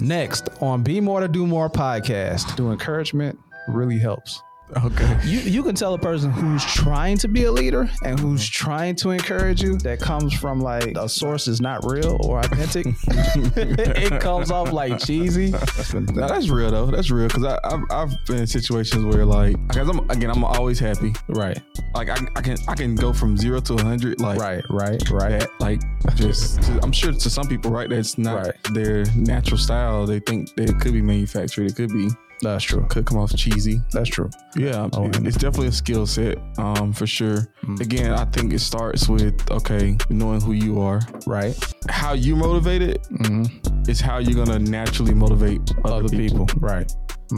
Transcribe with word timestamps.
Next 0.00 0.48
on 0.60 0.82
Be 0.82 1.00
More 1.00 1.20
to 1.20 1.28
Do 1.28 1.46
More 1.46 1.70
podcast, 1.70 2.56
do 2.56 2.72
encouragement 2.72 3.38
really 3.68 3.98
helps. 3.98 4.42
Okay. 4.76 5.18
You 5.24 5.40
you 5.40 5.62
can 5.62 5.74
tell 5.74 5.92
a 5.94 5.98
person 5.98 6.30
who's 6.30 6.64
trying 6.64 7.18
to 7.18 7.28
be 7.28 7.44
a 7.44 7.52
leader 7.52 7.88
and 8.02 8.18
who's 8.18 8.42
mm-hmm. 8.42 8.64
trying 8.64 8.96
to 8.96 9.10
encourage 9.10 9.62
you 9.62 9.76
that 9.78 10.00
comes 10.00 10.32
from 10.32 10.60
like 10.60 10.96
a 10.96 11.08
source 11.08 11.48
is 11.48 11.60
not 11.60 11.84
real 11.84 12.16
or 12.20 12.40
authentic. 12.40 12.86
it 13.06 14.20
comes 14.22 14.50
off 14.50 14.72
like 14.72 14.98
cheesy. 14.98 15.50
Now, 15.50 16.28
that's 16.28 16.48
real 16.48 16.70
though. 16.70 16.86
That's 16.86 17.10
real 17.10 17.28
because 17.28 17.44
I've 17.44 17.82
I've 17.90 18.24
been 18.26 18.38
in 18.38 18.46
situations 18.46 19.04
where 19.04 19.26
like 19.26 19.56
because 19.68 19.88
I'm 19.88 20.10
again 20.10 20.30
I'm 20.30 20.44
always 20.44 20.78
happy. 20.78 21.12
Right, 21.28 21.60
Like 21.94 22.08
I, 22.08 22.16
I 22.34 22.40
can 22.40 22.56
I 22.66 22.74
can 22.74 22.94
go 22.94 23.12
from 23.12 23.36
zero 23.36 23.60
to 23.60 23.74
a 23.74 23.82
hundred 23.82 24.20
like 24.20 24.40
right, 24.40 24.64
right, 24.70 25.10
right. 25.10 25.40
that. 25.40 25.48
Like 25.60 25.82
just 26.14 26.58
I'm 26.82 26.92
sure 26.92 27.12
to 27.12 27.30
some 27.30 27.48
people 27.48 27.70
right 27.70 27.88
that's 27.88 28.16
not 28.18 28.34
Right. 28.34 28.54
their 28.72 29.04
natural 29.14 29.58
style. 29.58 30.06
They 30.06 30.20
think 30.20 30.54
that 30.54 30.70
it 30.70 30.80
could 30.80 30.92
be 30.92 31.02
manufactured. 31.02 31.70
It 31.70 31.76
could 31.76 31.90
be 31.90 32.08
That's 32.42 32.64
true. 32.64 32.86
could 32.90 33.06
come 33.06 33.18
off 33.18 33.34
cheesy. 33.34 33.80
That's 33.92 34.08
true. 34.08 34.28
Yeah, 34.56 34.88
Oh, 34.92 35.06
it's 35.06 35.36
definitely 35.36 35.68
a 35.68 35.72
skill 35.72 36.06
set, 36.06 36.38
um, 36.58 36.92
for 36.92 37.06
sure. 37.06 37.48
Mm. 37.64 37.80
Again, 37.80 38.12
I 38.12 38.24
think 38.26 38.52
it 38.52 38.60
starts 38.60 39.08
with 39.08 39.34
okay, 39.50 39.96
knowing 40.10 40.40
who 40.40 40.52
you 40.52 40.80
are, 40.80 41.00
Right. 41.26 41.56
how 41.88 42.12
you 42.12 42.36
motivated 42.36 42.98
hmm 43.24 43.44
is 43.88 44.00
how 44.00 44.18
you're 44.18 44.44
gonna 44.44 44.58
naturally 44.58 45.12
motivate 45.14 45.60
other, 45.84 46.04
Other 46.04 46.08
people. 46.08 46.46
people. 46.46 46.60
Right. 46.60 46.90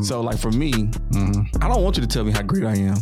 So, 0.03 0.21
like 0.21 0.39
for 0.39 0.51
me, 0.51 0.73
hmm 1.13 1.43
I 1.61 1.69
don't 1.69 1.83
want 1.83 1.97
you 1.97 2.03
to 2.03 2.09
tell 2.09 2.25
me 2.25 2.33
how 2.33 2.43
great 2.43 2.65
I 2.65 2.77
am. 2.77 2.97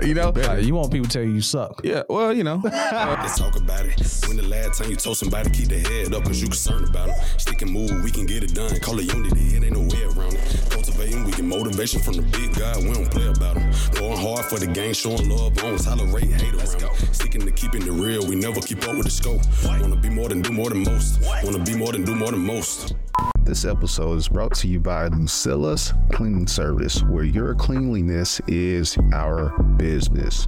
you 0.06 0.14
know? 0.14 0.30
Like, 0.30 0.64
you 0.64 0.74
want 0.74 0.92
people 0.92 1.06
to 1.06 1.12
tell 1.12 1.22
you 1.22 1.32
you 1.32 1.40
suck. 1.40 1.80
Yeah. 1.84 2.02
Well, 2.08 2.32
you 2.32 2.44
know. 2.44 2.60
Let's 2.64 3.38
talk 3.38 3.56
about 3.56 3.84
it. 3.86 4.00
When 4.26 4.36
the 4.36 4.46
last 4.46 4.80
time 4.80 4.90
you 4.90 4.96
told 4.96 5.16
somebody 5.16 5.50
keep 5.50 5.68
their 5.68 5.80
head 5.80 6.14
up 6.14 6.24
cause 6.24 6.40
you 6.40 6.48
concerned 6.48 6.88
about 6.88 7.08
them. 7.08 7.16
Stick 7.38 7.62
and 7.62 7.70
move, 7.70 8.02
we 8.02 8.10
can 8.10 8.26
get 8.26 8.42
it 8.44 8.54
done. 8.54 8.78
Call 8.80 8.98
it 8.98 9.12
unity, 9.12 9.56
it 9.56 9.64
ain't 9.64 9.72
no 9.72 9.80
way 9.80 10.02
around 10.04 10.34
it. 10.34 10.66
Cultivating, 10.70 11.24
we 11.24 11.32
get 11.32 11.44
motivation 11.44 12.00
from 12.00 12.14
the 12.14 12.22
big 12.22 12.54
guy, 12.54 12.76
we 12.78 12.92
don't 12.92 13.10
play 13.10 13.26
about 13.26 13.56
them. 13.56 13.72
Going 13.92 14.18
hard 14.18 14.46
for 14.46 14.58
the 14.58 14.66
game, 14.66 14.94
showing 14.94 15.28
love, 15.28 15.54
don't 15.54 15.78
tolerate 15.78 16.24
hate 16.24 16.54
around 16.54 16.82
it. 16.82 17.14
Sticking 17.14 17.42
to 17.42 17.50
keeping 17.52 17.82
it 17.82 17.90
real, 17.90 18.26
we 18.26 18.36
never 18.36 18.60
keep 18.60 18.82
up 18.88 18.96
with 18.96 19.04
the 19.04 19.10
scope. 19.10 19.42
Wanna 19.64 19.96
be 19.96 20.10
more 20.10 20.28
than 20.28 20.42
do 20.42 20.52
more 20.52 20.70
than 20.70 20.84
most. 20.84 21.20
Wanna 21.44 21.58
be 21.58 21.74
more 21.74 21.92
than 21.92 22.04
do 22.04 22.14
more 22.14 22.30
than 22.30 22.40
most. 22.40 22.94
This 23.50 23.64
episode 23.64 24.16
is 24.16 24.28
brought 24.28 24.54
to 24.58 24.68
you 24.68 24.78
by 24.78 25.08
Lucilla's 25.08 25.92
Cleaning 26.12 26.46
Service, 26.46 27.02
where 27.02 27.24
your 27.24 27.56
cleanliness 27.56 28.40
is 28.46 28.96
our 29.12 29.60
business. 29.76 30.46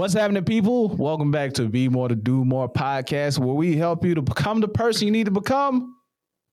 What's 0.02 0.16
happening, 0.16 0.44
people? 0.44 0.88
Welcome 0.88 1.30
back 1.30 1.54
to 1.54 1.70
Be 1.70 1.88
More 1.88 2.08
to 2.08 2.16
Do 2.16 2.44
More 2.44 2.68
podcast, 2.68 3.38
where 3.38 3.54
we 3.54 3.78
help 3.78 4.04
you 4.04 4.16
to 4.16 4.24
become 4.24 4.60
the 4.60 4.68
person 4.68 5.06
you 5.06 5.12
need 5.12 5.26
to 5.26 5.32
become 5.32 5.96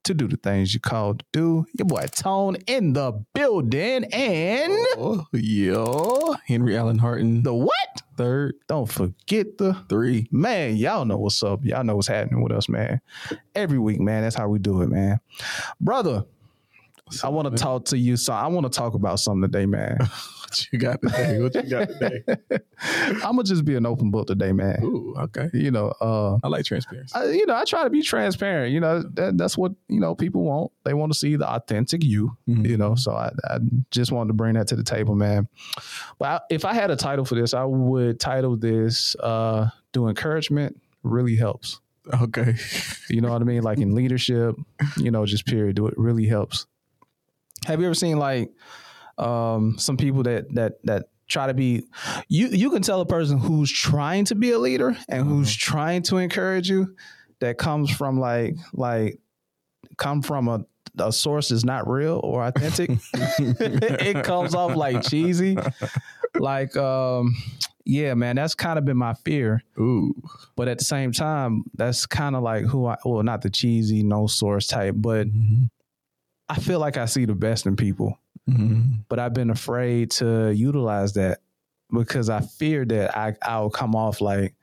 to 0.05 0.13
do 0.13 0.29
the 0.29 0.37
things 0.37 0.75
you 0.75 0.81
called 0.81 1.21
to 1.21 1.25
do. 1.33 1.67
Your 1.79 1.87
boy 1.87 2.05
Tone 2.15 2.57
in 2.67 2.93
the 2.93 3.25
building, 3.33 4.05
and 4.13 4.73
oh, 4.99 5.25
yeah. 5.33 6.37
Henry 6.47 6.77
Allen 6.77 6.99
Harton, 6.99 7.43
the 7.43 7.55
what? 7.55 7.73
third, 8.19 8.57
Don't 8.67 8.85
forget 8.85 9.57
the 9.57 9.83
three. 9.89 10.29
man. 10.31 10.77
Y'all 10.77 11.07
know 11.07 11.17
what's 11.17 11.43
up. 11.43 11.65
Y'all 11.65 11.85
know 11.85 11.97
what's 11.97 12.09
happening 12.09 12.43
with 12.43 12.53
us, 12.53 12.69
man. 12.69 13.01
Every 13.55 13.79
week, 13.79 13.99
man. 13.99 14.25
That's 14.25 14.37
how 14.37 14.49
we 14.49 14.59
do 14.59 14.83
it, 14.83 14.91
man. 14.91 15.21
Brother, 15.81 16.27
I 17.25 17.29
want 17.29 17.51
to 17.51 17.63
talk 17.63 17.85
to 17.87 17.99
you. 17.99 18.17
So 18.17 18.33
I 18.33 18.47
want 18.47 18.71
to 18.71 18.77
talk 18.77 18.95
about 18.95 19.21
something 19.21 19.43
today, 19.43 19.67
man. 19.67 19.99
What 20.49 20.67
you 20.73 20.79
got 20.79 21.03
today? 21.03 21.43
What 21.43 21.55
you 21.57 21.63
got 21.69 21.89
today? 21.89 22.23
I'm 22.81 23.21
gonna 23.37 23.43
just 23.43 23.67
be 23.67 23.75
an 23.75 23.85
open 23.85 24.11
book 24.11 24.29
today, 24.29 24.53
man. 24.53 24.83
Ooh, 24.83 25.15
okay. 25.19 25.51
You 25.53 25.71
know, 25.71 25.93
uh, 26.01 26.39
I 26.43 26.49
like 26.49 26.65
transparency. 26.65 27.15
I, 27.15 27.27
you 27.33 27.45
know, 27.45 27.55
I 27.55 27.65
try 27.65 27.85
to 27.85 27.91
be 27.91 28.01
transparent. 28.01 28.73
You 28.73 28.81
know, 28.81 29.03
that, 29.13 29.37
that's 29.37 29.59
what 29.59 29.73
you 29.89 30.01
know 30.01 30.15
people 30.15 30.45
want. 30.45 30.73
They 30.85 30.95
want 30.95 31.13
to 31.13 31.19
see 31.19 31.37
the 31.37 31.47
authentic 31.47 32.03
you. 32.03 32.35
Mhm. 32.49 32.67
You 32.67 32.79
know, 32.79 32.95
so 32.95 33.13
I, 33.13 33.31
I 33.45 33.59
just 33.91 34.11
wanted 34.11 34.29
to 34.29 34.33
bring 34.35 34.55
that 34.55 34.69
to 34.69 34.77
the 34.77 34.83
table, 34.83 35.15
man. 35.15 35.49
But 36.19 36.25
I, 36.27 36.41
if 36.55 36.65
I 36.65 36.73
had 36.73 36.91
a 36.91 36.97
title 36.97 37.27
for 37.27 37.35
this, 37.35 37.53
I 37.53 37.65
would 37.65 38.19
title 38.19 38.57
this 38.57 39.17
uh, 39.21 39.69
"Do 39.93 40.09
Encouragement 40.09 40.81
Really 41.03 41.37
Helps." 41.37 41.79
Okay. 42.23 42.55
You 43.11 43.21
know 43.21 43.31
what 43.31 43.43
I 43.43 43.45
mean? 43.45 43.63
Like 43.63 43.81
in 43.81 43.95
leadership, 43.95 44.57
you 44.97 45.11
know, 45.11 45.27
just 45.27 45.45
period. 45.45 45.77
Do 45.77 45.89
it 45.89 45.95
really 45.99 46.27
helps. 46.27 46.67
Have 47.67 47.81
you 47.81 47.87
ever 47.87 47.95
seen 47.95 48.19
like 48.19 48.53
um, 49.19 49.79
some 49.79 49.97
people 49.97 50.23
that 50.25 50.53
that 50.55 50.85
that 50.85 51.07
try 51.27 51.47
to 51.47 51.55
be 51.55 51.85
you 52.29 52.49
you 52.49 52.71
can 52.71 52.83
tell 52.83 53.01
a 53.01 53.07
person 53.07 53.39
who's 53.39 53.71
trying 53.71 54.25
to 54.25 54.35
be 54.35 54.51
a 54.53 54.59
leader 54.59 54.97
and 55.09 55.27
who's 55.27 55.55
trying 55.55 56.03
to 56.03 56.17
encourage 56.17 56.71
you 56.71 56.97
that 57.41 57.59
comes 57.59 57.91
from 57.91 58.19
like 58.19 58.57
like 58.73 59.19
come 59.99 60.23
from 60.23 60.49
a 60.49 60.65
a 60.99 61.13
source 61.13 61.51
is 61.51 61.65
not 61.65 61.87
real 61.87 62.19
or 62.25 62.45
authentic 62.45 62.91
it 63.15 64.25
comes 64.25 64.55
off 64.55 64.75
like 64.75 65.03
cheesy 65.03 65.57
like 66.37 66.75
um 66.77 67.37
yeah 67.85 68.15
man 68.15 68.37
that's 68.37 68.55
kind 68.55 68.79
of 68.79 68.85
been 68.85 68.97
my 68.97 69.15
fear 69.15 69.63
Ooh. 69.79 70.15
but 70.57 70.67
at 70.67 70.79
the 70.79 70.85
same 70.85 71.13
time, 71.13 71.65
that's 71.75 72.05
kind 72.07 72.35
of 72.35 72.43
like 72.43 72.65
who 72.65 72.87
I 72.87 72.97
well, 73.05 73.23
not 73.23 73.43
the 73.43 73.51
cheesy, 73.51 74.03
no 74.03 74.27
source 74.27 74.67
type, 74.67 74.95
but 74.97 75.29
Mm-hmm. 75.29 75.65
I 76.49 76.57
feel 76.61 76.79
like 76.81 76.97
I 76.97 77.07
see 77.07 77.25
the 77.25 77.35
best 77.35 77.67
in 77.67 77.77
people. 77.77 78.19
Mm-hmm. 78.49 79.01
But 79.09 79.19
I've 79.19 79.35
been 79.35 79.51
afraid 79.51 80.11
to 80.13 80.51
utilize 80.53 81.13
that 81.15 81.41
because 81.93 82.31
I 82.31 82.41
fear 82.41 82.85
that 82.87 83.17
I 83.17 83.37
I'll 83.43 83.71
come 83.71 83.95
off 83.95 84.21
like 84.21 84.55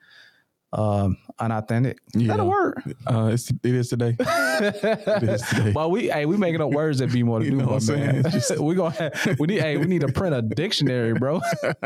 um 0.72 1.16
unauthentic. 1.38 1.98
Yeah. 2.14 2.28
That'll 2.28 2.48
work. 2.48 2.82
Uh, 3.06 3.30
it's, 3.32 3.50
it 3.50 3.58
is 3.74 3.88
today. 3.88 4.16
is 4.20 5.42
today. 5.48 5.72
well, 5.74 5.90
we 5.90 6.08
hey, 6.08 6.26
we 6.26 6.36
making 6.36 6.60
up 6.60 6.70
words 6.70 6.98
that 6.98 7.12
be 7.12 7.22
more 7.22 7.38
to 7.38 7.44
You 7.44 7.52
do 7.52 7.56
know 7.58 7.66
what 7.66 7.74
I'm 7.74 7.80
saying? 7.80 8.22
man. 8.22 8.22
Just- 8.32 8.58
we 8.58 8.74
gonna 8.74 8.90
have, 8.90 9.36
we 9.38 9.46
need 9.46 9.60
hey, 9.60 9.76
we 9.76 9.86
need 9.86 10.00
to 10.00 10.08
print 10.08 10.34
a 10.34 10.42
dictionary, 10.42 11.14
bro. 11.14 11.40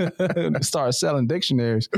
Start 0.63 0.95
selling 0.95 1.27
dictionaries. 1.27 1.89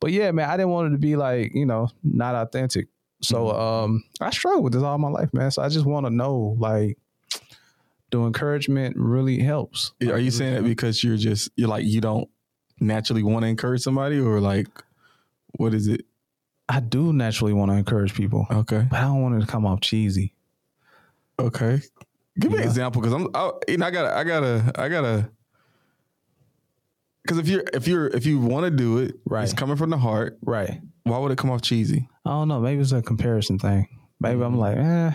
But 0.00 0.12
yeah, 0.12 0.30
man, 0.32 0.48
I 0.50 0.56
didn't 0.56 0.70
want 0.70 0.88
it 0.88 0.90
to 0.92 0.98
be 0.98 1.16
like, 1.16 1.52
you 1.54 1.64
know, 1.66 1.88
not 2.02 2.34
authentic. 2.34 2.88
So 3.22 3.46
Mm-hmm. 3.46 3.60
um 3.60 4.04
I 4.20 4.30
struggle 4.30 4.62
with 4.62 4.74
this 4.74 4.82
all 4.82 4.98
my 4.98 5.08
life, 5.08 5.32
man. 5.32 5.50
So 5.50 5.62
I 5.62 5.68
just 5.70 5.86
want 5.86 6.06
to 6.06 6.10
know 6.10 6.54
like 6.58 6.98
do 8.10 8.26
encouragement 8.26 8.96
really 8.96 9.38
helps. 9.40 9.92
Are 10.02 10.18
you 10.18 10.30
saying 10.30 10.54
that 10.54 10.64
because 10.64 11.02
you're 11.04 11.16
just 11.16 11.50
you're 11.56 11.68
like 11.68 11.84
you 11.84 12.00
don't 12.00 12.28
naturally 12.80 13.22
want 13.22 13.42
to 13.42 13.48
encourage 13.48 13.82
somebody 13.82 14.18
or 14.18 14.40
like 14.40 14.68
what 15.56 15.74
is 15.74 15.88
it? 15.88 16.04
I 16.68 16.80
do 16.80 17.12
naturally 17.12 17.52
want 17.54 17.70
to 17.70 17.76
encourage 17.76 18.14
people, 18.14 18.46
Okay. 18.50 18.86
but 18.90 18.98
I 18.98 19.02
don't 19.02 19.22
want 19.22 19.36
it 19.36 19.40
to 19.40 19.46
come 19.46 19.64
off 19.66 19.80
cheesy. 19.80 20.34
Okay. 21.38 21.80
Give 22.38 22.50
me 22.52 22.58
Yeah. 22.58 22.62
an 22.64 22.68
example 22.68 23.00
because 23.02 23.14
I'm 23.14 23.28
I, 23.34 23.50
you 23.68 23.78
know 23.78 23.86
I 23.86 23.90
gotta 23.90 24.16
I 24.16 24.24
gotta 24.24 24.72
I 24.76 24.88
gotta 24.88 25.30
because 27.22 27.38
if 27.38 27.48
you're 27.48 27.64
if 27.74 27.86
you're 27.86 28.06
if 28.08 28.24
you 28.26 28.38
want 28.40 28.64
to 28.64 28.70
do 28.70 28.98
it, 28.98 29.16
Right. 29.26 29.44
It's 29.44 29.52
coming 29.52 29.76
from 29.76 29.90
the 29.90 29.98
heart. 29.98 30.38
Right. 30.42 30.80
Why 31.04 31.18
would 31.18 31.32
it 31.32 31.38
come 31.38 31.50
off 31.50 31.62
cheesy? 31.62 32.08
I 32.24 32.30
don't 32.30 32.48
know. 32.48 32.60
Maybe 32.60 32.80
it's 32.80 32.92
a 32.92 33.02
comparison 33.02 33.58
thing. 33.58 33.88
Maybe 34.20 34.42
I'm 34.42 34.56
like, 34.58 34.76
eh. 34.76 35.12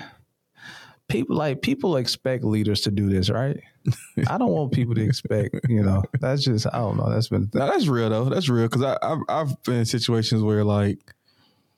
People 1.13 1.37
like 1.37 1.61
people 1.61 1.95
expect 1.97 2.43
leaders 2.43 2.81
to 2.81 2.91
do 2.91 3.07
this, 3.09 3.29
right? 3.29 3.59
I 4.27 4.37
don't 4.37 4.49
want 4.51 4.71
people 4.73 4.95
to 4.95 5.01
expect, 5.01 5.55
you 5.69 5.83
know. 5.83 6.03
That's 6.19 6.43
just 6.43 6.65
I 6.67 6.79
don't 6.79 6.97
know. 6.97 7.09
That's 7.09 7.27
been 7.29 7.49
No, 7.53 7.67
that's 7.67 7.87
real 7.87 8.09
though. 8.09 8.25
That's 8.25 8.49
real 8.49 8.67
because 8.67 8.81
I 8.81 8.97
I've, 9.01 9.19
I've 9.29 9.63
been 9.63 9.75
in 9.75 9.85
situations 9.85 10.41
where 10.41 10.63
like 10.63 10.99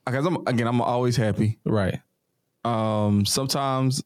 because 0.05 0.25
I'm 0.25 0.37
again 0.47 0.67
I'm 0.67 0.81
always 0.81 1.15
happy. 1.17 1.59
right. 1.65 1.99
Um, 2.63 3.25
sometimes 3.25 4.03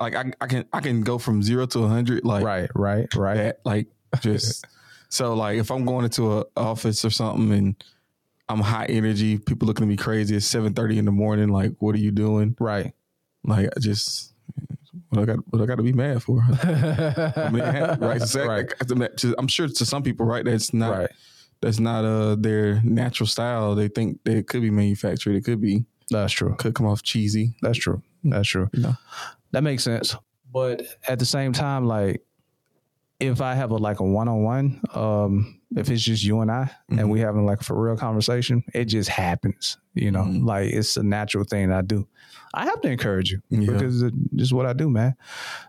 like 0.00 0.14
I, 0.14 0.32
I 0.40 0.46
can 0.46 0.64
I 0.72 0.80
can 0.80 1.02
go 1.02 1.18
from 1.18 1.42
zero 1.42 1.66
to 1.66 1.84
a 1.84 1.88
hundred 1.88 2.24
like 2.24 2.44
Right, 2.44 2.70
right, 2.74 3.14
right. 3.14 3.36
that 3.36 3.60
like 3.64 3.86
just 4.20 4.66
so 5.08 5.34
like 5.34 5.58
if 5.58 5.70
I'm 5.70 5.84
going 5.84 6.04
into 6.04 6.38
a 6.40 6.44
office 6.56 7.04
or 7.04 7.10
something 7.10 7.52
and 7.52 7.84
I'm 8.48 8.60
high 8.60 8.86
energy, 8.86 9.38
people 9.38 9.66
looking 9.66 9.84
at 9.84 9.88
me 9.88 9.96
crazy. 9.96 10.36
It's 10.36 10.46
seven 10.46 10.74
thirty 10.74 10.98
in 10.98 11.04
the 11.04 11.12
morning. 11.12 11.50
Like, 11.50 11.72
what 11.78 11.94
are 11.94 11.98
you 11.98 12.10
doing? 12.10 12.56
Right. 12.58 12.92
Like, 13.44 13.68
I 13.76 13.80
just 13.80 14.29
what 15.10 15.22
I 15.22 15.24
got 15.24 15.38
what 15.52 15.62
I 15.62 15.66
got 15.66 15.76
to 15.76 15.82
be 15.82 15.92
mad 15.92 16.22
for? 16.22 16.40
I 16.62 17.50
mean, 17.52 17.62
right? 18.00 18.20
So, 18.22 18.46
Right. 18.46 18.72
I'm 19.38 19.48
sure 19.48 19.68
to 19.68 19.86
some 19.86 20.02
people, 20.02 20.26
right? 20.26 20.44
That's 20.44 20.72
not 20.74 20.90
Right. 20.98 21.10
that's 21.60 21.78
not 21.80 22.04
uh 22.04 22.34
their 22.36 22.80
natural 22.82 23.26
style. 23.26 23.74
They 23.74 23.88
think 23.88 24.20
that 24.24 24.36
it 24.36 24.46
could 24.46 24.62
be 24.62 24.70
manufactured. 24.70 25.34
It 25.36 25.44
could 25.44 25.60
be 25.60 25.84
That's 26.10 26.32
true. 26.32 26.54
could 26.56 26.74
come 26.74 26.86
off 26.86 27.02
cheesy. 27.02 27.54
That's 27.62 27.78
true. 27.78 28.02
That's 28.24 28.48
true. 28.48 28.68
You 28.72 28.82
know? 28.82 28.94
That 29.52 29.62
makes 29.62 29.82
sense. 29.84 30.16
But 30.52 30.82
at 31.08 31.18
the 31.18 31.26
same 31.26 31.52
time, 31.52 31.86
like 31.86 32.22
if 33.20 33.40
I 33.40 33.54
have 33.54 33.70
a 33.70 33.76
like 33.76 34.00
a 34.00 34.04
one 34.04 34.28
on 34.28 34.42
one, 34.42 34.80
um, 34.94 35.60
if 35.76 35.90
it's 35.90 36.02
just 36.02 36.24
you 36.24 36.40
and 36.40 36.50
I 36.50 36.70
and 36.88 37.10
we 37.10 37.20
having 37.20 37.44
like 37.46 37.60
a 37.60 37.64
for 37.64 37.80
real 37.80 37.96
conversation, 37.96 38.64
it 38.74 38.86
just 38.86 39.08
happens. 39.10 39.76
You 39.94 40.10
know, 40.10 40.22
like 40.24 40.70
it's 40.72 40.96
a 40.96 41.02
natural 41.02 41.44
thing 41.44 41.70
I 41.70 41.82
do. 41.82 42.08
I 42.54 42.64
have 42.64 42.80
to 42.80 42.88
encourage 42.90 43.30
you 43.30 43.42
Yeah. 43.50 43.70
because 43.72 44.02
it's 44.02 44.16
just 44.34 44.52
what 44.52 44.66
I 44.66 44.72
do, 44.72 44.88
man. 44.90 45.14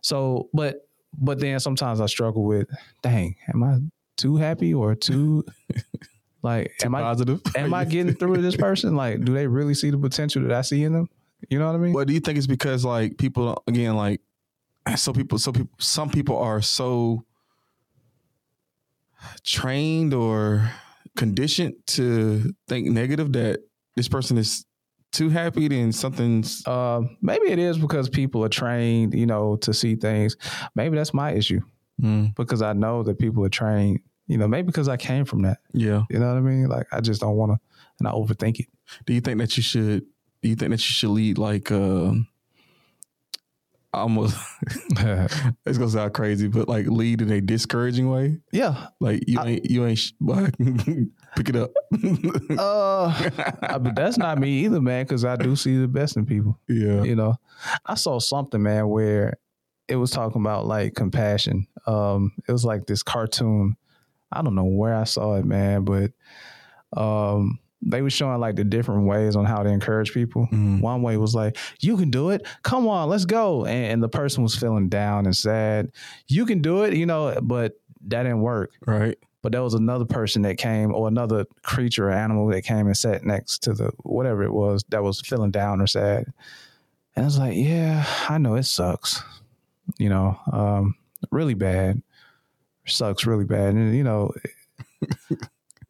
So, 0.01 0.49
but 0.53 0.87
but 1.17 1.39
then 1.39 1.59
sometimes 1.59 1.99
I 1.99 2.05
struggle 2.05 2.43
with, 2.43 2.67
dang, 3.01 3.35
am 3.53 3.63
I 3.63 3.79
too 4.17 4.37
happy 4.37 4.73
or 4.73 4.95
too 4.95 5.43
like 6.43 6.73
am 6.83 6.95
I 6.95 7.01
Positive. 7.01 7.41
am 7.55 7.73
I 7.73 7.85
getting 7.85 8.15
through 8.15 8.35
to 8.35 8.41
this 8.41 8.55
person? 8.67 8.95
Like, 8.95 9.23
do 9.23 9.33
they 9.33 9.47
really 9.47 9.73
see 9.73 9.89
the 9.89 9.97
potential 9.97 10.41
that 10.43 10.51
I 10.51 10.61
see 10.61 10.83
in 10.83 10.93
them? 10.93 11.09
You 11.49 11.59
know 11.59 11.67
what 11.67 11.75
I 11.75 11.79
mean? 11.79 11.93
What 11.93 12.07
do 12.07 12.13
you 12.13 12.19
think 12.19 12.37
it's 12.37 12.47
because 12.47 12.85
like 12.85 13.17
people 13.17 13.61
again 13.67 13.95
like 13.95 14.21
so 14.95 15.11
people 15.13 15.37
so 15.37 15.51
people 15.51 15.71
some 15.79 16.09
people 16.09 16.37
are 16.37 16.61
so 16.61 17.25
trained 19.43 20.13
or 20.13 20.69
conditioned 21.15 21.73
to 21.87 22.53
think 22.67 22.87
negative 22.87 23.33
that 23.33 23.59
this 23.95 24.07
person 24.07 24.37
is 24.37 24.65
too 25.11 25.29
happy 25.29 25.67
then 25.67 25.91
something's 25.91 26.65
Uh, 26.65 27.01
maybe 27.21 27.47
it 27.51 27.59
is 27.59 27.77
because 27.77 28.09
people 28.09 28.43
are 28.45 28.49
trained, 28.49 29.13
you 29.13 29.25
know, 29.25 29.57
to 29.57 29.73
see 29.73 29.95
things. 29.95 30.37
Maybe 30.75 30.95
that's 30.95 31.13
my 31.13 31.33
issue 31.33 31.61
Mm, 32.01 32.33
because 32.35 32.61
I 32.63 32.73
know 32.73 33.03
that 33.03 33.19
people 33.19 33.45
are 33.45 33.49
trained. 33.49 33.99
You 34.27 34.37
know, 34.37 34.47
maybe 34.47 34.67
because 34.67 34.87
I 34.87 34.95
came 34.97 35.25
from 35.25 35.41
that. 35.43 35.59
yeah. 35.73 36.03
You 36.09 36.17
know 36.19 36.27
what 36.29 36.37
I 36.37 36.41
mean? 36.41 36.67
Like 36.69 36.87
I 36.93 37.01
just 37.01 37.19
don't 37.21 37.35
want 37.35 37.51
to, 37.51 37.57
and 37.99 38.07
I 38.07 38.11
overthink 38.11 38.59
it. 38.61 38.67
Do 39.05 39.13
you 39.13 39.19
think 39.21 39.37
that 39.39 39.55
you 39.57 39.61
should 39.63 40.05
do 40.41 40.49
you 40.49 40.55
think 40.55 40.71
that 40.71 40.79
you 40.79 40.93
should 40.97 41.09
lead 41.09 41.37
like 41.37 41.69
um 41.71 42.27
almost 43.93 44.37
it's 44.91 45.77
gonna 45.77 45.89
sound 45.89 46.13
crazy, 46.13 46.47
but 46.47 46.67
like 46.67 46.87
lead 46.87 47.21
in 47.21 47.31
a 47.31 47.41
discouraging 47.41 48.09
way? 48.09 48.37
yeah. 48.51 48.87
Like 48.99 49.23
you 49.27 49.39
ain't 49.41 49.69
you 49.69 49.85
ain't 49.85 49.97
sh- 49.99 50.13
pick 51.35 51.49
it 51.49 51.55
up. 51.55 51.71
Uh, 52.57 53.29
but 53.79 53.95
that's 53.95 54.17
not 54.17 54.37
me 54.37 54.65
either, 54.65 54.81
man. 54.81 55.03
Because 55.05 55.25
I 55.25 55.35
do 55.35 55.55
see 55.55 55.77
the 55.77 55.87
best 55.87 56.17
in 56.17 56.25
people. 56.25 56.59
yeah. 56.67 57.03
You 57.03 57.15
know, 57.15 57.35
I 57.85 57.95
saw 57.95 58.19
something, 58.19 58.61
man, 58.61 58.87
where 58.89 59.37
it 59.87 59.95
was 59.95 60.11
talking 60.11 60.41
about 60.41 60.65
like 60.65 60.95
compassion. 60.95 61.67
Um, 61.87 62.33
it 62.47 62.51
was 62.51 62.65
like 62.65 62.85
this 62.85 63.03
cartoon. 63.03 63.75
I 64.31 64.41
don't 64.41 64.55
know 64.55 64.65
where 64.65 64.95
I 64.95 65.03
saw 65.03 65.35
it, 65.35 65.45
man, 65.45 65.83
but 65.83 66.11
um, 66.95 67.59
they 67.81 68.01
were 68.01 68.09
showing 68.09 68.39
like 68.39 68.55
the 68.55 68.63
different 68.63 69.07
ways 69.07 69.35
on 69.35 69.45
how 69.45 69.63
to 69.63 69.69
encourage 69.69 70.13
people. 70.13 70.47
Mm. 70.51 70.81
One 70.81 71.01
way 71.01 71.17
was 71.17 71.33
like, 71.33 71.57
"You 71.79 71.97
can 71.97 72.11
do 72.11 72.29
it. 72.29 72.45
Come 72.63 72.87
on, 72.87 73.09
let's 73.09 73.25
go." 73.25 73.65
And, 73.65 73.93
and 73.93 74.03
the 74.03 74.09
person 74.09 74.43
was 74.43 74.55
feeling 74.55 74.89
down 74.89 75.25
and 75.25 75.35
sad. 75.35 75.91
You 76.27 76.45
can 76.45 76.61
do 76.61 76.83
it, 76.83 76.93
you 76.93 77.05
know, 77.05 77.37
but 77.41 77.79
that 78.07 78.23
didn't 78.23 78.41
work. 78.41 78.71
Right. 78.85 79.17
But 79.41 79.51
there 79.51 79.63
was 79.63 79.73
another 79.73 80.05
person 80.05 80.43
that 80.43 80.57
came, 80.57 80.93
or 80.93 81.07
another 81.07 81.45
creature 81.63 82.09
or 82.09 82.11
animal 82.11 82.47
that 82.47 82.61
came 82.61 82.85
and 82.85 82.95
sat 82.95 83.23
next 83.23 83.63
to 83.63 83.73
the 83.73 83.91
whatever 84.03 84.43
it 84.43 84.53
was 84.53 84.83
that 84.89 85.03
was 85.03 85.19
feeling 85.21 85.51
down 85.51 85.81
or 85.81 85.87
sad. 85.87 86.25
And 87.15 87.25
I 87.25 87.27
was 87.27 87.39
like, 87.39 87.57
yeah, 87.57 88.05
I 88.29 88.37
know 88.37 88.55
it 88.55 88.63
sucks. 88.63 89.23
You 89.97 90.09
know, 90.09 90.39
um, 90.51 90.95
really 91.31 91.55
bad. 91.55 92.01
Sucks 92.85 93.25
really 93.25 93.45
bad. 93.45 93.73
And 93.73 93.95
you 93.95 94.03
know, 94.03 94.31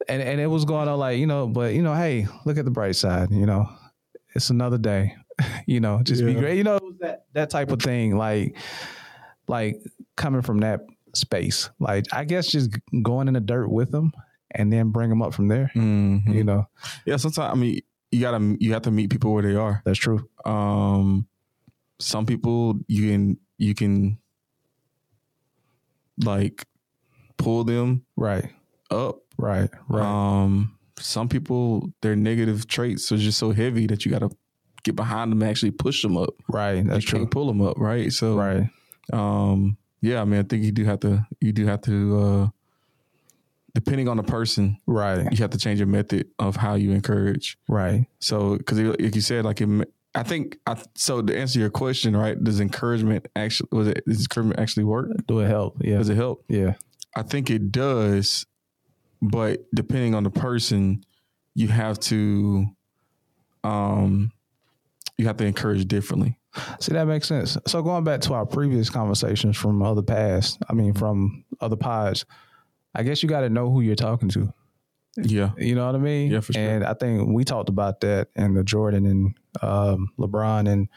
and 0.08 0.22
and 0.22 0.40
it 0.40 0.46
was 0.46 0.64
going 0.64 0.88
on 0.88 0.98
like, 0.98 1.18
you 1.18 1.26
know, 1.26 1.46
but 1.46 1.74
you 1.74 1.82
know, 1.82 1.94
hey, 1.94 2.26
look 2.44 2.58
at 2.58 2.64
the 2.64 2.70
bright 2.70 2.96
side, 2.96 3.30
you 3.30 3.46
know. 3.46 3.68
It's 4.34 4.50
another 4.50 4.78
day. 4.78 5.14
you 5.66 5.80
know, 5.80 6.00
just 6.02 6.24
be 6.24 6.34
great. 6.34 6.56
You 6.56 6.64
know, 6.64 6.78
that 7.00 7.26
that 7.34 7.50
type 7.50 7.70
of 7.70 7.80
thing. 7.82 8.16
Like 8.16 8.56
like 9.48 9.76
coming 10.16 10.42
from 10.42 10.58
that 10.60 10.80
space. 11.14 11.68
Like 11.78 12.06
I 12.12 12.24
guess 12.24 12.46
just 12.48 12.70
going 13.02 13.28
in 13.28 13.34
the 13.34 13.40
dirt 13.40 13.68
with 13.68 13.90
them 13.90 14.12
and 14.52 14.72
then 14.72 14.90
bring 14.90 15.10
them 15.10 15.20
up 15.22 15.34
from 15.34 15.48
there. 15.48 15.70
Mhm. 15.74 16.32
You 16.32 16.44
know, 16.44 16.68
Yeah. 17.04 17.16
Sometimes 17.16 17.52
I 17.52 17.58
mean 17.60 17.80
you 18.10 18.20
gotta 18.20 18.56
you 18.60 18.72
have 18.72 18.82
to 18.82 18.90
meet 18.90 19.10
people 19.10 19.32
where 19.32 19.42
they 19.42 19.54
are. 19.54 19.82
that's 19.84 19.98
true. 19.98 20.28
Um, 20.44 21.26
some 21.98 22.24
people 22.26 22.78
you 22.88 23.10
can 23.10 23.38
you 23.58 23.74
can 23.74 24.18
like 26.24 26.66
pull 27.36 27.64
them 27.64 28.04
Right. 28.16 28.50
up. 28.90 29.20
Right. 29.42 29.68
Right. 29.88 30.02
Um, 30.04 30.78
some 30.98 31.28
people 31.28 31.90
their 32.00 32.14
negative 32.16 32.66
traits 32.68 33.10
are 33.12 33.16
just 33.16 33.38
so 33.38 33.50
heavy 33.50 33.86
that 33.88 34.04
you 34.04 34.10
got 34.12 34.20
to 34.20 34.30
get 34.84 34.94
behind 34.96 35.30
them 35.32 35.42
and 35.42 35.50
actually 35.50 35.72
push 35.72 36.00
them 36.02 36.16
up. 36.16 36.34
right. 36.48 36.86
That's 36.86 37.04
you 37.04 37.08
true. 37.08 37.18
can't 37.20 37.30
pull 37.30 37.46
them 37.46 37.60
up, 37.60 37.78
right? 37.78 38.12
So, 38.12 38.36
Right. 38.36 38.68
um, 39.12 39.76
yeah, 40.00 40.20
I 40.20 40.24
mean, 40.24 40.40
I 40.40 40.42
think 40.44 40.64
you 40.64 40.72
do 40.72 40.84
have 40.84 41.00
to 41.00 41.26
you 41.40 41.52
do 41.52 41.66
have 41.66 41.80
to 41.82 42.18
uh, 42.18 42.48
depending 43.74 44.08
on 44.08 44.16
the 44.16 44.22
person, 44.22 44.76
Right. 44.86 45.26
you 45.32 45.38
have 45.38 45.50
to 45.50 45.58
change 45.58 45.78
your 45.78 45.86
method 45.88 46.28
of 46.38 46.56
how 46.56 46.74
you 46.74 46.92
encourage. 46.92 47.56
Right. 47.68 48.06
So, 48.20 48.56
because 48.58 48.78
like 48.78 49.14
you 49.14 49.20
said, 49.20 49.44
like 49.44 49.60
it, 49.60 49.68
I 50.14 50.22
think 50.22 50.58
I 50.66 50.76
so 50.94 51.22
to 51.22 51.36
answer 51.36 51.58
your 51.58 51.70
question, 51.70 52.14
right? 52.16 52.42
Does 52.42 52.60
encouragement 52.60 53.26
actually 53.34 53.68
was 53.72 53.88
it 53.88 54.04
does 54.06 54.20
encouragement 54.20 54.60
actually 54.60 54.84
work? 54.84 55.08
Do 55.26 55.40
it 55.40 55.48
help? 55.48 55.78
Yeah. 55.80 55.98
Does 55.98 56.10
it 56.10 56.16
help? 56.16 56.44
Yeah. 56.48 56.74
I 57.16 57.22
think 57.22 57.50
it 57.50 57.72
does, 57.72 58.46
but 59.22 59.64
depending 59.74 60.14
on 60.14 60.24
the 60.24 60.30
person, 60.30 61.04
you 61.54 61.68
have 61.68 61.98
to, 62.00 62.66
um, 63.64 64.32
you 65.18 65.26
have 65.26 65.36
to 65.38 65.44
encourage 65.44 65.86
differently. 65.86 66.38
See, 66.80 66.92
that 66.92 67.06
makes 67.06 67.28
sense. 67.28 67.56
So 67.66 67.82
going 67.82 68.04
back 68.04 68.20
to 68.22 68.34
our 68.34 68.44
previous 68.44 68.90
conversations 68.90 69.56
from 69.56 69.82
other 69.82 70.02
past, 70.02 70.58
I 70.68 70.74
mean, 70.74 70.92
from 70.92 71.44
other 71.60 71.76
pods, 71.76 72.26
I 72.94 73.02
guess 73.04 73.22
you 73.22 73.28
got 73.28 73.40
to 73.40 73.48
know 73.48 73.70
who 73.70 73.80
you're 73.80 73.94
talking 73.94 74.28
to. 74.30 74.52
Yeah, 75.16 75.50
You 75.58 75.74
know 75.74 75.86
what 75.86 75.94
I 75.94 75.98
mean? 75.98 76.30
Yeah, 76.30 76.40
for 76.40 76.52
sure. 76.54 76.62
And 76.62 76.84
I 76.84 76.94
think 76.94 77.28
we 77.28 77.44
talked 77.44 77.68
about 77.68 78.00
that 78.00 78.28
in 78.34 78.54
the 78.54 78.64
Jordan 78.64 79.04
and 79.06 79.34
um, 79.62 80.08
LeBron, 80.18 80.68
and 80.70 80.88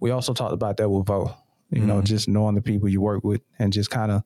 we 0.00 0.10
also 0.10 0.34
talked 0.34 0.52
about 0.52 0.76
that 0.78 0.88
with 0.88 1.06
Vo. 1.06 1.32
You 1.70 1.80
know, 1.86 1.94
Mm-hmm. 1.96 2.04
just 2.04 2.28
knowing 2.28 2.54
the 2.56 2.62
people 2.62 2.88
you 2.88 3.00
work 3.00 3.24
with 3.24 3.40
and 3.58 3.72
just 3.72 3.90
kind 3.90 4.12
of 4.12 4.22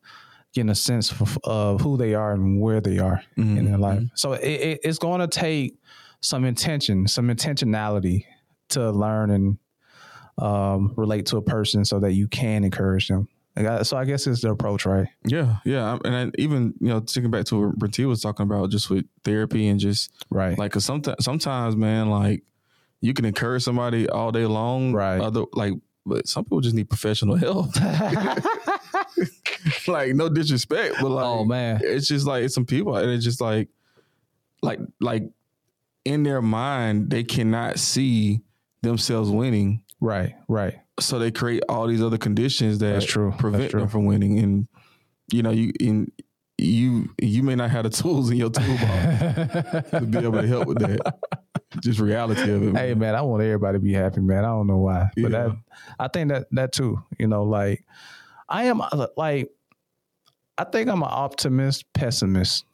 getting 0.54 0.70
a 0.70 0.74
sense 0.74 1.10
of, 1.12 1.38
of 1.44 1.80
who 1.80 1.96
they 1.96 2.14
are 2.14 2.32
and 2.32 2.60
where 2.60 2.80
they 2.80 2.98
are 2.98 3.22
in 3.36 3.64
their 3.66 3.78
life. 3.78 4.02
So 4.14 4.32
it, 4.32 4.44
it, 4.48 4.80
it's 4.82 4.98
going 4.98 5.20
to 5.20 5.28
take 5.28 5.76
some 6.20 6.44
intention, 6.44 7.06
some 7.06 7.28
intentionality 7.28 8.24
to 8.70 8.90
learn 8.90 9.30
and 9.30 9.58
um, 10.38 10.94
relate 10.96 11.26
to 11.26 11.36
a 11.36 11.42
person 11.42 11.84
so 11.84 12.00
that 12.00 12.12
you 12.12 12.28
can 12.28 12.64
encourage 12.64 13.08
them. 13.08 13.28
Like 13.56 13.84
So 13.84 13.96
I 13.96 14.04
guess 14.04 14.26
it's 14.26 14.40
the 14.42 14.50
approach, 14.50 14.86
right? 14.86 15.08
yeah, 15.26 15.56
yeah. 15.64 15.98
And 16.04 16.14
I, 16.14 16.30
even 16.38 16.74
you 16.80 16.88
know, 16.88 17.00
thinking 17.00 17.30
back 17.30 17.44
to 17.46 17.68
what 17.68 17.78
Brentia 17.78 18.06
was 18.06 18.20
talking 18.22 18.44
about, 18.44 18.70
just 18.70 18.88
with 18.88 19.04
therapy 19.24 19.66
and 19.68 19.80
just 19.80 20.12
Right. 20.30 20.56
like, 20.56 20.72
cause 20.72 20.84
sometimes, 20.84 21.24
sometimes, 21.24 21.74
man, 21.76 22.08
like 22.08 22.44
you 23.00 23.14
can 23.14 23.24
encourage 23.24 23.64
somebody 23.64 24.08
all 24.08 24.30
day 24.32 24.46
long, 24.46 24.92
Right. 24.92 25.20
Other 25.20 25.44
like, 25.54 25.72
but 26.06 26.26
some 26.28 26.44
people 26.44 26.60
just 26.60 26.74
need 26.74 26.88
professional 26.88 27.36
help. 27.36 27.74
like, 29.86 30.14
no 30.14 30.28
disrespect, 30.28 30.96
but 31.00 31.10
like, 31.10 31.24
oh 31.24 31.44
man. 31.44 31.80
it's 31.82 32.08
just 32.08 32.26
like 32.26 32.44
it's 32.44 32.54
some 32.54 32.64
people 32.66 32.96
and 32.96 33.10
it's 33.10 33.24
just 33.24 33.40
like 33.40 33.68
like 34.62 34.78
like 35.00 35.24
in 36.04 36.22
their 36.22 36.42
mind 36.42 37.10
they 37.10 37.22
cannot 37.24 37.78
see 37.78 38.40
themselves 38.82 39.30
winning 39.30 39.82
Right. 40.00 40.34
Right. 40.46 40.74
so 41.00 41.18
they 41.18 41.30
create 41.32 41.62
all 41.68 41.86
these 41.88 42.02
other 42.02 42.18
conditions 42.18 42.78
that 42.78 42.92
That's 42.92 43.04
true. 43.04 43.32
prevent 43.38 43.62
That's 43.62 43.70
true. 43.72 43.80
them 43.80 43.88
from 43.88 44.04
winning 44.06 44.38
and 44.38 44.68
you 45.32 45.42
know 45.42 45.50
you 45.50 45.72
in 45.80 46.10
you 46.56 47.10
you 47.20 47.42
may 47.42 47.54
not 47.54 47.70
have 47.70 47.84
the 47.84 47.90
tools 47.90 48.30
in 48.30 48.36
your 48.36 48.50
toolbox 48.50 49.90
to 49.90 50.00
be 50.08 50.18
able 50.18 50.40
to 50.40 50.46
help 50.48 50.66
with 50.68 50.78
that 50.78 51.18
just 51.82 52.00
reality 52.00 52.50
of 52.50 52.62
it 52.62 52.76
Hey 52.76 52.94
man. 52.94 53.14
I 53.14 53.22
want 53.22 53.42
everybody 53.42 53.76
to 53.78 53.82
be 53.82 53.92
happy, 53.92 54.20
man. 54.20 54.44
I 54.44 54.48
don't 54.48 54.66
know 54.66 54.78
why, 54.78 55.08
but 55.16 55.32
Yeah. 55.32 55.48
that 55.48 55.56
I 55.98 56.08
think 56.08 56.30
that 56.30 56.46
that 56.52 56.72
too. 56.72 57.02
You 57.18 57.26
know, 57.28 57.44
like 57.44 57.84
I 58.48 58.64
am 58.64 58.80
uh, 58.80 59.06
like 59.16 59.50
I 60.56 60.64
think 60.64 60.88
I'm 60.88 61.02
an 61.02 61.08
optimist, 61.10 61.84
pessimist, 61.92 62.64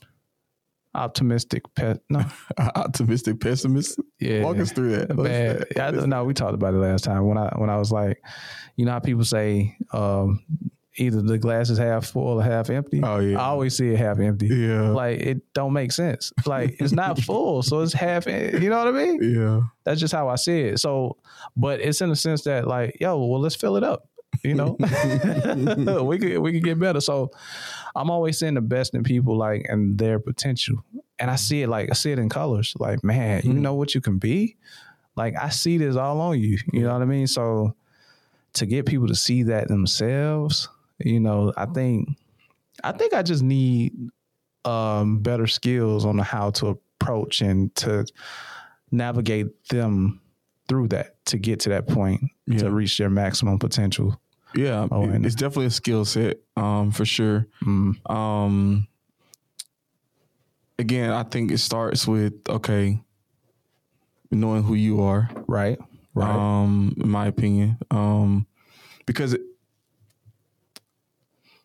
optimistic. 0.94 1.62
Pe- 1.74 1.98
no, 2.08 2.24
optimistic 2.58 3.40
pessimist 3.40 4.00
yeah, 4.20 4.42
walk 4.42 4.58
us 4.58 4.72
through 4.72 4.96
that 4.96 5.16
man. 5.16 5.64
I 5.80 5.90
don't. 5.90 6.26
We 6.26 6.34
talked 6.34 6.54
about 6.54 6.74
it 6.74 6.78
last 6.78 7.04
time 7.04 7.26
when 7.26 7.36
I 7.36 7.52
when 7.56 7.70
I 7.70 7.76
was 7.76 7.90
like, 7.92 8.22
you 8.76 8.84
know 8.84 8.92
how 8.92 9.00
people 9.00 9.24
say 9.24 9.76
um, 9.92 10.44
either 10.96 11.20
the 11.22 11.38
glass 11.38 11.70
is 11.70 11.78
half 11.78 12.06
full 12.06 12.38
or 12.38 12.42
half 12.42 12.70
empty. 12.70 13.00
Oh, 13.02 13.18
yeah. 13.18 13.38
I 13.38 13.46
always 13.46 13.76
see 13.76 13.88
it 13.88 13.98
half 13.98 14.18
empty. 14.20 14.46
yeah 14.46 14.88
Like 14.90 15.18
it 15.20 15.42
don't 15.54 15.72
make 15.72 15.90
sense. 15.92 16.32
Like 16.46 16.76
it's 16.80 16.92
not 16.92 17.18
full, 17.28 17.62
so 17.62 17.80
it's 17.80 17.92
half. 17.92 18.26
You 18.26 18.68
know 18.70 18.78
what 18.84 18.88
I 18.88 18.92
mean? 18.92 19.18
yeah 19.22 19.60
That's 19.84 20.00
just 20.00 20.14
how 20.14 20.28
I 20.28 20.36
see 20.36 20.60
it. 20.60 20.78
So, 20.80 21.16
but 21.56 21.80
it's 21.80 22.00
in 22.00 22.10
the 22.10 22.16
sense 22.16 22.42
that 22.44 22.66
like, 22.68 22.96
yo, 23.00 23.16
well, 23.26 23.40
let's 23.40 23.56
fill 23.56 23.76
it 23.76 23.82
up. 23.84 24.08
You 24.42 24.54
know, 24.54 24.76
we 26.04 26.18
could 26.18 26.38
we 26.38 26.52
could 26.52 26.64
get 26.64 26.78
better. 26.78 27.00
So, 27.00 27.30
I'm 27.94 28.10
always 28.10 28.38
seeing 28.38 28.54
the 28.54 28.60
best 28.60 28.94
in 28.94 29.02
people, 29.04 29.36
like 29.36 29.64
and 29.68 29.96
their 29.96 30.18
potential, 30.18 30.84
and 31.18 31.30
I 31.30 31.36
see 31.36 31.62
it 31.62 31.68
like 31.68 31.88
I 31.90 31.94
see 31.94 32.10
it 32.12 32.18
in 32.18 32.28
colors. 32.28 32.74
Like, 32.78 33.02
man, 33.04 33.42
you 33.44 33.52
Mhm. 33.52 33.58
know 33.60 33.74
what 33.74 33.94
you 33.94 34.00
can 34.00 34.18
be. 34.18 34.56
Like 35.16 35.34
I 35.40 35.48
see 35.50 35.78
this 35.78 35.94
all 35.96 36.20
on 36.20 36.40
you. 36.40 36.58
You 36.72 36.82
know 36.82 36.92
what 36.92 37.02
I 37.02 37.04
mean? 37.06 37.26
So, 37.28 37.74
to 38.54 38.66
get 38.66 38.86
people 38.86 39.06
to 39.06 39.14
see 39.14 39.44
that 39.44 39.68
themselves, 39.68 40.68
you 40.98 41.20
know, 41.20 41.52
I 41.56 41.66
think 41.66 42.08
I 42.82 42.92
think 42.92 43.12
I 43.14 43.22
just 43.22 43.42
need 43.42 43.92
um, 44.64 45.18
better 45.20 45.46
skills 45.46 46.04
on 46.04 46.18
how 46.18 46.50
to 46.52 46.68
approach 47.00 47.40
and 47.42 47.74
to 47.76 48.06
navigate 48.90 49.68
them 49.68 50.20
through 50.68 50.88
that 50.88 51.24
to 51.26 51.38
get 51.38 51.60
to 51.60 51.68
that 51.70 51.86
point 51.86 52.22
Yeah. 52.46 52.58
to 52.60 52.70
reach 52.70 52.96
their 52.98 53.10
maximum 53.10 53.58
potential. 53.58 54.18
Yeah, 54.54 54.86
Oh, 54.90 55.08
it's 55.10 55.34
definitely 55.34 55.66
a 55.66 55.70
skill 55.70 56.04
set, 56.04 56.38
um, 56.56 56.92
for 56.92 57.04
sure. 57.04 57.46
Mm, 57.64 58.10
Um, 58.10 58.86
again, 60.78 61.10
I 61.10 61.24
think 61.24 61.50
it 61.50 61.58
starts 61.58 62.06
with 62.06 62.34
okay, 62.48 63.00
knowing 64.30 64.62
who 64.62 64.74
you 64.74 65.02
are. 65.02 65.28
right, 65.48 65.78
right, 66.14 66.30
Um, 66.62 66.94
in 66.98 67.08
my 67.10 67.26
opinion, 67.26 67.78
um, 67.90 68.46
because 69.06 69.34
it, 69.34 69.42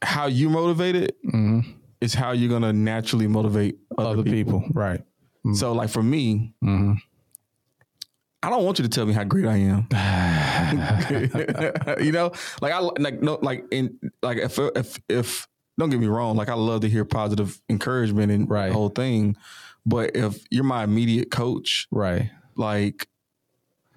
how 0.01 0.27
you 0.27 0.49
motivated 0.49 1.13
Mhm. 1.25 1.65
is 2.01 2.13
how 2.13 2.31
you're 2.31 2.49
gonna 2.49 2.73
naturally 2.73 3.27
motivate 3.27 3.77
other, 3.97 4.09
other 4.09 4.23
people. 4.23 4.61
people, 4.61 4.73
right. 4.73 5.01
So, 5.53 5.73
like 5.73 5.89
for 5.89 6.03
me, 6.03 6.53
hmm 6.61 6.93
I 8.41 8.49
don't 8.49 8.63
want 8.63 8.79
you 8.79 8.83
to 8.83 8.89
tell 8.89 9.05
me 9.05 9.11
how 9.13 9.25
great 9.25 9.45
I 9.45 9.57
am. 9.57 9.87
you 12.01 12.11
know, 12.13 12.31
like 12.61 12.71
I 12.73 12.79
like 12.79 13.21
no 13.21 13.37
like 13.41 13.65
in 13.71 13.99
like 14.21 14.37
if 14.37 14.57
if 14.75 14.97
if 15.09 15.47
don't 15.77 15.89
get 15.89 15.99
me 15.99 16.07
wrong, 16.07 16.35
like 16.37 16.47
I 16.49 16.53
love 16.53 16.81
to 16.81 16.89
hear 16.89 17.03
positive 17.05 17.61
encouragement 17.69 18.31
and 18.31 18.49
Right. 18.49 18.67
the 18.67 18.73
whole 18.73 18.89
thing, 18.89 19.35
but 19.85 20.15
if 20.15 20.43
you're 20.49 20.63
my 20.63 20.83
immediate 20.83 21.31
coach, 21.31 21.87
Right. 21.91 22.29
like 22.55 23.07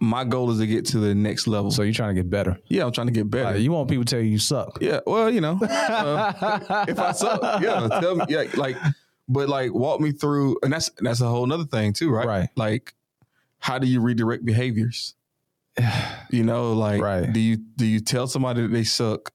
my 0.03 0.25
goal 0.25 0.51
is 0.51 0.59
to 0.59 0.67
get 0.67 0.85
to 0.87 0.99
the 0.99 1.15
next 1.15 1.47
level. 1.47 1.71
So 1.71 1.83
you're 1.83 1.95
trying 1.95 2.15
to 2.15 2.21
get 2.23 2.29
better. 2.29 2.59
yeah, 2.67 2.85
I'm 2.85 2.91
trying 2.91 3.07
to 3.07 3.13
get 3.13 3.31
better. 3.31 3.53
Like, 3.53 3.61
you 3.61 3.71
want 3.71 3.89
people 3.89 4.05
to 4.05 4.11
tell 4.11 4.21
you 4.21 4.31
you 4.33 4.39
suck. 4.39 4.79
yeah, 4.81 4.99
well, 5.07 5.31
you 5.31 5.41
know, 5.41 5.59
uh, 5.63 6.85
if 6.89 6.99
I 6.99 7.13
suck, 7.13 7.41
yeah, 7.63 7.87
tell 8.01 8.17
me, 8.17 8.25
yeah, 8.29 8.45
like, 8.57 8.77
but 9.29 9.49
like 9.49 9.73
walk 9.73 10.01
me 10.01 10.11
through, 10.11 10.57
and 10.65 10.73
that's 10.73 10.91
that's 10.99 11.21
a 11.21 11.29
whole 11.29 11.51
other 11.53 11.65
thing 11.65 11.93
too, 11.93 12.11
right? 12.11 12.27
Right. 12.27 12.49
Like, 12.57 12.95
how 13.61 13.79
do 13.79 13.87
you 13.87 14.01
redirect 14.01 14.45
behaviors? 14.45 15.15
You 16.31 16.45
know, 16.45 16.73
like, 16.73 17.01
Right. 17.03 17.31
do 17.33 17.39
you 17.41 17.57
do 17.57 17.85
you 17.87 18.01
tell 18.01 18.27
somebody 18.27 18.63
that 18.63 18.69
they 18.73 18.85
suck, 18.85 19.31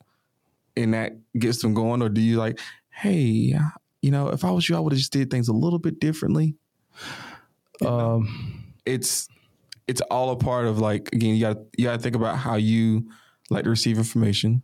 and 0.75 0.93
that 0.95 1.13
gets 1.37 1.61
them 1.61 1.73
going, 1.73 2.01
or 2.01 2.09
do 2.09 2.19
you 2.21 2.37
like, 2.37 2.59
hey, 2.89 3.55
you 4.01 4.11
know, 4.11 4.29
if 4.29 4.43
I 4.43 4.51
was 4.51 4.67
you, 4.67 4.75
I 4.75 4.79
would 4.79 4.91
have 4.93 4.97
just 4.99 5.13
did 5.13 5.29
things 5.31 5.47
a 5.47 5.53
little 5.53 5.79
bit 5.79 5.99
differently. 5.99 6.55
Um, 7.85 8.73
It's 8.85 9.27
it's 9.87 10.01
all 10.01 10.31
a 10.31 10.35
part 10.35 10.65
of 10.65 10.79
like 10.79 11.09
again, 11.13 11.35
you 11.35 11.41
got 11.41 11.57
you 11.77 11.85
got 11.85 11.93
to 11.93 11.99
think 11.99 12.15
about 12.15 12.37
how 12.37 12.55
you 12.55 13.09
like 13.49 13.63
to 13.63 13.69
receive 13.69 13.97
information. 13.97 14.61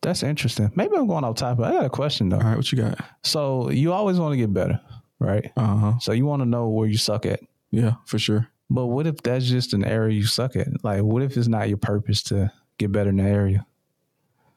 that's 0.00 0.22
interesting. 0.22 0.70
Maybe 0.76 0.96
I'm 0.96 1.06
going 1.06 1.24
off 1.24 1.36
topic. 1.36 1.64
I 1.64 1.72
got 1.72 1.84
a 1.84 1.90
question 1.90 2.28
though. 2.28 2.36
All 2.38 2.42
right, 2.42 2.56
what 2.56 2.70
you 2.70 2.78
got? 2.78 2.98
So 3.24 3.70
you 3.70 3.92
always 3.92 4.18
want 4.18 4.32
to 4.32 4.36
get 4.36 4.52
better, 4.52 4.80
right? 5.18 5.50
Uh 5.56 5.76
huh. 5.76 5.98
So 5.98 6.12
you 6.12 6.24
want 6.26 6.42
to 6.42 6.46
know 6.46 6.68
where 6.68 6.86
you 6.88 6.96
suck 6.98 7.26
at. 7.26 7.40
Yeah, 7.70 7.94
for 8.06 8.18
sure. 8.18 8.48
But 8.70 8.86
what 8.86 9.06
if 9.06 9.16
that's 9.22 9.46
just 9.46 9.72
an 9.72 9.84
area 9.84 10.14
you 10.14 10.26
suck 10.26 10.54
at? 10.54 10.68
Like, 10.84 11.02
what 11.02 11.22
if 11.22 11.36
it's 11.36 11.48
not 11.48 11.68
your 11.68 11.78
purpose 11.78 12.22
to 12.24 12.52
get 12.76 12.92
better 12.92 13.10
in 13.10 13.16
the 13.16 13.24
area? 13.24 13.66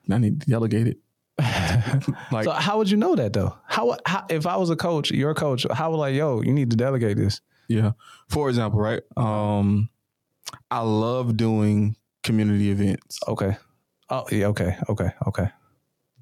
I 0.10 0.18
need 0.18 0.42
to 0.42 0.50
delegate 0.50 0.88
it. 0.88 0.98
like, 2.32 2.44
So 2.44 2.52
how 2.52 2.78
would 2.78 2.90
you 2.90 2.98
know 2.98 3.16
that 3.16 3.32
though? 3.34 3.56
How, 3.66 3.98
how 4.06 4.26
if 4.30 4.46
I 4.46 4.58
was 4.58 4.70
a 4.70 4.76
coach, 4.76 5.12
you're 5.12 5.34
coach, 5.34 5.66
how 5.72 5.92
would 5.92 5.98
like, 5.98 6.14
yo, 6.14 6.42
you 6.42 6.52
need 6.54 6.70
to 6.72 6.76
delegate 6.76 7.18
this? 7.18 7.40
Yeah. 7.72 7.92
For 8.30 8.50
example, 8.50 8.80
right? 8.80 9.02
Um, 9.18 9.90
I 10.70 10.82
love 10.82 11.38
doing 11.38 11.96
community 12.24 12.70
events, 12.72 13.20
Okay. 13.28 13.58
Oh 14.10 14.26
yeah. 14.32 14.48
Okay. 14.48 14.78
Okay. 14.90 15.10
Okay. 15.28 15.50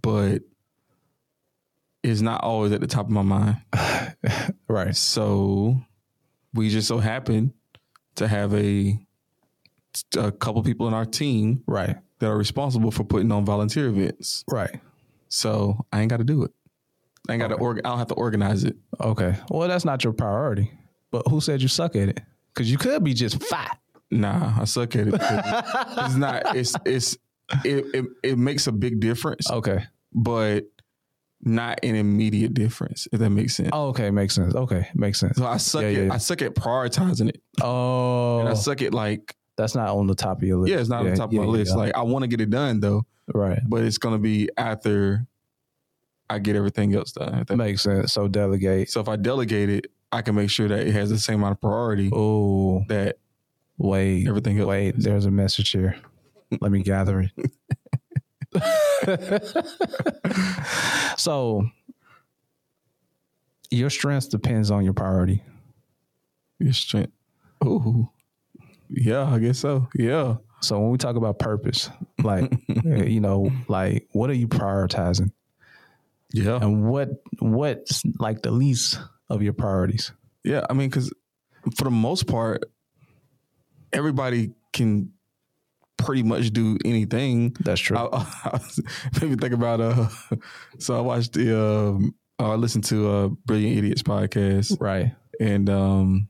but 0.01 0.43
it's 2.03 2.21
not 2.21 2.43
always 2.43 2.71
at 2.71 2.79
the 2.81 2.87
top 2.87 3.05
of 3.07 3.11
my 3.11 3.21
mind. 3.21 3.57
Right. 4.67 4.95
So 4.95 5.81
we 6.53 6.69
just 6.69 6.87
so 6.87 6.97
happen 6.99 7.53
to 8.15 8.27
have 8.27 8.53
a 8.53 8.99
a 10.17 10.31
couple 10.31 10.61
people 10.63 10.87
in 10.87 10.93
our 10.93 11.05
team 11.05 11.63
Right. 11.67 11.97
that 12.19 12.27
are 12.29 12.37
responsible 12.37 12.91
for 12.91 13.03
putting 13.03 13.31
on 13.31 13.45
volunteer 13.45 13.87
events. 13.87 14.43
Right. 14.49 14.79
So 15.29 15.85
I 15.91 16.01
ain't 16.01 16.09
got 16.09 16.17
to 16.17 16.23
do 16.23 16.43
it. 16.43 16.51
I 17.27 17.33
ain't 17.33 17.41
got 17.41 17.47
to 17.49 17.55
Okay. 17.55 17.63
org. 17.63 17.77
I 17.79 17.89
don't 17.89 17.97
have 17.97 18.07
to 18.07 18.13
organize 18.15 18.63
it. 18.63 18.75
Okay. 18.99 19.35
Well, 19.49 19.67
that's 19.67 19.85
not 19.85 20.03
your 20.03 20.13
priority. 20.13 20.71
But 21.11 21.27
who 21.27 21.41
said 21.41 21.61
you 21.61 21.67
suck 21.67 21.95
at 21.95 22.09
it? 22.09 22.19
Because 22.53 22.69
you 22.71 22.77
could 22.77 23.03
be 23.03 23.13
just 23.13 23.41
fat. 23.43 23.79
Nah, 24.11 24.53
I 24.61 24.65
suck 24.65 24.95
at 24.95 25.07
it. 25.07 25.13
it's 25.13 26.15
not. 26.15 26.55
It's 26.55 26.75
it's 26.85 27.17
it, 27.63 27.85
it 27.93 28.05
it 28.23 28.37
makes 28.37 28.67
a 28.67 28.71
big 28.71 28.99
difference, 28.99 29.49
Okay. 29.49 29.83
but 30.13 30.65
not 31.41 31.79
an 31.83 31.95
immediate 31.95 32.53
difference. 32.53 33.07
If 33.11 33.19
that 33.19 33.29
makes 33.29 33.55
sense. 33.55 33.69
Oh, 33.71 33.87
okay. 33.89 34.11
Makes 34.11 34.35
sense. 34.35 34.53
Okay. 34.55 34.87
Makes 34.93 35.19
sense. 35.19 35.37
So 35.37 35.45
I 35.45 35.57
suck 35.57 35.83
Yeah, 35.83 35.87
at 35.87 35.93
yeah. 36.05 36.13
I 36.13 36.17
suck 36.17 36.41
at 36.41 36.53
prioritizing 36.55 37.29
it, 37.29 37.41
Oh, 37.61 38.39
and 38.39 38.49
I 38.49 38.51
oh. 38.51 38.55
suck 38.55 38.81
at 38.81 38.93
like 38.93 39.35
that's 39.55 39.75
not 39.75 39.89
on 39.89 40.07
the 40.07 40.15
top 40.15 40.37
of 40.37 40.43
your 40.43 40.57
list. 40.57 40.71
yeah, 40.73 40.79
it's 40.79 40.89
not 40.89 41.01
on 41.01 41.09
the 41.11 41.15
top 41.15 41.29
of 41.31 41.35
my 41.35 41.43
list. 41.45 41.75
Like 41.75 41.95
I 41.95 42.01
want 42.01 42.23
to 42.23 42.27
get 42.27 42.41
it 42.41 42.49
done 42.49 42.79
though, 42.79 43.05
right. 43.33 43.59
but 43.67 43.83
it's 43.83 43.97
gonna 43.97 44.17
be 44.19 44.49
after 44.57 45.25
I 46.29 46.39
get 46.39 46.55
everything 46.55 46.93
else 46.95 47.11
done. 47.11 47.43
that- 47.47 47.55
Makes 47.57 47.81
sense. 47.83 48.13
So 48.13 48.27
delegate. 48.27 48.89
So 48.89 48.99
if 49.01 49.07
I 49.09 49.15
delegate 49.15 49.69
it, 49.69 49.91
I 50.11 50.21
can 50.21 50.35
make 50.35 50.49
sure 50.49 50.67
that 50.67 50.87
it 50.87 50.93
has 50.93 51.09
the 51.09 51.19
same 51.19 51.35
amount 51.35 51.53
of 51.53 51.61
priority 51.61 52.09
Oh, 52.13 52.83
that 52.89 53.17
wait. 53.77 54.27
everything 54.27 54.59
else. 54.59 54.67
Wait, 54.67 54.95
there's 54.97 55.25
a 55.25 55.31
message 55.31 55.71
here. 55.71 55.95
Let 56.61 56.71
me 56.71 56.81
gather 56.81 57.21
it. 57.21 57.31
so, 61.17 61.69
your 63.69 63.89
strength 63.89 64.29
depends 64.29 64.71
on 64.71 64.83
your 64.83 64.93
priority. 64.93 65.43
Your 66.59 66.73
strength. 66.73 67.11
Ooh, 67.63 68.09
yeah, 68.89 69.25
I 69.25 69.39
guess 69.39 69.59
so. 69.59 69.87
Yeah. 69.95 70.35
So, 70.61 70.79
when 70.79 70.89
we 70.89 70.97
talk 70.97 71.15
about 71.15 71.39
purpose, 71.39 71.89
like, 72.23 72.51
eh, 72.85 73.03
you 73.05 73.21
know, 73.21 73.51
like, 73.67 74.07
what 74.11 74.29
are 74.29 74.33
you 74.33 74.47
prioritizing? 74.47 75.31
Yeah. 76.33 76.59
And 76.61 76.89
what, 76.89 77.09
what's 77.39 78.03
like 78.19 78.41
the 78.41 78.51
least 78.51 78.99
of 79.29 79.41
your 79.41 79.53
priorities? 79.53 80.11
Yeah, 80.43 80.65
I 80.69 80.73
mean, 80.73 80.89
because 80.89 81.13
for 81.77 81.83
the 81.85 81.91
most 81.91 82.27
part, 82.27 82.63
everybody 83.93 84.51
can 84.73 85.11
pretty 85.97 86.23
much 86.23 86.51
do 86.51 86.77
anything. 86.85 87.55
That's 87.59 87.81
true. 87.81 87.97
I, 87.97 88.03
I 88.45 88.49
was- 88.53 88.79
maybe 89.21 89.35
think 89.35 89.53
about 89.53 89.81
uh. 89.81 90.07
So 90.79 90.97
I 90.97 91.01
watched 91.01 91.33
the 91.33 91.59
um. 91.59 92.15
I 92.37 92.55
listened 92.55 92.85
to 92.85 93.09
uh 93.09 93.27
Brilliant 93.45 93.77
Idiots 93.79 94.01
podcast, 94.03 94.77
right. 94.79 95.13
and 95.41 95.69
um, 95.69 96.29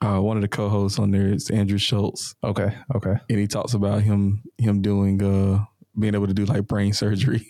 uh, 0.00 0.18
one 0.18 0.38
of 0.38 0.42
the 0.42 0.48
co-hosts 0.48 0.98
on 0.98 1.10
there 1.10 1.26
is 1.28 1.50
Andrew 1.50 1.76
Schulz, 1.78 2.34
Okay. 2.42 2.74
Okay. 2.94 3.14
and 3.28 3.38
he 3.38 3.46
talks 3.46 3.74
about 3.74 4.00
him 4.02 4.42
him 4.56 4.80
doing 4.80 5.22
uh 5.22 5.64
being 5.98 6.14
able 6.14 6.26
to 6.26 6.34
do 6.34 6.44
like 6.44 6.66
brain 6.66 6.92
surgery. 6.92 7.38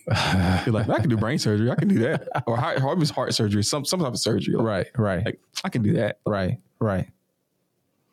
He's 0.64 0.68
like, 0.68 0.88
I 0.88 0.98
can 1.00 1.08
do 1.08 1.16
brain 1.16 1.38
surgery. 1.38 1.70
I 1.70 1.74
can 1.74 1.88
do 1.88 1.98
that, 2.00 2.28
or 2.46 2.56
maybe 2.58 3.06
heart 3.10 3.34
surgery, 3.34 3.62
some 3.62 3.84
some 3.84 4.00
type 4.00 4.12
of 4.12 4.18
surgery. 4.18 4.54
Like, 4.54 4.64
right. 4.66 4.86
Right. 4.96 5.24
Like 5.26 5.40
I 5.64 5.68
can 5.68 5.82
do 5.82 5.94
that. 5.94 6.18
right. 6.26 6.58
Right. 6.78 7.08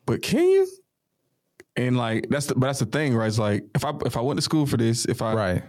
but 0.06 0.22
can 0.22 0.44
you? 0.44 0.68
And 1.76 1.98
like 1.98 2.28
that's 2.30 2.46
the 2.48 2.56
but 2.56 2.68
that's 2.68 2.80
the 2.80 2.86
thing, 2.86 3.16
right? 3.16 3.28
It's 3.28 3.40
like 3.40 3.66
if 3.76 3.84
I 3.86 3.94
if 4.06 4.16
I 4.18 4.22
went 4.22 4.38
to 4.38 4.42
school 4.44 4.66
for 4.66 4.78
this, 4.78 5.06
if 5.06 5.22
I 5.22 5.34
Right. 5.34 5.64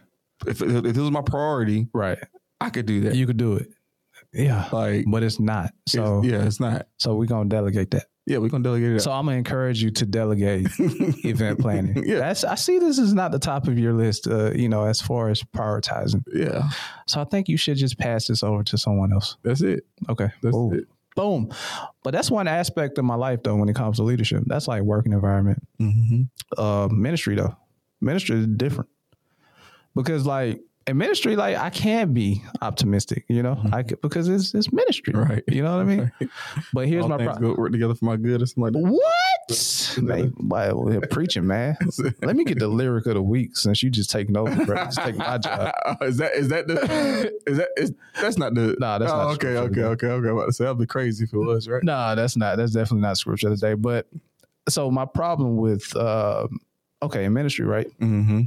if 0.47 0.61
if 0.63 0.83
this 0.83 0.97
was 0.99 1.11
my 1.11 1.23
priority, 1.23 1.89
Right. 1.95 2.19
I 2.61 2.71
could 2.71 2.87
do 2.87 3.01
that. 3.03 3.15
You 3.15 3.27
could 3.27 3.37
do 3.39 3.55
it. 3.55 3.69
Yeah. 4.33 4.69
like 4.73 5.05
But 5.09 5.23
it's 5.23 5.39
not. 5.41 5.73
So, 5.87 6.19
it's- 6.19 6.33
yeah, 6.33 6.47
it's 6.47 6.61
not. 6.61 6.87
so 6.99 7.15
we're 7.15 7.27
going 7.27 7.49
to 7.49 7.57
delegate 7.57 7.91
that. 7.93 8.07
Yeah, 8.27 8.39
we're 8.39 8.49
gonna 8.49 8.65
delegate 8.65 8.93
it. 8.97 9.01
So 9.01 9.13
I'm 9.13 9.27
gonna 9.27 9.37
encourage 9.37 9.83
you 9.83 9.91
to 9.91 10.07
delegate 10.07 10.67
event 10.79 11.59
planning. 11.61 12.05
Yeah. 12.07 12.19
That's 12.21 12.43
I 12.45 12.55
see 12.55 12.79
this 12.79 12.99
is 12.99 13.13
not 13.13 13.33
the 13.33 13.39
top 13.39 13.69
of 13.69 13.79
your 13.79 13.93
list, 13.93 14.27
uh, 14.27 14.51
you 14.53 14.69
know, 14.69 14.85
as 14.85 15.01
far 15.01 15.29
as 15.29 15.43
prioritizing. 15.43 16.23
yeah, 16.33 16.71
So 17.07 17.21
I 17.21 17.25
think 17.25 17.49
you 17.49 17.57
should 17.59 17.77
just 17.77 17.99
pass 17.99 18.27
this 18.29 18.43
over 18.43 18.63
to 18.65 18.79
someone 18.79 19.13
else. 19.13 19.37
that's 19.43 19.61
it. 19.61 19.85
Okay. 20.09 20.31
That's 20.43 20.57
Boom. 20.57 20.73
it. 20.75 20.85
Boom. 21.17 21.53
But 22.03 22.13
that's 22.13 22.31
one 22.31 22.49
aspect 22.49 22.97
of 22.99 23.05
my 23.05 23.15
life 23.15 23.43
though 23.43 23.57
when 23.57 23.69
it 23.69 23.77
comes 23.77 23.99
to 23.99 24.03
leadership. 24.03 24.43
That's 24.47 24.67
like 24.69 24.83
working 24.83 25.13
environment. 25.13 25.63
Mm-hmm. 25.81 26.23
Uh 26.57 26.89
ministry 26.89 27.35
though. 27.37 27.55
Ministry 28.01 28.39
is 28.39 28.47
different. 28.47 28.89
Because 29.95 30.25
like 30.27 30.61
in 30.87 30.97
ministry, 30.99 31.37
like 31.37 31.57
I 31.57 31.71
can't 31.71 32.13
be 32.13 32.43
optimistic, 32.61 33.25
you 33.29 33.43
know, 33.43 33.59
I 33.73 33.83
could, 33.83 34.01
because 34.01 34.29
it's 34.29 34.55
it's 34.55 34.73
ministry, 34.73 35.15
Right. 35.15 35.43
You 35.47 35.63
know 35.63 35.77
what 35.77 35.81
I 35.81 35.85
mean? 35.85 36.13
But 36.73 36.89
here's 36.89 37.05
All 37.05 37.09
my 37.09 37.25
problem. 37.25 37.57
work 37.57 37.73
together 37.73 37.95
for 37.95 38.05
my 38.05 38.17
good 38.17 38.43
or 38.43 38.47
something 38.47 38.65
like 38.65 38.73
that. 38.75 38.93
What? 38.93 39.99
Man, 40.03 40.33
why 40.39 40.73
we're 40.73 41.01
preaching, 41.03 41.47
man. 41.47 41.77
Let 42.23 42.35
me 42.35 42.45
get 42.45 42.59
the 42.59 42.69
lyric 42.69 43.07
of 43.07 43.15
the 43.15 43.23
week 43.23 43.57
since 43.57 43.83
you 43.83 43.91
just 43.91 44.11
taking 44.11 44.37
over, 44.37 44.65
bro. 44.65 44.77
Just 44.77 44.99
take 44.99 45.17
my 45.17 45.39
job. 45.39 45.73
is 46.01 46.17
that 46.17 46.35
is 46.35 46.49
that 46.49 46.67
the 46.67 47.33
is 47.47 47.59
that 47.59 47.69
is 47.77 47.93
that's 48.21 48.39
not 48.39 48.55
the 48.55 48.75
Nah, 48.79 48.99
that's 48.99 49.13
oh, 49.13 49.17
not 49.17 49.35
okay 49.35 49.57
okay 49.57 49.83
okay 49.83 50.07
okay. 50.07 50.29
I'm 50.29 50.37
about 50.37 50.47
to 50.47 50.53
say 50.53 50.65
that'd 50.65 50.79
be 50.79 50.87
crazy 50.87 51.25
if 51.25 51.33
it 51.33 51.39
was 51.39 51.69
right. 51.69 51.83
No, 51.85 52.15
that's 52.15 52.37
not. 52.37 52.57
That's 52.57 52.73
definitely 52.73 53.03
not 53.03 53.19
scripture 53.19 53.51
today. 53.51 53.75
But 53.75 54.07
so 54.69 54.91
my 54.91 55.05
problem 55.05 55.57
with 55.57 55.95
um 55.95 56.59
okay, 57.03 57.25
in 57.25 57.33
ministry, 57.35 57.67
right? 57.67 57.89
Mm-hmm. 58.01 58.43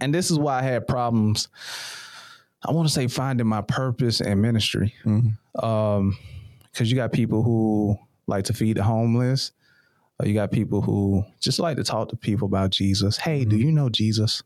And 0.00 0.14
this 0.14 0.30
is 0.30 0.38
why 0.38 0.58
I 0.58 0.62
had 0.62 0.86
problems 0.86 1.48
I 2.66 2.72
want 2.72 2.88
to 2.88 2.94
say 2.94 3.08
finding 3.08 3.46
my 3.46 3.60
purpose 3.60 4.20
and 4.22 4.40
ministry. 4.40 4.94
Mm-hmm. 5.04 5.64
Um, 5.64 6.16
because 6.72 6.90
you 6.90 6.96
got 6.96 7.12
people 7.12 7.42
who 7.42 7.96
like 8.26 8.44
to 8.46 8.52
feed 8.54 8.78
the 8.78 8.82
homeless. 8.82 9.52
You 10.24 10.32
got 10.32 10.50
people 10.50 10.80
who 10.80 11.24
just 11.40 11.58
like 11.58 11.76
to 11.76 11.84
talk 11.84 12.08
to 12.08 12.16
people 12.16 12.46
about 12.46 12.70
Jesus. 12.70 13.16
Hey, 13.18 13.40
Mm-hmm. 13.40 13.50
do 13.50 13.56
you 13.58 13.70
know 13.70 13.88
Jesus? 13.90 14.42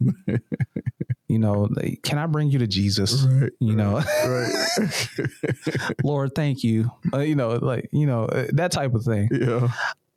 you 1.29 1.39
know, 1.39 1.69
like, 1.71 2.01
can 2.03 2.19
I 2.19 2.27
bring 2.27 2.51
you 2.51 2.59
to 2.59 2.67
Jesus? 2.67 3.23
Right. 3.23 3.53
You 3.61 3.77
know, 3.77 4.03
Right. 4.27 5.95
Lord, 6.05 6.35
thank 6.35 6.65
you. 6.65 6.91
Uh, 7.13 7.19
you 7.19 7.35
know, 7.37 7.51
like 7.51 7.89
you 7.93 8.07
know 8.07 8.25
uh, 8.25 8.47
that 8.55 8.73
type 8.73 8.95
of 8.95 9.05
thing. 9.05 9.29
yeah. 9.31 9.69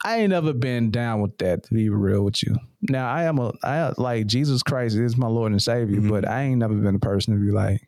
I 0.04 0.18
ain't 0.20 0.30
never 0.32 0.54
been 0.54 0.90
down 0.92 1.22
with 1.22 1.38
that. 1.40 1.64
To 1.64 1.74
be 1.74 1.90
real 1.90 2.24
with 2.24 2.42
you, 2.44 2.56
now 2.90 3.10
I 3.12 3.24
am 3.24 3.38
a 3.40 3.54
I 3.64 3.94
like 3.98 4.26
Jesus 4.28 4.64
Christ 4.64 4.96
is 4.96 5.18
my 5.18 5.28
Lord 5.28 5.52
and 5.52 5.62
Savior, 5.62 5.98
Mm-hmm. 6.00 6.10
but 6.10 6.28
I 6.28 6.44
ain't 6.44 6.60
never 6.60 6.74
been 6.74 6.96
a 6.96 7.00
person 7.00 7.34
to 7.34 7.40
be 7.40 7.52
like, 7.52 7.88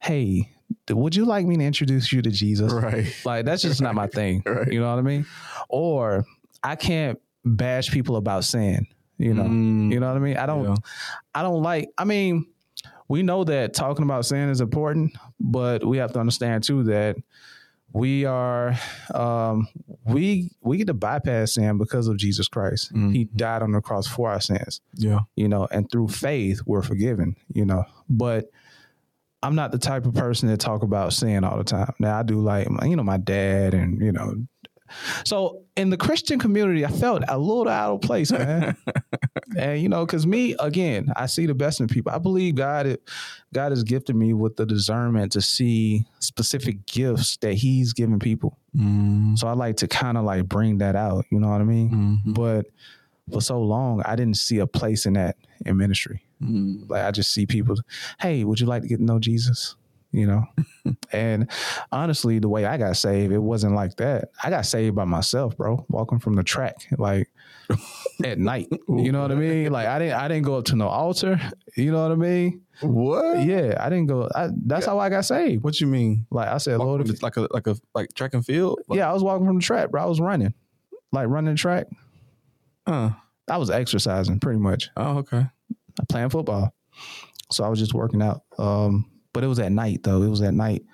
hey, 0.00 0.48
would 0.88 1.14
you 1.14 1.24
like 1.24 1.46
me 1.46 1.56
to 1.56 1.64
introduce 1.64 2.12
you 2.12 2.22
to 2.22 2.30
Jesus? 2.30 2.72
Right. 2.72 3.12
Like 3.24 3.44
that's 3.44 3.62
just 3.62 3.82
not 3.82 3.94
my 3.94 4.06
thing. 4.18 4.42
Right. 4.46 4.72
You 4.72 4.80
know 4.80 4.88
what 4.90 4.98
I 4.98 5.02
mean? 5.02 5.26
Or 5.68 6.24
I 6.62 6.76
can't 6.76 7.18
bash 7.44 7.90
people 7.90 8.16
about 8.16 8.44
sin. 8.44 8.86
You 9.18 9.34
know. 9.34 9.44
Mm, 9.44 9.92
You 9.92 10.00
know 10.00 10.08
what 10.08 10.16
I 10.16 10.20
mean? 10.20 10.36
I 10.38 10.46
don't 10.46 10.64
yeah. 10.64 10.74
I 11.34 11.42
don't 11.42 11.62
like 11.62 11.90
I 11.98 12.04
mean, 12.04 12.46
we 13.08 13.22
know 13.22 13.44
that 13.44 13.74
talking 13.74 14.04
about 14.04 14.24
sin 14.24 14.48
is 14.48 14.60
important, 14.62 15.12
but 15.38 15.84
we 15.84 15.98
have 15.98 16.12
to 16.14 16.20
understand 16.20 16.64
too 16.64 16.84
that 16.84 17.16
we 17.92 18.24
are 18.24 18.74
um 19.14 19.66
we 20.04 20.50
we 20.62 20.76
get 20.78 20.86
to 20.86 20.94
bypass 20.94 21.54
sin 21.54 21.78
because 21.78 22.06
of 22.08 22.16
Jesus 22.16 22.48
Christ. 22.48 22.92
He 22.94 23.24
died 23.24 23.62
on 23.62 23.72
the 23.72 23.80
cross 23.80 24.06
for 24.06 24.30
our 24.30 24.40
sins 24.40 24.80
Yeah. 24.94 25.20
you 25.36 25.48
know, 25.48 25.66
and 25.70 25.90
through 25.90 26.08
faith 26.08 26.60
we're 26.66 26.82
forgiven, 26.82 27.36
you 27.52 27.64
know. 27.64 27.84
But 28.08 28.46
I'm 29.42 29.54
not 29.54 29.72
the 29.72 29.78
type 29.78 30.04
of 30.06 30.14
person 30.14 30.48
that 30.48 30.58
talk 30.60 30.82
about 30.82 31.12
sin 31.14 31.44
all 31.44 31.56
the 31.56 31.64
time. 31.64 31.94
Now 31.98 32.18
I 32.18 32.22
do 32.22 32.40
like, 32.40 32.68
you 32.84 32.94
know, 32.96 33.02
my 33.02 33.16
dad 33.16 33.74
and 33.74 34.00
you 34.00 34.12
know. 34.12 34.34
So 35.24 35.62
in 35.76 35.90
the 35.90 35.96
Christian 35.96 36.38
community, 36.38 36.84
I 36.84 36.90
felt 36.90 37.22
a 37.28 37.38
little 37.38 37.68
out 37.68 37.94
of 37.94 38.00
place, 38.02 38.30
man. 38.32 38.76
and 39.56 39.80
you 39.80 39.88
know, 39.88 40.04
because 40.06 40.26
me 40.26 40.54
again, 40.60 41.12
I 41.16 41.26
see 41.26 41.46
the 41.46 41.54
best 41.54 41.80
in 41.80 41.88
people. 41.88 42.12
I 42.12 42.18
believe 42.18 42.54
God, 42.54 42.98
God 43.52 43.72
has 43.72 43.82
gifted 43.82 44.16
me 44.16 44.32
with 44.32 44.56
the 44.56 44.66
discernment 44.66 45.32
to 45.32 45.40
see 45.40 46.06
specific 46.18 46.86
gifts 46.86 47.36
that 47.38 47.54
He's 47.54 47.92
given 47.92 48.18
people. 48.18 48.56
Mm, 48.76 49.38
So 49.38 49.48
I 49.48 49.52
like 49.52 49.76
to 49.78 49.88
kind 49.88 50.16
of 50.16 50.24
like 50.24 50.46
bring 50.46 50.78
that 50.78 50.96
out. 50.96 51.24
You 51.30 51.40
know 51.40 51.48
what 51.48 51.60
I 51.60 51.64
mean? 51.64 52.22
mhm. 52.26 52.34
But 52.34 52.66
for 53.32 53.40
so 53.40 53.60
long, 53.60 54.02
I 54.04 54.16
didn't 54.16 54.36
see 54.36 54.58
a 54.58 54.66
place 54.66 55.06
in 55.06 55.12
that 55.14 55.36
in 55.66 55.76
ministry. 55.76 56.24
Mm. 56.42 56.88
Like 56.88 57.04
I 57.04 57.10
just 57.10 57.32
see 57.32 57.46
people, 57.46 57.76
hey, 58.20 58.44
would 58.44 58.58
you 58.60 58.66
like 58.66 58.82
to 58.82 58.88
get 58.88 58.96
to 58.96 59.04
know 59.04 59.18
Jesus? 59.18 59.76
You 60.12 60.26
know? 60.26 60.44
and 61.12 61.50
honestly, 61.92 62.38
the 62.38 62.48
way 62.48 62.64
I 62.64 62.76
got 62.76 62.96
saved, 62.96 63.32
it 63.32 63.38
wasn't 63.38 63.74
like 63.74 63.96
that. 63.96 64.30
I 64.42 64.50
got 64.50 64.66
saved 64.66 64.96
by 64.96 65.04
myself, 65.04 65.56
bro, 65.56 65.84
walking 65.88 66.18
from 66.18 66.34
the 66.34 66.42
track, 66.42 66.86
like 66.98 67.30
at 68.24 68.38
night. 68.38 68.68
You 68.88 69.12
know 69.12 69.22
what 69.22 69.32
I 69.32 69.36
mean? 69.36 69.70
Like 69.70 69.86
I 69.86 69.98
didn't 69.98 70.14
I 70.14 70.28
didn't 70.28 70.44
go 70.44 70.56
up 70.56 70.64
to 70.66 70.76
no 70.76 70.88
altar. 70.88 71.40
You 71.76 71.92
know 71.92 72.02
what 72.02 72.12
I 72.12 72.16
mean? 72.16 72.62
What? 72.80 73.44
Yeah, 73.44 73.76
I 73.78 73.88
didn't 73.88 74.06
go 74.06 74.28
I, 74.34 74.48
that's 74.66 74.86
how 74.86 74.98
I 74.98 75.10
got 75.10 75.24
saved. 75.24 75.62
What 75.62 75.80
you 75.80 75.86
mean? 75.86 76.26
Like 76.30 76.48
I 76.48 76.58
said, 76.58 76.78
Lord, 76.78 77.08
It's 77.08 77.22
like 77.22 77.36
a 77.36 77.46
like 77.50 77.66
a 77.66 77.76
like 77.94 78.12
track 78.14 78.34
and 78.34 78.44
field? 78.44 78.80
Like, 78.88 78.98
yeah, 78.98 79.10
I 79.10 79.12
was 79.12 79.22
walking 79.22 79.46
from 79.46 79.56
the 79.56 79.62
track, 79.62 79.90
bro. 79.90 80.02
I 80.02 80.06
was 80.06 80.20
running. 80.20 80.54
Like 81.12 81.28
running 81.28 81.54
the 81.54 81.58
track. 81.58 81.86
Uh, 82.86 83.10
I 83.48 83.58
was 83.58 83.70
exercising 83.70 84.40
pretty 84.40 84.58
much. 84.60 84.90
oh, 84.96 85.18
okay. 85.18 85.46
playing 86.08 86.30
football. 86.30 86.74
So 87.52 87.64
I 87.64 87.68
was 87.68 87.78
just 87.78 87.94
working 87.94 88.22
out. 88.22 88.42
Um, 88.58 89.10
but 89.32 89.44
it 89.44 89.46
was 89.48 89.58
at 89.58 89.72
night 89.72 90.02
though. 90.02 90.22
It 90.22 90.28
was 90.28 90.42
at 90.42 90.54
night. 90.54 90.84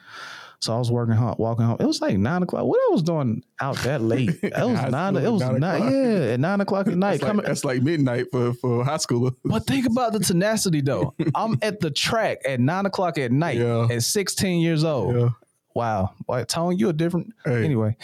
So 0.59 0.75
I 0.75 0.79
was 0.79 0.91
working 0.91 1.15
home, 1.15 1.35
walking 1.39 1.67
home. 1.67 1.77
It 1.81 1.85
was 1.87 2.01
like 2.01 2.17
nine 2.17 2.43
o'clock. 2.43 2.65
What 2.65 2.81
I 2.89 2.93
was 2.93 3.03
doing 3.03 3.43
out 3.61 3.77
that 3.81 4.01
late? 4.13 4.31
It 4.43 4.53
was 4.57 4.91
nine. 4.91 5.15
It 5.17 5.31
was 5.31 5.43
nine 5.43 5.61
nine. 5.61 5.83
Yeah, 5.93 6.33
at 6.33 6.41
nine 6.41 6.61
o'clock 6.63 6.89
at 6.89 6.97
night. 6.97 7.21
That's 7.21 7.35
like, 7.37 7.47
that's 7.47 7.65
like 7.65 7.83
midnight 7.83 8.27
for 8.33 8.55
for 8.55 8.83
high 8.83 8.97
schoolers. 8.97 9.37
But 9.45 9.67
think 9.67 9.87
about 9.91 10.13
the 10.15 10.19
tenacity 10.21 10.81
though. 10.81 11.15
I'm 11.35 11.59
at 11.61 11.81
the 11.81 11.91
track 11.91 12.39
at 12.49 12.59
nine 12.59 12.87
o'clock 12.87 13.19
at 13.19 13.33
night 13.33 13.59
Yeah. 13.59 13.87
at 13.91 14.03
16 14.03 14.61
years 14.63 14.83
old. 14.83 15.15
Yeah. 15.15 15.29
Wow. 15.75 16.15
Like 16.27 16.49
Tone, 16.49 16.79
you 16.79 16.89
a 16.89 16.93
different. 16.95 17.35
Hey. 17.45 17.63
Anyway, 17.63 17.95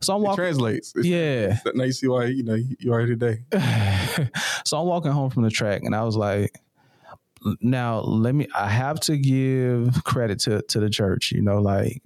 so 0.00 0.14
I'm 0.14 0.20
It 0.22 0.24
walking. 0.26 0.36
translates. 0.44 0.94
It's- 0.96 1.04
Yeah. 1.04 1.58
Now 1.74 1.82
you 1.82 1.92
see 1.92 2.06
why 2.06 2.26
you 2.26 2.44
know 2.44 2.54
you 2.54 2.92
are 2.92 3.00
here 3.04 3.16
today. 3.16 3.42
so 4.64 4.78
I'm 4.80 4.86
walking 4.86 5.10
home 5.10 5.30
from 5.30 5.42
the 5.42 5.50
track, 5.50 5.82
and 5.82 5.96
I 5.96 6.04
was 6.04 6.16
like, 6.16 6.54
"Now 7.60 8.00
let 8.00 8.34
me. 8.34 8.46
I 8.54 8.68
have 8.68 9.00
to 9.00 9.16
give 9.16 10.02
credit 10.04 10.40
to 10.40 10.62
to 10.62 10.80
the 10.80 10.90
church. 10.90 11.32
You 11.32 11.42
know, 11.42 11.60
like 11.60 12.02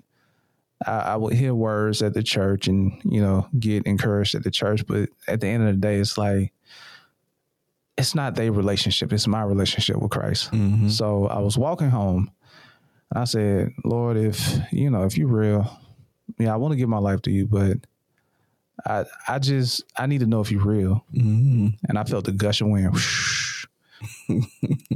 I, 0.86 0.92
I 0.92 1.16
would 1.16 1.34
hear 1.34 1.54
words 1.54 2.02
at 2.02 2.14
the 2.14 2.22
church, 2.22 2.68
and 2.68 3.00
you 3.04 3.20
know, 3.20 3.48
get 3.58 3.86
encouraged 3.86 4.34
at 4.34 4.44
the 4.44 4.50
church. 4.50 4.86
But 4.86 5.08
at 5.28 5.40
the 5.40 5.48
end 5.48 5.66
of 5.68 5.74
the 5.74 5.80
day, 5.80 5.98
it's 5.98 6.16
like 6.18 6.52
it's 7.98 8.14
not 8.14 8.34
their 8.34 8.52
relationship; 8.52 9.12
it's 9.12 9.26
my 9.26 9.42
relationship 9.42 9.96
with 9.96 10.10
Christ. 10.10 10.50
Mm-hmm. 10.52 10.88
So 10.88 11.26
I 11.26 11.38
was 11.38 11.58
walking 11.58 11.90
home, 11.90 12.30
and 13.10 13.20
I 13.20 13.24
said, 13.24 13.72
"Lord, 13.84 14.16
if 14.16 14.58
you 14.70 14.90
know, 14.90 15.04
if 15.04 15.16
you're 15.16 15.28
real, 15.28 15.78
yeah, 16.38 16.52
I 16.52 16.56
want 16.56 16.72
to 16.72 16.76
give 16.78 16.88
my 16.88 16.98
life 16.98 17.22
to 17.22 17.30
you, 17.30 17.46
but." 17.46 17.78
I, 18.86 19.04
I 19.28 19.38
just 19.38 19.84
I 19.96 20.06
need 20.06 20.20
to 20.20 20.26
know 20.26 20.40
if 20.40 20.50
you're 20.50 20.64
real 20.64 21.04
Mm-hmm. 21.14 21.68
and 21.88 21.98
I 21.98 22.02
felt 22.04 22.24
the 22.24 22.32
gush 22.32 22.62
of 22.62 22.68
wind. 22.68 22.96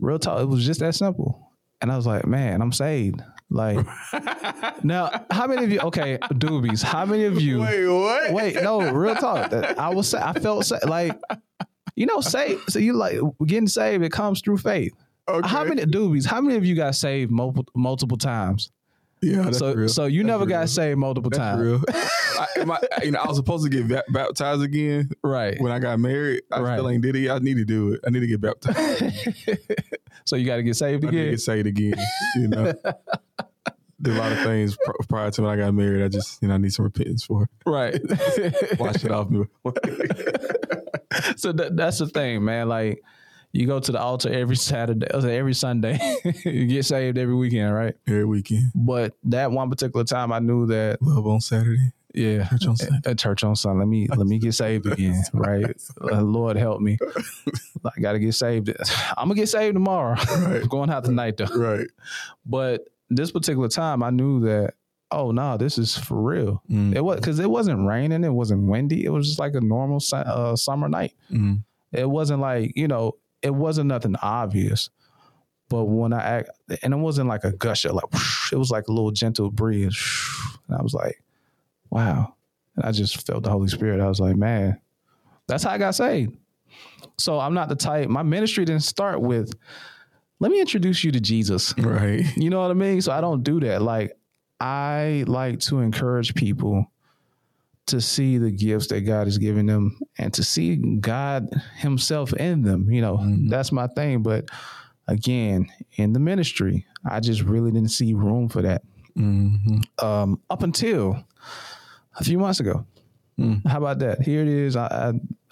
Real 0.00 0.18
talk, 0.18 0.40
it 0.40 0.46
was 0.46 0.64
just 0.64 0.80
that 0.80 0.94
simple. 0.94 1.52
And 1.80 1.92
I 1.92 1.96
was 1.96 2.06
like, 2.06 2.26
man, 2.26 2.62
I'm 2.62 2.72
saved. 2.72 3.22
Like 3.48 3.86
now, 4.84 5.24
how 5.30 5.46
many 5.46 5.64
of 5.64 5.70
you? 5.70 5.80
Okay, 5.80 6.18
doobies. 6.32 6.82
How 6.82 7.06
many 7.06 7.24
of 7.24 7.40
you? 7.40 7.60
Wait, 7.60 7.86
what? 7.86 8.32
Wait, 8.32 8.54
no, 8.56 8.90
real 8.90 9.14
talk. 9.14 9.50
That 9.50 9.78
I 9.78 9.90
was, 9.90 10.12
I 10.14 10.32
felt 10.32 10.70
like, 10.84 11.16
you 11.94 12.06
know, 12.06 12.20
saved. 12.20 12.72
So 12.72 12.80
you 12.80 12.94
like 12.94 13.20
getting 13.46 13.68
saved. 13.68 14.02
It 14.04 14.10
comes 14.10 14.40
through 14.40 14.58
faith. 14.58 14.92
Okay. 15.28 15.48
How 15.48 15.64
many 15.64 15.82
doobies? 15.84 16.26
How 16.26 16.40
many 16.40 16.56
of 16.56 16.64
you 16.64 16.74
got 16.74 16.94
saved 16.94 17.30
multiple 17.30 17.72
multiple 17.74 18.16
times? 18.16 18.70
Yeah, 19.22 19.42
that's 19.42 19.58
so, 19.58 19.72
real. 19.74 19.88
so 19.88 20.04
you 20.04 20.22
That's 20.22 20.26
never 20.26 20.44
real. 20.44 20.58
got 20.60 20.68
saved 20.68 20.98
multiple 20.98 21.30
That's 21.30 21.38
times, 21.38 21.60
real. 21.62 21.82
I, 21.90 22.46
am 22.58 22.70
I, 22.70 22.78
you 23.02 23.10
know, 23.12 23.20
I 23.20 23.26
was 23.26 23.38
supposed 23.38 23.64
to 23.64 23.70
get 23.70 23.88
ba- 23.88 24.04
baptized 24.12 24.62
again 24.62 25.08
right? 25.24 25.58
when 25.60 25.72
I 25.72 25.78
got 25.78 25.98
married. 25.98 26.42
I 26.52 26.60
Right. 26.60 26.76
still 26.76 26.90
ain't 26.90 27.02
did 27.02 27.16
it. 27.16 27.30
I 27.30 27.38
need 27.38 27.56
to 27.56 27.64
do 27.64 27.94
it. 27.94 28.00
I 28.06 28.10
need 28.10 28.20
to 28.20 28.26
get 28.26 28.40
baptized. 28.42 29.38
so 30.26 30.36
you 30.36 30.44
got 30.44 30.56
to 30.56 30.62
get 30.62 30.76
saved 30.76 31.02
again. 31.04 31.08
I 31.08 31.12
need 31.12 31.18
to 31.18 31.22
again. 31.22 31.32
get 31.32 31.40
saved 31.40 31.66
again. 31.66 31.94
You 32.36 32.48
know, 32.48 32.72
did 34.02 34.14
a 34.14 34.18
lot 34.18 34.32
of 34.32 34.38
things 34.42 34.76
pr- 34.84 34.92
prior 35.08 35.30
to 35.30 35.42
when 35.42 35.50
I 35.50 35.56
got 35.56 35.72
married. 35.72 36.04
I 36.04 36.08
just 36.08 36.42
you 36.42 36.48
know 36.48 36.54
I 36.54 36.58
need 36.58 36.72
some 36.74 36.84
repentance 36.84 37.24
for. 37.24 37.48
Right. 37.64 37.98
Wash 38.78 39.02
it 39.02 39.10
off 39.10 39.30
me. 39.30 39.44
so 41.36 41.52
that, 41.52 41.70
that's 41.74 41.98
the 41.98 42.06
thing, 42.06 42.44
man. 42.44 42.68
Like 42.68 43.02
you 43.56 43.66
go 43.66 43.80
to 43.80 43.92
the 43.92 44.00
altar 44.00 44.30
every 44.32 44.56
Saturday, 44.70 45.06
every 45.12 45.54
Sunday, 45.54 45.98
you 46.44 46.66
get 46.66 46.84
saved 46.84 47.18
every 47.18 47.34
weekend, 47.34 47.74
right? 47.74 47.94
Every 48.06 48.24
weekend, 48.24 48.72
But 48.74 49.14
that 49.24 49.50
one 49.50 49.70
particular 49.70 50.04
time, 50.04 50.32
I 50.32 50.38
knew 50.40 50.66
that, 50.66 51.00
love 51.02 51.26
on 51.26 51.40
Saturday. 51.40 51.92
yeah, 52.14 52.48
Church 52.48 52.66
on 52.66 52.76
Sunday. 52.76 53.10
at 53.10 53.18
church 53.18 53.44
on 53.44 53.56
Sunday. 53.56 53.78
Let 53.80 53.88
me 53.88 54.08
let 54.08 54.26
me 54.26 54.38
get 54.38 54.52
saved 54.54 54.86
again, 54.86 55.22
right? 55.32 55.66
Uh, 56.00 56.22
Lord 56.22 56.56
help 56.56 56.80
me. 56.80 56.98
I 57.84 58.00
got 58.00 58.12
to 58.12 58.18
get 58.18 58.34
saved. 58.34 58.68
I'm 59.16 59.28
gonna 59.28 59.34
get 59.34 59.48
saved 59.48 59.74
tomorrow. 59.74 60.16
Right. 60.38 60.68
Going 60.68 60.90
out 60.90 61.04
tonight 61.04 61.36
though. 61.36 61.46
Right. 61.46 61.86
But 62.44 62.88
this 63.10 63.30
particular 63.30 63.68
time, 63.68 64.02
I 64.02 64.10
knew 64.10 64.40
that. 64.40 64.74
Oh 65.12 65.30
no, 65.30 65.56
this 65.56 65.78
is 65.78 65.96
for 65.96 66.20
real. 66.20 66.62
Mm. 66.68 66.96
It 66.96 67.00
was 67.00 67.20
because 67.20 67.38
it 67.38 67.48
wasn't 67.48 67.86
raining. 67.86 68.24
It 68.24 68.30
wasn't 68.32 68.68
windy. 68.68 69.04
It 69.04 69.10
was 69.10 69.26
just 69.28 69.38
like 69.38 69.54
a 69.54 69.60
normal 69.60 70.00
uh, 70.12 70.56
summer 70.56 70.88
night. 70.88 71.12
Mm. 71.30 71.62
It 71.92 72.10
wasn't 72.10 72.40
like, 72.40 72.72
you 72.76 72.88
know, 72.88 73.12
it 73.46 73.54
wasn't 73.54 73.88
nothing 73.88 74.16
obvious. 74.22 74.90
But 75.68 75.84
when 75.84 76.12
I 76.12 76.22
act, 76.22 76.50
and 76.82 76.92
it 76.92 76.96
wasn't 76.96 77.28
like 77.28 77.44
a 77.44 77.52
gusher, 77.52 77.92
like 77.92 78.12
whoosh, 78.12 78.52
it 78.52 78.56
was 78.56 78.70
like 78.70 78.88
a 78.88 78.92
little 78.92 79.10
gentle 79.10 79.50
breeze. 79.50 79.86
whoosh. 79.86 80.58
And 80.68 80.76
I 80.76 80.82
was 80.82 80.94
like, 80.94 81.22
wow. 81.90 82.34
And 82.76 82.84
I 82.84 82.92
just 82.92 83.26
felt 83.26 83.42
the 83.42 83.50
Holy 83.50 83.68
Spirit. 83.68 84.00
I 84.00 84.08
was 84.08 84.20
like, 84.20 84.36
man, 84.36 84.80
that's 85.46 85.64
how 85.64 85.70
I 85.70 85.78
got 85.78 85.94
saved. 85.94 86.36
So 87.18 87.40
I'm 87.40 87.54
not 87.54 87.68
the 87.68 87.76
type, 87.76 88.08
my 88.08 88.22
ministry 88.22 88.64
didn't 88.64 88.82
start 88.82 89.20
with, 89.20 89.52
let 90.38 90.50
me 90.50 90.60
introduce 90.60 91.02
you 91.02 91.12
to 91.12 91.20
Jesus. 91.20 91.74
Right. 91.78 92.24
You 92.36 92.50
know 92.50 92.60
what 92.60 92.70
I 92.70 92.74
mean? 92.74 93.00
So 93.00 93.12
I 93.12 93.20
don't 93.20 93.42
do 93.42 93.60
that. 93.60 93.80
Like 93.80 94.12
I 94.60 95.24
like 95.26 95.60
to 95.60 95.80
encourage 95.80 96.34
people 96.34 96.90
to 97.86 98.00
see 98.00 98.38
the 98.38 98.50
gifts 98.50 98.88
that 98.88 99.02
God 99.02 99.26
has 99.26 99.38
given 99.38 99.66
them 99.66 99.98
and 100.18 100.32
to 100.34 100.42
see 100.42 100.76
God 100.76 101.48
himself 101.76 102.32
in 102.32 102.62
them. 102.62 102.90
You 102.90 103.00
know, 103.00 103.18
that's 103.48 103.70
my 103.72 103.86
thing. 103.88 104.22
But 104.22 104.48
again, 105.06 105.68
in 105.96 106.12
the 106.12 106.18
ministry, 106.18 106.84
I 107.08 107.20
just 107.20 107.42
really 107.42 107.70
didn't 107.70 107.90
see 107.90 108.12
room 108.14 108.48
for 108.48 108.62
that. 108.62 108.82
Mm-hmm. 109.16 110.04
Um, 110.04 110.40
up 110.50 110.62
until 110.62 111.24
a 112.18 112.24
few 112.24 112.38
months 112.38 112.60
ago. 112.60 112.84
Mm. 113.38 113.66
How 113.66 113.78
about 113.78 113.98
that? 114.00 114.22
Here 114.22 114.42
it 114.42 114.48
is. 114.48 114.76
I, 114.76 114.86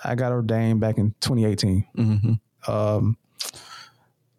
I 0.05 0.11
I 0.13 0.15
got 0.15 0.33
ordained 0.33 0.81
back 0.81 0.99
in 0.99 1.15
2018 1.21 1.87
Mm-hmm. 1.97 2.71
um, 2.73 3.17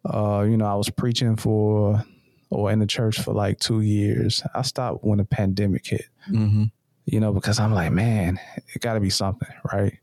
uh, 0.04 0.42
you 0.48 0.56
know, 0.56 0.66
I 0.66 0.74
was 0.74 0.90
preaching 0.90 1.34
for 1.36 2.04
or 2.50 2.70
in 2.70 2.78
the 2.78 2.86
church 2.86 3.20
for 3.20 3.32
like 3.34 3.58
two 3.58 3.80
years. 3.80 4.42
I 4.54 4.62
stopped 4.62 5.02
when 5.04 5.18
the 5.18 5.24
pandemic 5.24 5.86
hit, 5.86 6.06
Mm-hmm. 6.30 6.64
You 7.06 7.20
know, 7.20 7.32
because 7.32 7.58
I'm 7.58 7.72
like, 7.72 7.92
man, 7.92 8.38
it 8.74 8.82
got 8.82 8.94
to 8.94 9.00
be 9.00 9.10
something, 9.10 9.48
right? 9.72 9.98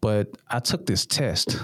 But 0.00 0.30
I 0.48 0.60
took 0.60 0.86
this 0.86 1.04
test, 1.04 1.58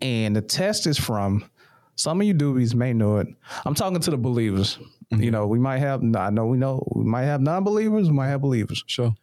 and 0.00 0.34
the 0.34 0.42
test 0.42 0.86
is 0.86 0.98
from 0.98 1.48
some 1.96 2.20
of 2.20 2.26
you 2.26 2.34
doobies 2.34 2.74
may 2.74 2.92
know 2.92 3.18
it. 3.18 3.28
I'm 3.64 3.74
talking 3.74 4.00
to 4.00 4.10
the 4.10 4.16
believers. 4.16 4.78
You 5.10 5.30
know, 5.30 5.46
we 5.46 5.58
might 5.58 5.78
have, 5.78 6.02
I 6.16 6.30
know 6.30 6.46
we 6.46 6.58
know, 6.58 6.82
we 6.94 7.04
might 7.04 7.24
have 7.24 7.40
non 7.40 7.62
believers, 7.62 8.08
we 8.08 8.14
might 8.14 8.28
have 8.28 8.40
believers. 8.40 8.82
Sure. 8.86 9.14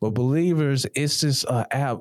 But 0.00 0.10
believers, 0.10 0.86
it's 0.94 1.22
this 1.22 1.44
uh, 1.44 1.64
app. 1.70 2.00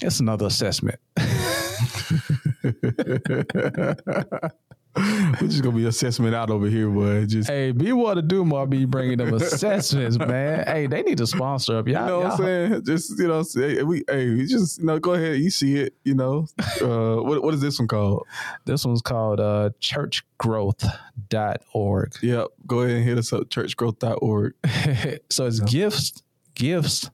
It's 0.00 0.20
another 0.20 0.46
assessment. 0.46 0.98
We're 5.40 5.48
just 5.48 5.62
gonna 5.62 5.76
be 5.76 5.86
assessment 5.86 6.34
out 6.34 6.50
over 6.50 6.66
here, 6.68 6.88
boy. 6.88 7.26
Just 7.26 7.50
hey, 7.50 7.72
be 7.72 7.92
what 7.92 8.14
to 8.14 8.22
do 8.22 8.46
more. 8.46 8.66
Be 8.66 8.86
bringing 8.86 9.18
them 9.18 9.34
assessments, 9.34 10.18
man. 10.18 10.64
Hey, 10.66 10.86
they 10.86 11.02
need 11.02 11.18
to 11.18 11.26
sponsor 11.26 11.76
up. 11.76 11.86
Y'all, 11.86 12.00
you 12.00 12.06
know 12.06 12.20
what 12.20 12.32
I'm 12.32 12.38
saying? 12.38 12.82
Just 12.84 13.18
you 13.18 13.28
know, 13.28 13.42
say, 13.42 13.82
we 13.82 14.04
hey, 14.08 14.30
we 14.30 14.46
just 14.46 14.78
you 14.78 14.86
know, 14.86 14.98
go 14.98 15.12
ahead. 15.12 15.36
You 15.38 15.50
see 15.50 15.76
it, 15.76 15.92
you 16.04 16.14
know. 16.14 16.46
Uh, 16.80 17.16
what 17.16 17.42
what 17.42 17.52
is 17.52 17.60
this 17.60 17.78
one 17.78 17.88
called? 17.88 18.26
This 18.64 18.86
one's 18.86 19.02
called 19.02 19.38
uh, 19.38 19.68
churchgrowth.org. 19.80 22.16
Yep. 22.22 22.48
Go 22.66 22.80
ahead 22.80 22.96
and 22.96 23.04
hit 23.04 23.18
us 23.18 23.34
up, 23.34 23.50
churchgrowth.org. 23.50 24.54
so 25.30 25.44
it's 25.46 25.60
gifts, 25.60 26.22
gifts 26.54 27.10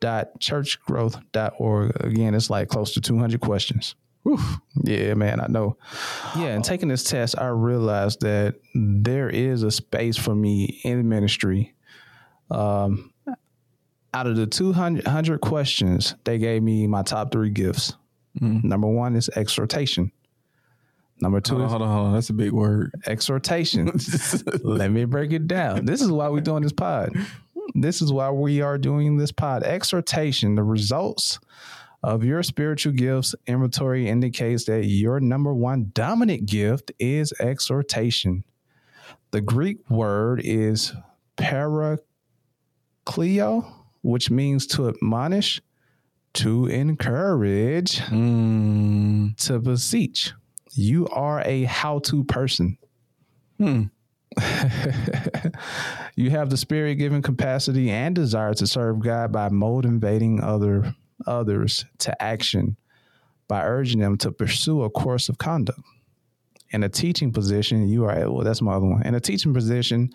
dot 0.00 0.40
churchgrowth.org. 0.40 2.04
Again, 2.04 2.34
it's 2.34 2.50
like 2.50 2.68
close 2.68 2.92
to 2.94 3.00
200 3.00 3.40
questions. 3.40 3.94
Whew. 4.28 4.38
Yeah, 4.84 5.14
man, 5.14 5.40
I 5.40 5.46
know. 5.46 5.78
Yeah, 6.36 6.48
and 6.48 6.62
taking 6.62 6.88
this 6.88 7.02
test, 7.02 7.38
I 7.38 7.46
realized 7.46 8.20
that 8.20 8.56
there 8.74 9.30
is 9.30 9.62
a 9.62 9.70
space 9.70 10.18
for 10.18 10.34
me 10.34 10.80
in 10.84 11.08
ministry. 11.08 11.74
Um, 12.50 13.12
out 14.12 14.26
of 14.26 14.36
the 14.36 14.46
200 14.46 15.40
questions, 15.40 16.14
they 16.24 16.36
gave 16.38 16.62
me 16.62 16.86
my 16.86 17.02
top 17.02 17.32
three 17.32 17.50
gifts. 17.50 17.94
Number 18.40 18.86
one 18.86 19.16
is 19.16 19.28
exhortation. 19.30 20.12
Number 21.20 21.40
two 21.40 21.56
Hold 21.56 21.62
on, 21.64 21.70
hold 21.70 21.82
on, 21.82 21.88
hold 21.88 22.06
on. 22.08 22.12
That's 22.12 22.30
a 22.30 22.34
big 22.34 22.52
word. 22.52 22.92
exhortation. 23.06 23.90
Let 24.62 24.92
me 24.92 25.06
break 25.06 25.32
it 25.32 25.48
down. 25.48 25.86
This 25.86 26.02
is 26.02 26.12
why 26.12 26.28
we're 26.28 26.40
doing 26.42 26.62
this 26.62 26.72
pod. 26.72 27.10
This 27.74 28.00
is 28.00 28.12
why 28.12 28.30
we 28.30 28.60
are 28.60 28.78
doing 28.78 29.16
this 29.16 29.32
pod. 29.32 29.64
Exhortation, 29.64 30.54
the 30.54 30.62
results 30.62 31.40
of 32.02 32.24
your 32.24 32.42
spiritual 32.42 32.92
gifts 32.92 33.34
inventory 33.46 34.08
indicates 34.08 34.64
that 34.66 34.84
your 34.86 35.20
number 35.20 35.52
one 35.54 35.90
dominant 35.94 36.46
gift 36.46 36.92
is 36.98 37.32
exhortation. 37.40 38.44
The 39.32 39.40
Greek 39.40 39.78
word 39.90 40.40
is 40.44 40.92
parakleo, 41.36 41.98
which 44.02 44.30
means 44.30 44.66
to 44.68 44.88
admonish, 44.88 45.60
to 46.34 46.66
encourage, 46.66 47.98
Mm. 47.98 49.36
to 49.46 49.58
beseech. 49.58 50.32
You 50.72 51.08
are 51.08 51.42
a 51.44 51.64
how 51.64 51.98
to 52.00 52.22
person. 52.24 52.78
Hmm. 53.58 53.84
you 56.14 56.30
have 56.30 56.50
the 56.50 56.56
spirit 56.56 56.94
given 56.96 57.22
capacity 57.22 57.90
and 57.90 58.14
desire 58.14 58.54
to 58.54 58.66
serve 58.66 59.00
God 59.00 59.32
by 59.32 59.48
motivating 59.48 60.40
other 60.40 60.94
others 61.26 61.84
to 61.98 62.22
action 62.22 62.76
by 63.48 63.64
urging 63.64 64.00
them 64.00 64.16
to 64.18 64.30
pursue 64.30 64.82
a 64.82 64.90
course 64.90 65.28
of 65.28 65.38
conduct. 65.38 65.80
In 66.70 66.82
a 66.84 66.88
teaching 66.88 67.32
position, 67.32 67.88
you 67.88 68.04
are 68.04 68.30
well, 68.30 68.44
that's 68.44 68.60
my 68.60 68.74
other 68.74 68.84
one. 68.84 69.02
In 69.06 69.14
a 69.14 69.20
teaching 69.20 69.54
position, 69.54 70.10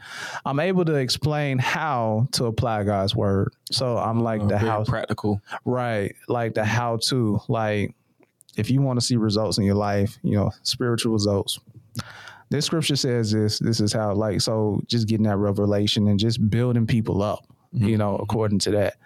I'm 0.46 0.60
able 0.60 0.86
to 0.86 0.94
explain 0.94 1.58
how 1.58 2.28
to 2.34 2.46
apply 2.46 2.84
God's 2.84 3.16
word. 3.16 3.54
So 3.72 3.98
I'm 3.98 4.22
like 4.22 4.42
Uh, 4.42 4.46
the 4.46 4.58
how 4.60 4.84
practical. 4.84 5.42
Right. 5.66 6.16
Like 6.28 6.54
the 6.54 6.64
how 6.64 7.00
to. 7.08 7.40
Like 7.48 7.96
if 8.56 8.70
you 8.70 8.84
want 8.84 9.00
to 9.00 9.06
see 9.06 9.16
results 9.16 9.58
in 9.58 9.64
your 9.64 9.74
life, 9.74 10.20
you 10.22 10.36
know, 10.36 10.52
spiritual 10.62 11.14
results. 11.14 11.60
This 12.52 12.68
scripture 12.68 12.98
says 12.98 13.32
this. 13.32 13.58
This 13.58 13.80
is 13.80 13.92
how 13.92 14.14
like 14.14 14.40
so 14.40 14.80
just 14.86 15.08
getting 15.08 15.26
that 15.26 15.38
revelation 15.38 16.08
and 16.08 16.20
just 16.20 16.52
building 16.52 16.86
people 16.86 17.24
up, 17.24 17.48
you 17.72 17.98
know, 17.98 18.16
according 18.18 18.60
to 18.60 18.72
that. 18.72 18.98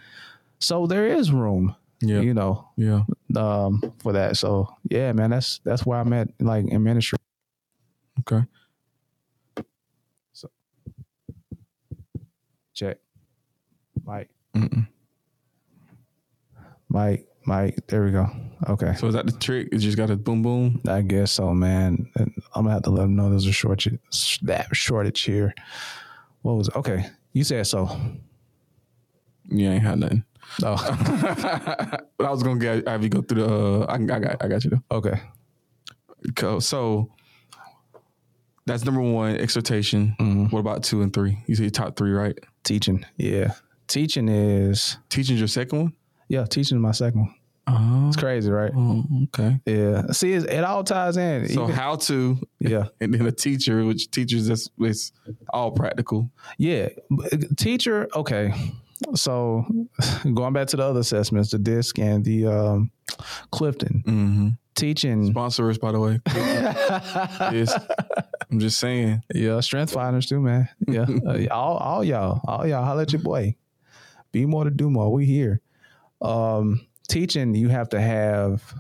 So 0.60 0.86
there 0.86 1.08
is 1.08 1.32
room, 1.32 1.78
Yeah. 2.02 2.20
you 2.22 2.34
know, 2.34 2.70
Yeah. 2.78 3.04
um, 3.36 3.82
for 4.00 4.14
that. 4.14 4.38
So 4.38 4.68
yeah, 4.90 5.12
man, 5.14 5.32
that's 5.32 5.60
that's 5.64 5.86
where 5.86 6.00
I'm 6.00 6.14
at 6.14 6.30
like 6.40 6.66
in 6.68 6.84
ministry. 6.84 7.18
Okay. 8.22 8.42
So 10.34 10.50
check. 12.74 12.98
Mike. 14.06 14.30
Mm-mm. 14.56 14.88
Mike. 16.90 17.28
Mike. 17.46 17.80
There 17.88 18.04
we 18.04 18.12
go. 18.12 18.28
Okay. 18.70 18.94
So 18.96 19.08
is 19.08 19.14
that 19.14 19.26
the 19.26 19.32
trick? 19.32 19.70
You 19.72 19.80
just 19.80 19.98
got 19.98 20.08
to 20.08 20.16
boom 20.18 20.42
boom. 20.44 20.82
I 20.88 21.02
guess 21.02 21.32
so, 21.32 21.54
man. 21.54 22.12
And 22.16 22.32
I'm 22.54 22.64
gonna 22.64 22.74
have 22.74 22.84
to 22.84 22.90
let 22.90 23.04
them 23.04 23.16
know 23.16 23.30
there's 23.30 23.46
a 23.48 23.52
shortage, 23.52 23.98
that 24.44 24.76
shortage 24.76 25.22
here. 25.22 25.54
What 26.42 26.54
was 26.54 26.68
it? 26.68 26.76
okay? 26.76 27.08
You 27.34 27.44
said 27.44 27.66
so. 27.68 27.90
You 29.50 29.70
ain't 29.70 29.84
had 29.84 30.00
nothing. 30.00 30.24
Oh, 30.64 32.02
but 32.18 32.26
I 32.26 32.32
was 32.32 32.44
gonna 32.44 32.60
get 32.60 32.88
have 32.88 33.04
you 33.04 33.10
go 33.10 33.22
through 33.22 33.42
the. 33.44 33.54
Uh, 33.54 33.86
I, 33.90 33.96
I 33.96 33.98
got 34.20 34.44
I 34.44 34.48
got 34.48 34.64
you 34.64 34.72
though. 34.72 34.98
okay. 34.98 35.22
Cool. 36.36 36.62
So 36.62 37.12
that's 38.66 38.84
number 38.84 39.02
one 39.02 39.36
exhortation. 39.38 40.16
Mhm. 40.20 40.52
What 40.52 40.60
about 40.60 40.84
two 40.84 41.02
and 41.02 41.14
three? 41.14 41.38
You 41.48 41.56
say 41.56 41.70
top 41.70 41.96
three, 41.96 42.12
right? 42.12 42.38
Teaching, 42.64 43.06
yeah. 43.18 43.54
Teaching 43.88 44.28
is 44.28 44.98
Teaching's 45.10 45.40
your 45.40 45.48
second 45.48 45.80
one. 45.80 45.94
yeah. 46.28 46.44
Teaching 46.46 46.78
is 46.78 46.82
my 46.82 46.92
second 46.92 47.22
one. 47.22 47.34
Oh, 47.70 48.08
It's 48.08 48.16
crazy, 48.18 48.50
right? 48.50 48.72
okay. 49.26 49.60
Yeah. 49.66 50.08
See, 50.12 50.32
it's, 50.34 50.46
it 50.46 50.64
all 50.64 50.84
ties 50.86 51.18
in. 51.18 51.50
So 51.50 51.64
Even- 51.64 51.76
how 51.76 51.98
to, 51.98 52.40
yeah, 52.60 52.86
and 53.02 53.14
then 53.14 53.26
a 53.28 53.32
teacher, 53.32 53.84
which 53.86 54.10
teachers 54.10 54.48
that's 54.48 54.70
it's 54.80 55.12
all 55.50 55.72
practical. 55.72 56.30
yeah. 56.58 56.88
Teacher, 57.58 58.08
okay. 58.16 58.54
So 59.16 59.66
going 60.34 60.54
back 60.54 60.68
to 60.70 60.78
the 60.78 60.84
other 60.84 61.00
assessments, 61.02 61.52
the 61.52 61.60
DISC 61.60 62.00
and 62.00 62.24
the 62.26 62.48
um, 62.48 62.92
Clifton 63.52 64.04
Mm-hmm. 64.08 64.48
teaching. 64.76 65.32
sponsors, 65.32 65.78
by 65.78 65.92
the 65.92 66.00
way. 66.00 66.20
Yes. 67.54 67.74
I'm 68.52 68.60
just 68.60 68.78
saying. 68.80 69.22
Yeah, 69.34 69.60
strength 69.60 69.92
finders 69.94 70.26
too, 70.28 70.40
man. 70.40 70.70
Yeah, 70.88 71.06
Uh, 71.28 71.48
all 71.52 71.78
all 71.78 72.04
y'all, 72.04 72.40
all 72.48 72.66
y'all, 72.66 72.86
holla 72.86 73.02
at 73.04 73.12
your 73.12 73.22
boy. 73.22 73.56
Be 74.32 74.46
more 74.46 74.64
to 74.64 74.70
do 74.72 74.90
more. 74.90 75.12
We 75.12 75.26
here. 75.26 75.62
Um, 76.22 76.86
teaching, 77.10 77.56
you 77.56 77.70
have 77.70 77.90
to 77.90 78.00
have 78.02 78.74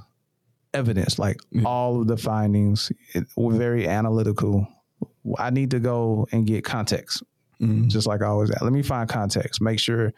evidence, 0.73 1.19
like 1.19 1.37
all 1.65 2.01
of 2.01 2.07
the 2.07 2.17
findings. 2.17 2.91
It, 3.13 3.25
we're 3.35 3.53
very 3.57 3.87
analytical. 3.87 4.67
I 5.37 5.49
need 5.49 5.71
to 5.71 5.79
go 5.79 6.27
and 6.31 6.45
get 6.47 6.63
context, 6.63 7.23
Mhm. 7.61 7.87
just 7.87 8.05
like 8.07 8.21
I 8.21 8.25
always. 8.27 8.51
Let 8.61 8.71
me 8.71 8.81
find 8.83 9.09
context. 9.09 9.61
Make 9.61 9.79
sure 9.79 10.13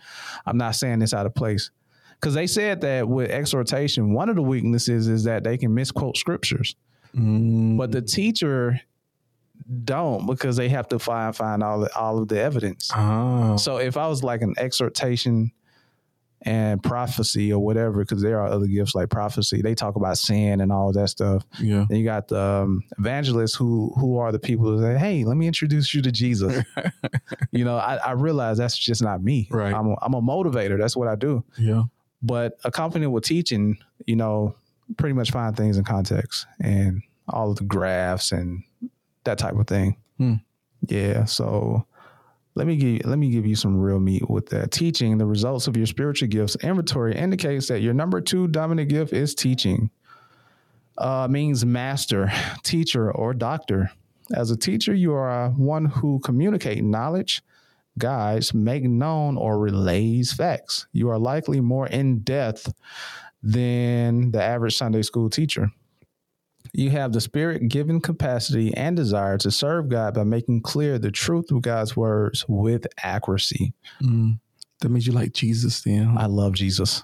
I'm 0.46 0.58
not 0.58 0.76
saying 0.76 1.00
this 1.00 1.14
out 1.14 1.26
of 1.26 1.34
place. 1.36 1.72
Because 2.16 2.34
they 2.34 2.48
said 2.48 2.82
that 2.82 3.08
with 3.08 3.32
exhortation, 3.32 4.14
one 4.14 4.28
of 4.28 4.36
the 4.36 4.42
weaknesses 4.42 5.08
is 5.08 5.24
that 5.24 5.44
they 5.46 5.58
can 5.58 5.74
misquote 5.74 6.18
scriptures 6.18 6.76
Mm. 7.18 7.76
but 7.78 7.92
the 7.92 8.02
teacher 8.04 8.80
don't 9.84 10.26
because 10.28 10.56
they 10.58 10.70
have 10.70 10.88
to 10.90 11.00
find 11.00 11.36
find 11.36 11.64
all 11.64 11.80
the, 11.82 11.96
all 11.98 12.20
of 12.22 12.28
the 12.28 12.40
evidence. 12.40 12.90
Ah. 12.94 13.56
So 13.56 13.78
if 13.78 13.98
I 13.98 14.08
was 14.08 14.24
like 14.24 14.42
an 14.42 14.54
exhortation 14.58 15.52
and 16.44 16.82
prophecy 16.82 17.52
or 17.52 17.60
whatever, 17.60 18.00
because 18.00 18.22
there 18.22 18.40
are 18.40 18.48
other 18.48 18.68
gifts 18.68 18.96
like 18.96 19.10
prophecy, 19.10 19.62
they 19.62 19.76
talk 19.76 19.96
about 19.96 20.18
sin 20.18 20.62
and 20.62 20.72
all 20.72 20.92
that 20.94 21.10
stuff. 21.10 21.44
Yeah. 21.60 21.86
And 21.90 21.98
you 21.98 22.06
got 22.06 22.30
the 22.30 22.40
um, 22.42 22.84
evangelists 22.98 23.56
who 23.56 23.94
who 23.98 24.18
are 24.18 24.32
the 24.32 24.40
people 24.40 24.66
who 24.66 24.82
say, 24.82 24.98
"Hey, 24.98 25.24
let 25.26 25.38
me 25.38 25.48
introduce 25.48 25.94
you 25.94 26.02
to 26.02 26.12
Jesus." 26.12 26.64
you 27.52 27.66
know, 27.66 27.78
I, 27.78 27.96
I 27.98 28.12
realize 28.12 28.58
that's 28.58 28.78
just 28.78 29.02
not 29.02 29.22
me. 29.22 29.48
Right. 29.52 29.74
I'm 29.74 29.88
a, 29.88 29.96
I'm 30.02 30.14
a 30.14 30.22
motivator. 30.22 30.78
That's 30.78 30.96
what 30.96 31.08
I 31.08 31.16
do. 31.16 31.44
Yeah. 31.58 31.84
But 32.22 32.58
accompanied 32.64 33.08
with 33.08 33.24
teaching, 33.24 33.78
you 34.06 34.16
know, 34.16 34.56
pretty 34.98 35.14
much 35.14 35.32
find 35.32 35.56
things 35.56 35.78
in 35.78 35.84
context 35.84 36.46
and 36.62 37.02
all 37.28 37.52
of 37.52 37.58
the 37.58 37.64
graphs 37.64 38.32
and 38.32 38.64
that 39.24 39.38
type 39.38 39.56
of 39.56 39.68
thing. 39.68 39.98
Hmm. 40.18 40.36
Yeah. 40.88 41.26
So 41.26 41.86
let 42.60 42.68
me 42.68 42.76
give 42.76 43.06
let 43.06 43.18
me 43.18 43.30
give 43.30 43.46
you 43.46 43.56
some 43.56 43.80
real 43.80 44.02
meat 44.02 44.30
with 44.30 44.50
that. 44.50 44.72
Teaching 44.72 45.18
the 45.18 45.26
results 45.26 45.68
of 45.68 45.78
your 45.78 45.86
spiritual 45.86 46.28
gifts 46.28 46.58
inventory 46.58 47.16
indicates 47.16 47.70
that 47.70 47.80
your 47.80 47.94
number 47.94 48.20
two 48.20 48.50
dominant 48.50 48.90
gift 48.90 49.14
is 49.14 49.34
teaching. 49.34 49.90
Uh, 50.98 51.26
means 51.30 51.66
master, 51.66 52.30
teacher, 52.64 53.10
or 53.14 53.34
doctor. 53.34 53.90
As 54.36 54.52
a 54.52 54.58
teacher, 54.58 54.94
you 54.94 55.14
are 55.14 55.52
one 55.52 55.86
who 55.86 56.20
communicate 56.20 56.84
knowledge, 56.84 57.42
guides, 57.98 58.54
make 58.54 58.84
known, 58.84 59.38
or 59.38 59.58
relays 59.58 60.34
facts. 60.34 60.86
You 60.92 61.10
are 61.12 61.18
likely 61.18 61.62
more 61.62 61.88
in 61.88 62.20
depth 62.20 62.74
than 63.42 64.32
the 64.32 64.44
average 64.44 64.76
Sunday 64.76 65.04
school 65.04 65.30
teacher. 65.30 65.72
You 66.74 66.92
have 66.92 67.14
the 67.14 67.22
spirit 67.22 67.68
given 67.68 68.00
capacity 68.00 68.74
and 68.76 68.96
desire 68.96 69.38
to 69.40 69.52
serve 69.52 69.90
God 69.90 70.14
by 70.14 70.24
making 70.24 70.62
clear 70.62 71.00
the 71.00 71.12
truth 71.12 71.52
of 71.52 71.62
God's 71.62 71.96
words 71.98 72.46
with 72.48 72.86
accuracy. 73.04 73.74
Mm. 74.02 74.40
That 74.82 74.90
means 74.90 75.08
you 75.08 75.14
like 75.14 75.34
Jesus 75.34 75.82
then. 75.82 76.16
I 76.18 76.28
love 76.28 76.54
Jesus. 76.54 77.04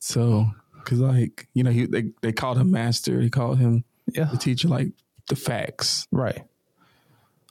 So, 0.00 0.46
because 0.74 1.00
like 1.00 1.48
you 1.54 1.62
know, 1.62 1.70
he, 1.70 1.86
they 1.86 2.10
they 2.20 2.32
called 2.32 2.58
him 2.58 2.70
master. 2.70 3.20
They 3.20 3.30
called 3.30 3.58
him 3.58 3.84
Yeah. 4.12 4.24
the 4.24 4.36
teacher, 4.36 4.68
like 4.68 4.88
the 5.28 5.36
facts. 5.36 6.06
Right. 6.12 6.42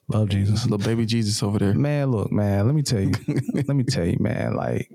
Love 0.08 0.30
Jesus. 0.30 0.66
Little 0.66 0.78
baby 0.86 1.06
Jesus 1.06 1.42
over 1.42 1.58
there. 1.58 1.74
Man, 1.74 2.12
look, 2.12 2.32
man, 2.32 2.68
let 2.68 2.76
me 2.76 2.84
tell 2.84 3.02
you. 3.02 3.14
let 3.54 3.70
me 3.70 3.84
tell 3.84 4.06
you, 4.06 4.18
man, 4.20 4.56
like 4.56 4.92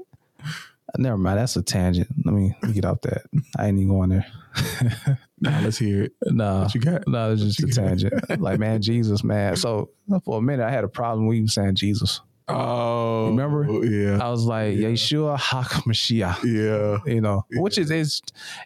never 0.98 1.16
mind, 1.16 1.38
that's 1.38 1.56
a 1.56 1.62
tangent. 1.62 2.08
Let 2.24 2.34
me, 2.34 2.54
let 2.62 2.68
me 2.68 2.74
get 2.74 2.84
off 2.84 3.00
that. 3.02 3.22
I 3.58 3.68
ain't 3.68 3.78
even 3.78 3.88
going 3.90 4.10
there. 4.10 4.26
Now 5.42 5.58
let's 5.62 5.78
hear 5.78 6.02
it. 6.02 6.12
No, 6.26 6.62
What 6.64 6.74
you 6.74 6.82
got? 6.82 7.04
no, 7.08 7.32
it's 7.32 7.40
just 7.42 7.62
a 7.62 7.66
tangent. 7.68 8.12
like, 8.42 8.58
man, 8.58 8.82
Jesus, 8.82 9.24
man. 9.24 9.56
So 9.56 9.88
for 10.26 10.36
a 10.38 10.42
minute, 10.42 10.62
I 10.66 10.70
had 10.70 10.84
a 10.84 10.88
problem 10.88 11.26
with 11.26 11.38
you 11.38 11.48
saying 11.48 11.76
Jesus. 11.76 12.20
Oh, 12.46 13.28
Remember? 13.28 13.64
Yeah, 13.86 14.18
I 14.22 14.28
was 14.28 14.44
like, 14.44 14.74
Yeshua 14.74 15.38
HaMashiach. 15.38 16.42
yeah. 16.44 16.98
You 17.10 17.22
know, 17.22 17.46
which 17.54 17.78
is, 17.78 17.90
is 17.90 18.20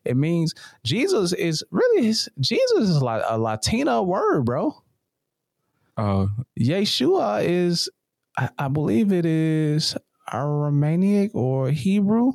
it 0.04 0.16
means 0.16 0.52
Jesus 0.84 1.32
is 1.32 1.62
really 1.70 2.08
is, 2.08 2.28
Jesus 2.40 2.88
is 2.88 3.00
like 3.00 3.22
a 3.28 3.38
Latina 3.38 4.02
word, 4.02 4.44
bro. 4.44 4.74
Oh, 5.96 6.28
Yeshua 6.58 7.44
is, 7.44 7.88
I, 8.36 8.48
I 8.58 8.66
believe 8.68 9.12
it 9.12 9.26
is 9.26 9.96
Aramaic 10.32 11.34
or 11.34 11.70
Hebrew 11.70 12.32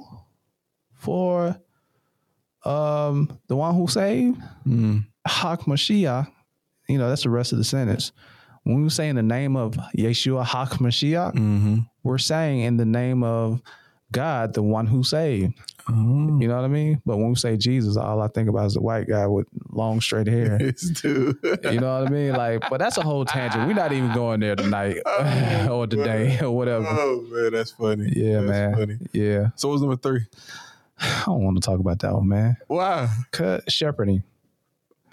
for 0.93 1.59
um 2.65 3.39
the 3.47 3.55
one 3.55 3.75
who 3.75 3.87
saved. 3.87 4.37
mm. 4.67 5.05
Hak 5.25 5.61
Mashiach, 5.61 6.27
you 6.87 6.97
know, 6.97 7.09
that's 7.09 7.23
the 7.23 7.29
rest 7.29 7.51
of 7.51 7.57
the 7.57 7.63
sentence. 7.63 8.11
When 8.63 8.83
we 8.83 8.89
say 8.89 9.07
in 9.09 9.15
the 9.15 9.23
name 9.23 9.55
of 9.55 9.73
Yeshua 9.97 10.45
Hak 10.45 10.69
Mashiach, 10.79 11.33
hmm 11.33 11.79
we're 12.01 12.17
saying 12.17 12.61
in 12.61 12.77
the 12.77 12.85
name 12.85 13.23
of 13.23 13.61
God, 14.11 14.53
the 14.53 14.63
one 14.63 14.87
who 14.87 15.03
saved. 15.03 15.53
Oh. 15.89 16.39
You 16.39 16.47
know 16.47 16.55
what 16.55 16.63
I 16.63 16.67
mean? 16.67 17.01
But 17.05 17.17
when 17.17 17.29
we 17.29 17.35
say 17.35 17.57
Jesus, 17.57 17.97
all 17.97 18.21
I 18.21 18.27
think 18.27 18.47
about 18.49 18.67
is 18.67 18.75
the 18.75 18.81
white 18.81 19.07
guy 19.07 19.27
with 19.27 19.47
long 19.71 19.99
straight 20.01 20.27
hair. 20.27 20.57
It's 20.69 20.89
dude. 20.89 21.37
You 21.43 21.79
know 21.79 21.99
what 21.99 22.07
I 22.07 22.11
mean? 22.11 22.33
Like, 22.33 22.69
but 22.69 22.77
that's 22.77 22.97
a 22.97 23.01
whole 23.01 23.25
tangent. 23.25 23.67
We're 23.67 23.73
not 23.73 23.91
even 23.91 24.13
going 24.13 24.39
there 24.39 24.55
tonight 24.55 24.97
oh, 25.05 25.67
or 25.71 25.87
today 25.87 26.39
or 26.39 26.51
whatever. 26.51 26.85
Oh 26.87 27.25
man, 27.29 27.51
that's 27.51 27.71
funny. 27.71 28.11
Yeah, 28.15 28.41
That's 28.41 28.49
man. 28.49 28.75
Funny. 28.75 28.97
Yeah. 29.11 29.47
So 29.55 29.69
what's 29.69 29.81
number 29.81 29.97
three? 29.97 30.21
I 30.99 31.23
don't 31.25 31.43
want 31.43 31.61
to 31.61 31.65
talk 31.65 31.79
about 31.79 31.99
that 31.99 32.13
one, 32.13 32.27
man. 32.27 32.57
Why? 32.67 33.09
Cut 33.31 33.71
shepherding. 33.71 34.23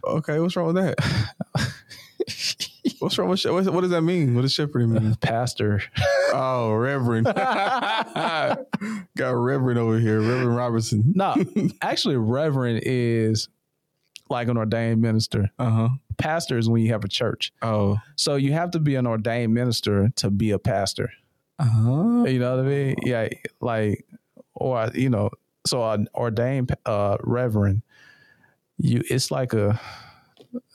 Okay, 0.05 0.39
what's 0.39 0.55
wrong 0.57 0.75
with 0.75 0.77
that? 0.77 0.99
What's 2.99 3.19
wrong 3.19 3.29
with 3.29 3.45
what, 3.45 3.65
what 3.73 3.81
does 3.83 3.91
that 3.91 4.03
mean? 4.03 4.35
What 4.35 4.43
does 4.43 4.53
shepherding 4.53 4.93
mean? 4.93 5.15
Pastor. 5.21 5.83
Oh, 6.33 6.73
Reverend. 6.73 7.27
Got 7.35 8.67
Reverend 9.19 9.79
over 9.79 9.99
here, 9.99 10.21
Reverend 10.21 10.57
Robertson. 10.57 11.05
No, 11.17 11.35
actually, 11.81 12.17
reverend 12.17 12.83
is 12.85 13.49
like 14.29 14.49
an 14.49 14.57
ordained 14.57 15.01
minister. 15.01 15.51
Uh 15.59 15.71
huh. 15.71 15.89
Pastor 16.19 16.59
is 16.59 16.69
when 16.69 16.83
you 16.83 16.93
have 16.93 17.05
a 17.05 17.09
church. 17.09 17.53
Oh. 17.63 17.99
So 18.17 18.37
you 18.37 18.53
have 18.53 18.71
to 18.73 18.79
be 18.79 18.97
an 18.97 19.07
ordained 19.07 19.55
minister 19.55 20.11
to 20.17 20.31
be 20.31 20.51
a 20.51 20.59
pastor. 20.59 21.11
Uh 21.59 21.65
huh. 21.65 22.25
You 22.25 22.39
know 22.39 22.57
what 22.57 22.67
I 22.67 22.69
mean? 22.69 22.97
Yeah, 23.03 23.29
like, 23.61 24.07
or 24.55 24.91
you 24.95 25.11
know, 25.11 25.31
so 25.67 25.89
an 25.91 26.09
ordained 26.15 26.75
uh, 26.87 27.17
reverend, 27.23 27.83
you 28.79 29.03
it's 29.09 29.31
like 29.31 29.53
a, 29.53 29.81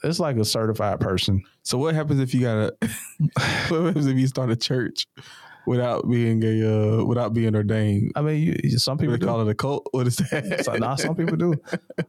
it's 0.02 0.20
like 0.20 0.36
a 0.36 0.44
certified 0.44 1.00
person. 1.00 1.42
So 1.62 1.78
what 1.78 1.94
happens 1.94 2.20
if 2.20 2.34
you 2.34 2.40
got 2.40 2.56
a? 2.56 2.72
what 3.68 3.86
happens 3.86 4.06
if 4.06 4.16
you 4.16 4.26
start 4.26 4.50
a 4.50 4.56
church 4.56 5.06
without 5.66 6.08
being 6.08 6.42
a 6.44 7.00
uh, 7.00 7.04
without 7.04 7.34
being 7.34 7.54
ordained? 7.54 8.12
I 8.16 8.22
mean, 8.22 8.58
you, 8.62 8.78
some 8.78 8.98
People 8.98 9.16
do. 9.16 9.26
call 9.26 9.40
it 9.46 9.50
a 9.50 9.54
cult. 9.54 9.88
What 9.92 10.06
is 10.06 10.16
that? 10.16 10.64
So, 10.64 10.74
nah, 10.74 10.96
some 10.96 11.14
people 11.14 11.36
do. 11.36 11.54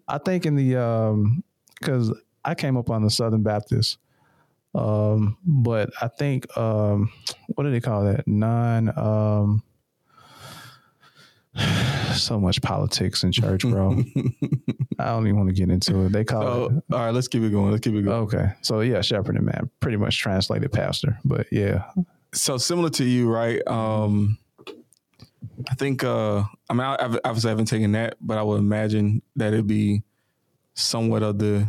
I 0.08 0.18
think 0.18 0.46
in 0.46 0.56
the 0.56 0.78
um, 0.78 1.44
because 1.80 2.14
I 2.44 2.56
came 2.56 2.78
up 2.78 2.90
on 2.90 3.04
the 3.04 3.10
Southern 3.10 3.44
Baptist, 3.44 3.98
um, 4.76 5.38
but 5.46 5.92
I 6.02 6.08
think 6.08 6.56
um, 6.58 7.12
what 7.48 7.64
do 7.64 7.72
they 7.72 7.82
call 7.82 8.06
that? 8.06 8.28
Non 8.28 8.92
um. 8.98 9.64
So 12.14 12.40
much 12.40 12.62
politics 12.62 13.24
in 13.24 13.32
church, 13.32 13.64
bro. 13.64 13.90
I 15.00 15.06
don't 15.06 15.26
even 15.26 15.38
want 15.38 15.50
to 15.50 15.56
get 15.56 15.72
into 15.72 16.06
it. 16.06 16.12
They 16.12 16.24
call 16.24 16.42
So, 16.42 16.66
it 16.66 16.84
all 16.94 17.00
right, 17.00 17.10
let's 17.12 17.28
keep 17.28 17.42
it 17.42 17.52
going. 17.52 17.72
Let's 17.72 17.84
keep 17.84 17.96
it 17.96 18.04
going. 18.04 18.22
Okay. 18.28 18.52
So 18.62 18.82
yeah, 18.82 19.02
shepherding 19.02 19.44
man, 19.46 19.68
pretty 19.80 19.98
much 19.98 20.20
translated 20.20 20.72
pastor, 20.72 21.18
but 21.26 21.48
yeah, 21.52 21.86
so 22.32 22.58
similar 22.58 22.90
to 22.92 23.04
you, 23.04 23.32
right? 23.32 23.66
Um, 23.68 24.38
I 25.70 25.74
think 25.76 26.04
uh, 26.04 26.44
I 26.70 26.74
mean, 26.74 26.82
I, 26.82 26.98
I've- 27.00 27.20
obviously 27.26 27.50
I 27.50 27.52
haven't 27.52 27.66
taken 27.66 27.94
that, 27.94 28.16
but 28.22 28.38
I 28.38 28.44
would 28.44 28.60
imagine 28.60 29.24
that 29.36 29.54
it'd 29.54 29.66
be 29.66 30.04
somewhat 30.76 31.24
of 31.24 31.40
the, 31.40 31.68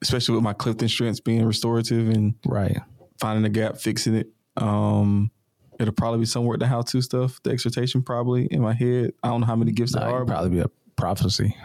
especially 0.00 0.36
with 0.36 0.44
my 0.44 0.52
Clifton 0.52 0.88
strengths 0.88 1.18
being 1.20 1.44
restorative 1.44 2.08
and 2.08 2.34
right. 2.46 2.78
finding 3.18 3.42
the 3.42 3.48
gap, 3.48 3.78
fixing 3.78 4.14
it. 4.14 4.28
Um, 4.56 5.32
it'll 5.80 5.94
probably 5.94 6.20
be 6.20 6.26
somewhere 6.26 6.56
the 6.58 6.66
how-to 6.66 7.00
stuff, 7.02 7.40
the 7.42 7.50
exhortation 7.50 8.02
probably 8.02 8.46
in 8.46 8.60
my 8.62 8.74
head. 8.74 9.12
I 9.22 9.28
don't 9.28 9.40
know 9.40 9.46
how 9.46 9.56
many 9.56 9.72
gifts 9.72 9.94
Nah, 9.94 10.00
there 10.06 10.10
are. 10.10 10.24
probably 10.24 10.50
be 10.50 10.58
a 10.60 10.70
prophecy. 10.96 11.56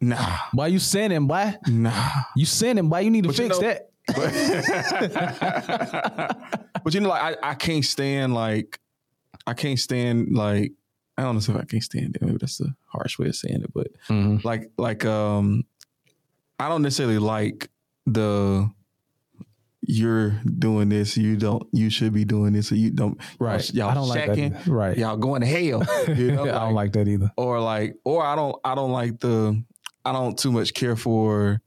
Nah, 0.00 0.36
Why 0.52 0.66
you 0.68 0.78
sinning, 0.78 1.26
boy? 1.26 1.54
nah. 1.68 2.10
You 2.36 2.46
sinning, 2.46 2.88
boy? 2.88 3.00
You 3.00 3.10
need 3.10 3.22
to 3.24 3.28
But 3.28 3.38
you 3.38 3.44
fix 3.48 3.60
know- 3.60 3.68
that. 3.68 3.90
but 6.84 6.94
you 6.94 7.00
know, 7.00 7.08
like 7.08 7.38
I, 7.42 7.50
I 7.50 7.54
can't 7.54 7.84
stand 7.84 8.34
like 8.34 8.78
I 9.46 9.54
can't 9.54 9.78
stand 9.78 10.34
like 10.34 10.72
I 11.16 11.22
don't 11.22 11.34
know 11.36 11.54
if 11.54 11.62
I 11.62 11.64
can't 11.64 11.82
stand 11.82 12.16
it. 12.16 12.22
Maybe 12.22 12.36
that's 12.38 12.60
a 12.60 12.74
harsh 12.86 13.18
way 13.18 13.28
of 13.28 13.36
saying 13.36 13.62
it, 13.62 13.72
but 13.72 13.88
Mhm. 14.08 14.44
like 14.44 14.70
like 14.76 15.04
um 15.06 15.64
I 16.58 16.68
don't 16.68 16.82
necessarily 16.82 17.18
like 17.18 17.70
the 18.06 18.70
you're 19.86 20.30
doing 20.58 20.88
this, 20.88 21.16
you 21.16 21.36
don't 21.36 21.62
you 21.72 21.90
should 21.90 22.12
be 22.12 22.24
doing 22.24 22.52
this, 22.54 22.72
or 22.72 22.76
you 22.76 22.90
don't 22.90 23.18
Right. 23.38 23.72
Y'all, 23.74 23.90
I 23.90 23.94
don't 23.94 24.08
like 24.08 24.24
shacking, 24.30 24.52
that. 24.64 24.66
Right. 24.66 24.96
y'all 24.96 25.16
going 25.16 25.40
to 25.42 25.46
hell. 25.46 25.82
You 26.14 26.32
know, 26.32 26.44
I 26.44 26.60
don't 26.64 26.74
like 26.74 26.92
that 26.92 27.06
either. 27.08 27.30
or 27.36 27.60
like 27.60 27.96
or 28.04 28.24
I 28.24 28.34
don't 28.36 28.56
I 28.64 28.74
don't 28.74 28.92
like 28.92 29.20
the 29.20 29.62
I 30.04 30.12
don't 30.12 30.38
too 30.38 30.52
much 30.52 30.74
care 30.74 30.96
for 30.96 31.60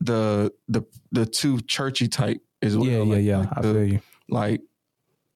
the 0.00 0.52
the 0.68 0.82
the 1.12 1.26
too 1.26 1.60
churchy 1.60 2.08
type 2.08 2.40
as 2.62 2.76
well. 2.76 2.86
yeah, 2.88 3.02
yeah, 3.02 3.16
yeah. 3.16 3.36
like 3.38 3.48
I 3.56 3.60
the- 3.62 3.72
feel 3.74 3.84
you. 3.84 4.00
like 4.28 4.60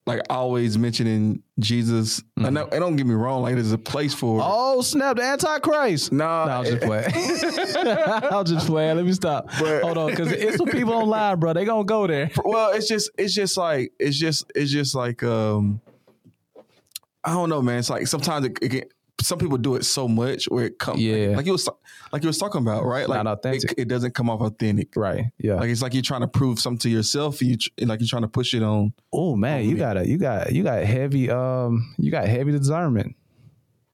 like 0.06 0.20
always 0.28 0.76
mentioning 0.76 1.42
Jesus. 1.58 2.20
Mm-hmm. 2.20 2.44
And, 2.44 2.56
that- 2.58 2.72
and 2.72 2.80
don't 2.80 2.96
get 2.96 3.06
me 3.06 3.14
wrong, 3.14 3.42
like 3.42 3.54
there's 3.54 3.72
a 3.72 3.78
place 3.78 4.12
for 4.12 4.40
Oh 4.42 4.82
snap! 4.82 5.16
The 5.16 5.22
Antichrist. 5.22 6.12
Nah, 6.12 6.44
No, 6.44 6.50
I'll 6.52 6.64
just 6.64 6.82
playing. 6.82 7.04
I 7.86 8.28
was 8.32 8.50
just 8.50 8.66
playing. 8.66 8.96
Let 8.96 9.06
me 9.06 9.12
stop. 9.12 9.46
But- 9.58 9.82
Hold 9.82 9.98
on, 9.98 10.10
because 10.10 10.30
it's 10.32 10.56
some 10.58 10.66
people 10.68 10.92
online, 10.94 11.38
bro. 11.38 11.52
They 11.54 11.64
gonna 11.64 11.84
go 11.84 12.06
there. 12.06 12.30
well, 12.44 12.72
it's 12.72 12.88
just 12.88 13.10
it's 13.18 13.34
just 13.34 13.56
like 13.56 13.92
it's 13.98 14.18
just 14.18 14.44
it's 14.54 14.70
just 14.70 14.94
like 14.94 15.22
um 15.22 15.80
I 17.26 17.32
don't 17.32 17.48
know, 17.48 17.62
man. 17.62 17.78
It's 17.78 17.88
like 17.88 18.06
sometimes 18.06 18.44
it, 18.46 18.58
it 18.60 18.68
get, 18.68 18.92
some 19.24 19.38
people 19.38 19.56
do 19.58 19.74
it 19.76 19.84
so 19.84 20.06
much 20.06 20.44
where 20.46 20.66
it 20.66 20.78
comes 20.78 21.00
Yeah. 21.00 21.28
like, 21.28 21.37
like 21.38 21.46
you 21.46 21.52
was 21.52 21.68
like 22.12 22.22
you 22.22 22.28
was 22.28 22.38
talking 22.38 22.60
about, 22.60 22.84
right? 22.84 23.08
Like 23.08 23.24
Not 23.24 23.38
authentic. 23.38 23.72
It, 23.72 23.78
it 23.80 23.88
doesn't 23.88 24.14
come 24.14 24.28
off 24.30 24.40
authentic. 24.40 24.88
Right. 24.96 25.26
Yeah. 25.38 25.54
Like 25.54 25.70
it's 25.70 25.82
like 25.82 25.94
you're 25.94 26.02
trying 26.02 26.20
to 26.20 26.28
prove 26.28 26.58
something 26.58 26.78
to 26.80 26.90
yourself. 26.90 27.40
You 27.42 27.56
like 27.80 28.00
you're 28.00 28.08
trying 28.08 28.22
to 28.22 28.28
push 28.28 28.54
it 28.54 28.62
on. 28.62 28.92
oh 29.12 29.34
man, 29.37 29.64
you 29.68 29.76
got 29.76 29.94
to 29.94 30.06
you 30.06 30.18
got 30.18 30.52
you 30.52 30.62
got 30.62 30.82
heavy 30.84 31.30
um 31.30 31.94
you 31.98 32.10
got 32.10 32.26
heavy 32.28 32.52
discernment. 32.52 33.16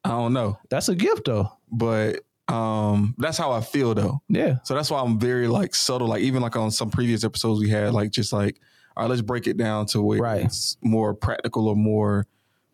I 0.03 0.09
don't 0.09 0.33
know, 0.33 0.57
That's 0.69 0.89
a 0.89 0.95
gift 0.95 1.25
though. 1.25 1.49
but 1.71 2.21
um 2.47 3.15
that's 3.17 3.37
how 3.37 3.51
I 3.51 3.61
feel 3.61 3.93
though. 3.93 4.21
Yeah. 4.27 4.57
So 4.63 4.73
that's 4.75 4.91
why 4.91 4.99
I'm 5.01 5.19
very 5.19 5.47
like 5.47 5.73
subtle. 5.75 6.07
Like 6.07 6.21
even 6.23 6.41
like 6.41 6.55
on 6.57 6.71
some 6.71 6.89
previous 6.89 7.23
episodes 7.23 7.59
we 7.61 7.69
had, 7.69 7.93
like 7.93 8.11
just 8.11 8.33
like, 8.33 8.59
all 8.97 9.03
right, 9.03 9.09
let's 9.09 9.21
break 9.21 9.47
it 9.47 9.55
down 9.57 9.85
to 9.87 10.01
where 10.01 10.19
Right. 10.19 10.45
it's 10.45 10.75
more 10.81 11.13
practical 11.13 11.67
or 11.69 11.75
more 11.75 12.27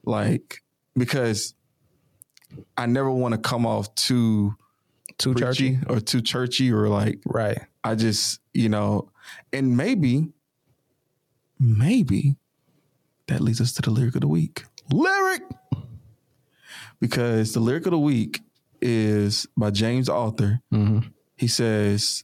like 0.04 0.64
because 0.96 1.54
I 2.78 2.86
never 2.86 3.12
want 3.12 3.34
to 3.34 3.38
come 3.38 3.66
off 3.66 3.94
too 3.96 4.56
Too 5.18 5.34
churchy. 5.36 5.80
or 5.88 6.00
too 6.00 6.22
churchy 6.22 6.72
or 6.72 6.88
like 6.90 7.20
Right. 7.26 7.60
I 7.84 7.96
just 7.96 8.40
you 8.54 8.70
know, 8.70 9.12
and 9.54 9.78
maybe, 9.78 10.30
maybe 11.60 12.36
that 13.28 13.42
leads 13.42 13.62
us 13.62 13.74
to 13.74 13.82
the 13.82 13.92
lyric 13.92 14.16
of 14.16 14.22
the 14.22 14.28
week 14.28 14.64
Lyric. 14.92 15.44
because 17.00 17.54
the 17.54 17.60
lyric 17.60 17.86
of 17.86 17.92
the 17.92 18.00
week 18.00 18.42
is 18.82 19.48
by 19.58 19.70
James 19.72 20.08
Arthur. 20.10 20.62
Mm-hmm. 20.74 21.10
He 21.36 21.48
says, 21.48 22.24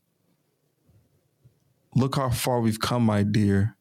Look 1.95 2.15
how 2.15 2.29
far 2.29 2.59
we've 2.61 2.79
come, 2.79 3.03
my 3.05 3.21
dear. 3.23 3.75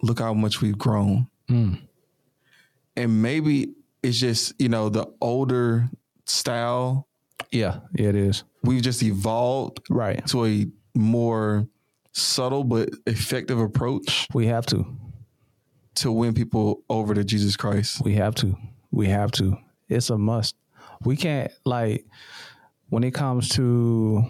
Look 0.00 0.20
how 0.20 0.32
much 0.34 0.60
we've 0.62 0.78
grown. 0.78 1.28
Mm. 1.50 1.82
And 2.96 3.20
maybe 3.22 3.74
it's 4.02 4.18
just, 4.18 4.54
you 4.60 4.68
know, 4.68 4.88
the 4.88 5.06
older 5.20 5.88
style 6.26 7.08
Yeah, 7.50 7.80
yeah, 7.94 8.08
it 8.08 8.16
is. 8.16 8.44
We've 8.62 8.82
just 8.82 9.02
evolved 9.02 9.80
Right. 9.90 10.24
to 10.28 10.44
a 10.46 10.66
more 10.94 11.68
subtle 12.12 12.64
but 12.64 12.90
effective 13.06 13.58
approach 13.58 14.26
We 14.34 14.46
have 14.46 14.66
to. 14.66 14.86
to 15.96 16.10
win 16.12 16.32
people 16.34 16.82
over 16.88 17.14
to 17.14 17.24
Jesus 17.24 17.56
Christ. 17.56 18.02
We 18.04 18.14
have 18.14 18.34
to. 18.36 18.56
We 18.90 19.08
have 19.08 19.30
to. 19.32 19.56
It's 19.88 20.10
a 20.10 20.16
must. 20.18 20.54
We 21.04 21.16
can't 21.16 21.50
like 21.64 22.06
when 22.88 23.04
it 23.04 23.12
comes 23.12 23.48
to 23.50 24.24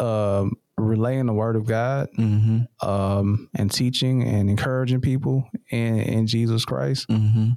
um 0.00 0.52
relaying 0.76 1.26
the 1.26 1.32
word 1.32 1.56
of 1.56 1.66
God 1.66 2.08
Mm-hmm. 2.18 2.88
um 2.88 3.48
and 3.54 3.70
teaching 3.70 4.22
and 4.24 4.50
encouraging 4.50 5.00
people 5.00 5.48
in, 5.70 5.98
in 6.00 6.26
Jesus 6.26 6.64
Christ. 6.64 7.08
Mm-hmm. 7.08 7.52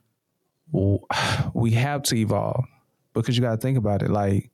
we 1.53 1.71
have 1.71 2.03
to 2.03 2.15
evolve 2.15 2.65
because 3.13 3.38
you 3.38 3.41
got 3.41 3.51
to 3.51 3.58
think 3.58 3.77
about 3.77 4.01
it. 4.03 4.10
Like 4.10 4.51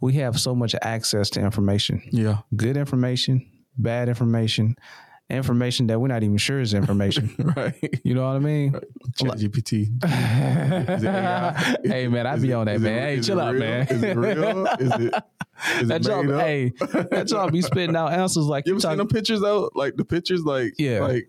we 0.00 0.14
have 0.14 0.38
so 0.40 0.54
much 0.54 0.74
access 0.82 1.30
to 1.30 1.40
information, 1.40 2.02
Yeah. 2.10 2.38
good 2.56 2.76
information, 2.76 3.46
bad 3.78 4.08
information, 4.08 4.76
information 5.30 5.86
that 5.86 6.00
we're 6.00 6.08
not 6.08 6.22
even 6.22 6.36
sure 6.38 6.60
is 6.60 6.74
information. 6.74 7.34
Right. 7.56 8.00
you 8.04 8.14
know 8.14 8.26
what 8.26 8.36
I 8.36 8.38
mean? 8.40 8.72
Chat 9.16 9.38
GPT. 9.38 9.88
hey 11.84 12.08
man, 12.08 12.26
I 12.26 12.36
be 12.36 12.52
on 12.52 12.66
that 12.66 12.80
man. 12.80 13.02
Hey, 13.16 13.20
chill 13.20 13.40
out, 13.40 13.54
man. 13.54 13.86
Is 13.88 14.02
it 14.02 14.16
real? 14.16 14.66
Is 14.66 14.92
it? 14.92 15.14
Is 15.80 15.88
that 15.88 16.00
it 16.00 16.08
up? 16.08 16.24
hey, 16.40 16.72
that 17.10 17.26
job 17.28 17.52
be 17.52 17.62
spitting 17.62 17.94
out 17.96 18.12
answers 18.12 18.46
like 18.46 18.66
You 18.66 18.72
ever 18.72 18.80
seen 18.80 18.88
talking 18.90 18.98
them 18.98 19.08
pictures 19.08 19.40
though? 19.40 19.70
Like 19.74 19.96
the 19.96 20.04
pictures, 20.04 20.42
like 20.44 20.74
Yeah. 20.78 21.00
like 21.00 21.28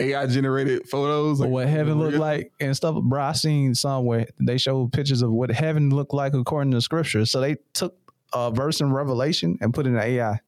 AI 0.00 0.26
generated 0.26 0.88
photos. 0.88 1.40
Like, 1.40 1.50
what 1.50 1.68
heaven 1.68 1.98
looked 1.98 2.16
like 2.16 2.52
and 2.60 2.76
stuff. 2.76 2.96
Bro, 3.02 3.22
I 3.22 3.32
seen 3.32 3.74
somewhere 3.74 4.26
they 4.40 4.58
showed 4.58 4.92
pictures 4.92 5.22
of 5.22 5.30
what 5.30 5.50
heaven 5.50 5.90
looked 5.90 6.14
like 6.14 6.34
according 6.34 6.72
to 6.72 6.80
scripture. 6.80 7.26
So 7.26 7.40
they 7.40 7.56
took 7.72 7.96
a 8.32 8.50
verse 8.50 8.80
in 8.80 8.92
Revelation 8.92 9.58
and 9.60 9.74
put 9.74 9.86
it 9.86 9.90
in 9.90 9.98
AI. 9.98 10.40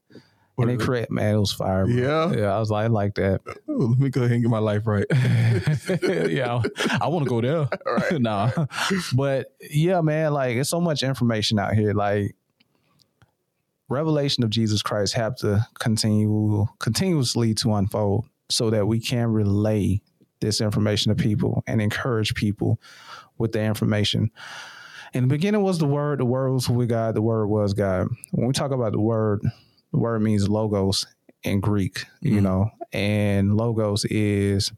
And 0.59 0.69
they 0.69 0.77
create 0.77 1.11
man, 1.11 1.37
it 1.37 1.39
was 1.39 1.53
fire. 1.53 1.87
bro. 1.87 1.95
Yeah. 1.95 2.33
Yeah, 2.33 2.55
I 2.55 2.59
was 2.59 2.71
like, 2.71 2.85
I 2.85 2.89
like 2.89 3.15
that. 3.15 3.41
Ooh, 3.71 3.89
let 3.89 3.99
me 3.99 4.11
go 4.11 4.21
ahead 4.21 4.33
and 4.33 4.43
get 4.43 4.51
my 4.51 4.59
life 4.59 4.87
right. 4.87 5.07
yeah, 6.31 6.61
I 7.01 7.09
want 7.09 7.25
to 7.25 7.29
go 7.29 7.41
there. 7.41 7.67
Right. 7.87 8.13
nah. 8.21 8.51
But 9.15 9.55
yeah, 9.71 10.01
man, 10.03 10.35
like 10.35 10.57
it's 10.57 10.69
so 10.69 10.81
much 10.81 11.03
information 11.03 11.59
out 11.59 11.75
here. 11.75 11.95
Like 11.95 12.37
revelation 13.89 14.45
of 14.45 14.51
Jesus 14.51 14.83
Christ 14.83 15.15
have 15.15 15.35
to 15.37 15.67
continue 15.79 16.67
continuously 16.79 17.55
to 17.55 17.75
unfold 17.75 18.27
so 18.51 18.71
that 18.71 18.87
we 18.87 19.01
can 19.01 19.29
relay 19.29 20.01
this 20.41 20.61
information 20.61 21.15
to 21.15 21.23
people 21.23 21.63
and 21.67 21.81
encourage 21.81 22.35
people 22.35 22.81
with 23.39 23.53
the 23.53 23.63
information. 23.63 24.31
In 25.13 25.25
the 25.25 25.29
beginning 25.29 25.63
was 25.63 25.79
the 25.79 25.87
word, 25.87 26.21
the 26.21 26.25
word 26.25 26.53
was 26.53 26.69
with 26.69 26.89
God, 26.89 27.15
the 27.15 27.23
word 27.23 27.47
was 27.47 27.75
God. 27.75 28.09
When 28.31 28.47
we 28.47 28.53
talk 28.53 28.71
about 28.71 28.93
the 28.93 29.01
word, 29.01 29.43
the 29.93 29.99
word 29.99 30.23
means 30.23 30.49
logos 30.49 31.07
in 31.43 31.61
Greek, 31.61 32.05
you 32.21 32.39
Mhm. 32.39 32.43
know, 32.43 32.71
and 32.93 33.57
logos 33.57 34.05
is 34.07 34.73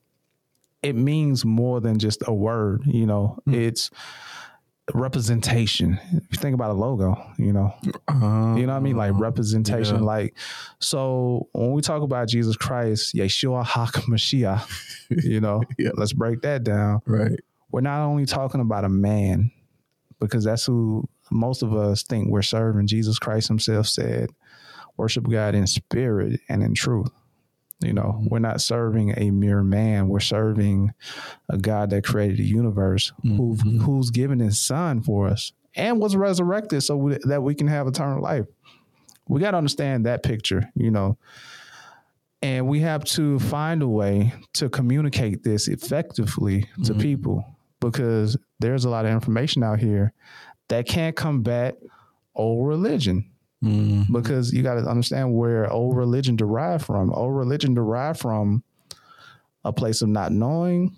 it 0.82 0.96
means 0.96 1.44
more 1.44 1.80
than 1.80 1.98
just 1.98 2.22
a 2.26 2.34
word, 2.34 2.82
you 2.86 3.06
know. 3.06 3.38
It's 3.46 3.88
representation. 4.94 5.98
If 6.12 6.22
you 6.32 6.38
think 6.38 6.54
about 6.54 6.70
a 6.70 6.74
logo, 6.74 7.16
you 7.38 7.52
know, 7.52 7.74
Uh, 8.08 8.54
you 8.56 8.66
know 8.66 8.72
what 8.72 8.78
I 8.78 8.80
mean? 8.80 8.96
Like 8.96 9.12
representation. 9.14 9.96
yeah. 9.96 10.02
Like, 10.02 10.34
so 10.78 11.48
when 11.52 11.72
we 11.72 11.82
talk 11.82 12.02
about 12.02 12.28
Jesus 12.28 12.56
Christ, 12.56 13.14
Yeshua 13.14 13.64
HaMashiach, 13.64 14.66
you 15.24 15.40
know, 15.40 15.62
Yeah. 15.78 15.90
let's 15.94 16.12
break 16.12 16.42
that 16.42 16.64
down. 16.64 17.00
right. 17.06 17.38
We're 17.70 17.80
not 17.80 18.04
only 18.04 18.26
talking 18.26 18.60
about 18.60 18.84
a 18.84 18.88
man, 18.90 19.50
because 20.20 20.44
that's 20.44 20.66
who 20.66 21.08
most 21.30 21.62
of 21.62 21.74
us 21.74 22.02
think 22.02 22.28
we're 22.28 22.42
serving. 22.42 22.86
Jesus 22.86 23.18
Christ 23.18 23.48
himself 23.48 23.86
said, 23.86 24.28
worship 24.98 25.26
God 25.28 25.54
in 25.54 25.66
spirit 25.66 26.40
and 26.50 26.62
in 26.62 26.74
truth. 26.74 27.08
You 27.82 27.92
know, 27.92 28.22
we're 28.28 28.38
not 28.38 28.60
serving 28.60 29.14
a 29.16 29.30
mere 29.30 29.62
man. 29.62 30.08
We're 30.08 30.20
serving 30.20 30.92
a 31.48 31.58
God 31.58 31.90
that 31.90 32.04
created 32.04 32.38
the 32.38 32.44
universe, 32.44 33.12
who, 33.22 33.56
mm-hmm. 33.56 33.78
who's 33.80 34.10
given 34.10 34.38
his 34.38 34.60
son 34.60 35.02
for 35.02 35.28
us 35.28 35.52
and 35.74 36.00
was 36.00 36.16
resurrected 36.16 36.82
so 36.82 36.96
we, 36.96 37.18
that 37.24 37.42
we 37.42 37.54
can 37.54 37.66
have 37.66 37.86
eternal 37.86 38.22
life. 38.22 38.46
We 39.28 39.40
got 39.40 39.52
to 39.52 39.56
understand 39.56 40.06
that 40.06 40.22
picture, 40.22 40.70
you 40.74 40.90
know. 40.90 41.16
And 42.42 42.66
we 42.66 42.80
have 42.80 43.04
to 43.04 43.38
find 43.38 43.82
a 43.82 43.88
way 43.88 44.34
to 44.54 44.68
communicate 44.68 45.44
this 45.44 45.68
effectively 45.68 46.62
to 46.84 46.92
mm-hmm. 46.92 47.00
people 47.00 47.44
because 47.80 48.36
there's 48.58 48.84
a 48.84 48.90
lot 48.90 49.04
of 49.04 49.12
information 49.12 49.62
out 49.62 49.78
here 49.78 50.12
that 50.68 50.86
can't 50.86 51.14
combat 51.14 51.78
old 52.34 52.66
religion 52.66 53.31
Mm. 53.62 54.10
because 54.10 54.52
you 54.52 54.62
got 54.62 54.74
to 54.74 54.80
understand 54.80 55.34
where 55.34 55.70
old 55.70 55.96
religion 55.96 56.34
derived 56.34 56.84
from. 56.84 57.12
Old 57.12 57.36
religion 57.36 57.74
derived 57.74 58.18
from 58.18 58.64
a 59.64 59.72
place 59.72 60.02
of 60.02 60.08
not 60.08 60.32
knowing, 60.32 60.96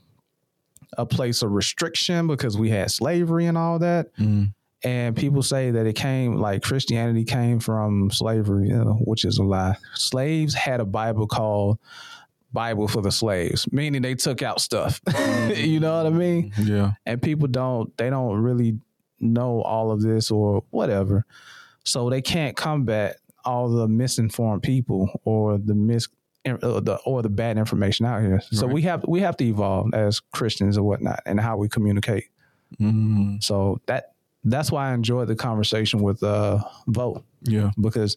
a 0.97 1.05
place 1.05 1.43
of 1.43 1.53
restriction 1.53 2.27
because 2.27 2.57
we 2.57 2.71
had 2.71 2.91
slavery 2.91 3.47
and 3.47 3.59
all 3.59 3.79
that. 3.81 4.15
Mm. 4.17 4.55
And 4.83 5.17
people 5.17 5.43
say 5.43 5.71
that 5.71 5.87
it 5.87 5.95
came 5.95 6.37
like 6.37 6.63
Christianity 6.63 7.25
came 7.25 7.59
from 7.59 8.11
slavery, 8.11 8.69
you 8.69 8.77
know, 8.77 8.99
which 9.05 9.25
is 9.25 9.39
a 9.39 9.43
lie. 9.43 9.77
Slaves 9.95 10.55
had 10.55 10.81
a 10.81 10.85
Bible 10.85 11.27
called 11.27 11.79
Bible 12.53 12.87
for 12.87 13.01
the 13.03 13.11
slaves, 13.11 13.71
meaning 13.73 14.03
they 14.03 14.15
took 14.15 14.43
out 14.43 14.61
stuff. 14.61 15.01
you 15.55 15.81
know 15.81 15.97
what 15.97 16.07
I 16.07 16.11
mean? 16.17 16.53
Yeah. 16.59 16.93
and 17.05 17.21
people 17.21 17.49
don't 17.49 17.95
they 17.97 18.11
don't 18.11 18.37
really 18.39 18.79
know 19.21 19.63
all 19.63 19.91
of 19.91 20.03
this 20.03 20.31
or 20.31 20.65
whatever 20.71 21.25
so 21.85 22.11
they 22.11 22.23
can't 22.23 22.57
combat 22.57 23.17
all 23.45 23.69
the 23.69 23.87
misinformed 23.89 24.63
people 24.63 25.09
or 25.25 25.59
the 25.59 25.75
mis 25.75 26.09
uh, 26.47 26.81
the, 26.81 26.99
or 27.07 27.23
the 27.23 27.29
bad 27.29 27.57
information 27.59 28.05
out 28.07 28.21
here 28.21 28.41
so 28.51 28.67
Right. 28.67 28.75
we 28.75 28.83
have 28.83 29.05
we 29.09 29.21
have 29.21 29.37
to 29.39 29.45
evolve 29.45 29.93
as 29.95 30.21
christians 30.21 30.77
or 30.79 30.83
whatnot 30.83 31.21
and 31.27 31.39
how 31.41 31.57
we 31.57 31.69
communicate 31.69 32.25
Mm. 32.81 33.41
so 33.43 33.81
that 33.87 34.15
that's 34.43 34.73
why 34.73 34.91
i 34.91 34.95
enjoyed 34.95 35.29
the 35.29 35.37
conversation 35.37 36.01
with 36.03 36.23
uh 36.23 36.59
vote 36.89 37.23
Yeah. 37.43 37.71
because 37.81 38.17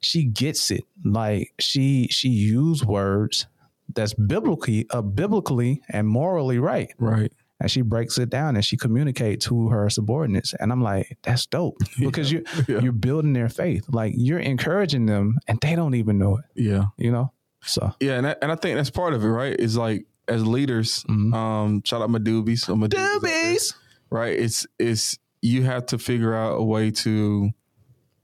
she 0.00 0.24
gets 0.24 0.70
it 0.70 0.84
like 1.04 1.52
she 1.60 2.08
she 2.10 2.28
used 2.28 2.84
words 2.86 3.46
that's 3.94 4.14
biblically 4.14 4.86
uh, 4.90 5.02
biblically 5.02 5.82
and 5.90 6.08
morally 6.08 6.58
right 6.58 6.90
Right. 6.98 7.32
And 7.62 7.70
she 7.70 7.80
breaks 7.80 8.18
it 8.18 8.28
down 8.28 8.56
and 8.56 8.64
she 8.64 8.76
communicates 8.76 9.46
to 9.46 9.68
her 9.68 9.88
subordinates 9.88 10.52
and 10.60 10.70
i'm 10.72 10.82
like 10.82 11.16
that's 11.22 11.46
dope 11.46 11.78
because 11.98 12.30
you 12.30 12.44
Yeah. 12.68 12.80
you're 12.80 12.92
building 12.92 13.32
their 13.32 13.48
faith 13.48 13.84
like 13.88 14.12
you're 14.16 14.38
encouraging 14.40 15.06
them 15.06 15.38
and 15.48 15.58
they 15.62 15.74
don't 15.74 15.94
even 15.94 16.18
know 16.18 16.36
it 16.38 16.44
Yeah. 16.54 16.84
you 16.98 17.10
know 17.10 17.32
so 17.64 17.94
Yeah. 18.00 18.18
And 18.18 18.26
I, 18.26 18.34
and 18.42 18.50
I 18.52 18.56
think 18.56 18.76
that's 18.76 18.90
part 18.90 19.14
of 19.14 19.22
it, 19.24 19.28
right? 19.28 19.54
Is 19.58 19.76
like 19.76 20.04
as 20.26 20.44
leaders, 20.44 21.04
Mhm. 21.08 21.32
um, 21.32 21.82
shout 21.84 22.02
out 22.02 22.10
my 22.10 22.18
doobies. 22.18 22.58
So 22.60 22.74
my 22.74 22.88
doobies 22.88 23.74
right? 24.10 24.36
It's 24.38 24.66
it's 24.80 25.16
you 25.42 25.62
have 25.62 25.86
to 25.86 25.98
figure 25.98 26.34
out 26.34 26.54
a 26.58 26.62
way 26.64 26.90
to 26.90 27.50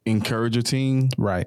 encourage 0.07 0.57
your 0.57 0.63
team 0.65 1.09
right 1.19 1.47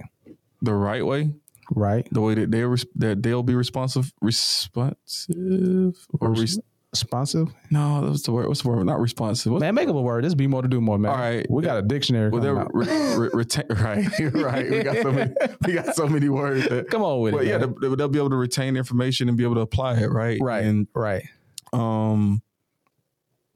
the 0.61 0.73
right 0.73 1.05
way, 1.05 1.33
right 1.75 2.07
the 2.13 2.21
way 2.21 2.33
that 2.35 2.49
they're 2.51 2.73
that 2.95 3.23
they'll 3.23 3.43
be 3.43 3.55
responsive, 3.55 4.13
responsive 4.21 5.95
or 6.19 6.31
res- 6.31 6.59
responsive 6.91 7.53
no, 7.69 8.05
that's 8.05 8.23
the 8.23 8.31
word. 8.33 8.47
What's 8.47 8.63
the 8.63 8.69
word? 8.69 8.85
Not 8.85 8.99
responsive. 8.99 9.51
What's 9.51 9.61
man 9.61 9.75
make 9.75 9.87
up 9.87 9.95
a 9.95 10.01
word 10.01 10.25
this 10.25 10.33
be 10.35 10.47
more 10.47 10.61
to 10.61 10.67
do 10.67 10.81
more 10.81 10.97
man 10.97 11.11
All 11.11 11.17
right. 11.17 11.49
we 11.49 11.63
got 11.63 11.77
a 11.77 11.81
dictionary 11.81 12.29
well, 12.29 12.41
they're 12.41 12.67
re- 12.73 13.15
re- 13.15 13.29
retain, 13.33 13.63
right, 13.69 14.05
right. 14.33 14.69
We 14.69 14.83
got 14.83 14.97
so 14.97 15.11
many. 15.11 15.33
We 15.65 15.73
got 15.73 15.95
so 15.95 16.07
many 16.07 16.27
words. 16.27 16.67
That, 16.67 16.89
come 16.89 17.01
on 17.03 17.21
with 17.21 17.33
it. 17.33 17.37
but 17.37 17.45
it 17.45 17.49
yeah, 17.49 17.57
they'll, 17.59 17.95
they'll 17.95 18.07
be 18.09 18.19
able 18.19 18.31
to 18.31 18.35
retain 18.35 18.75
information 18.75 19.29
and 19.29 19.37
be 19.37 19.43
able 19.43 19.55
to 19.55 19.61
apply 19.61 19.99
it, 19.99 20.07
right? 20.07 20.37
right 20.41 20.65
And 20.65 20.87
right 20.93 21.23
um, 21.71 22.41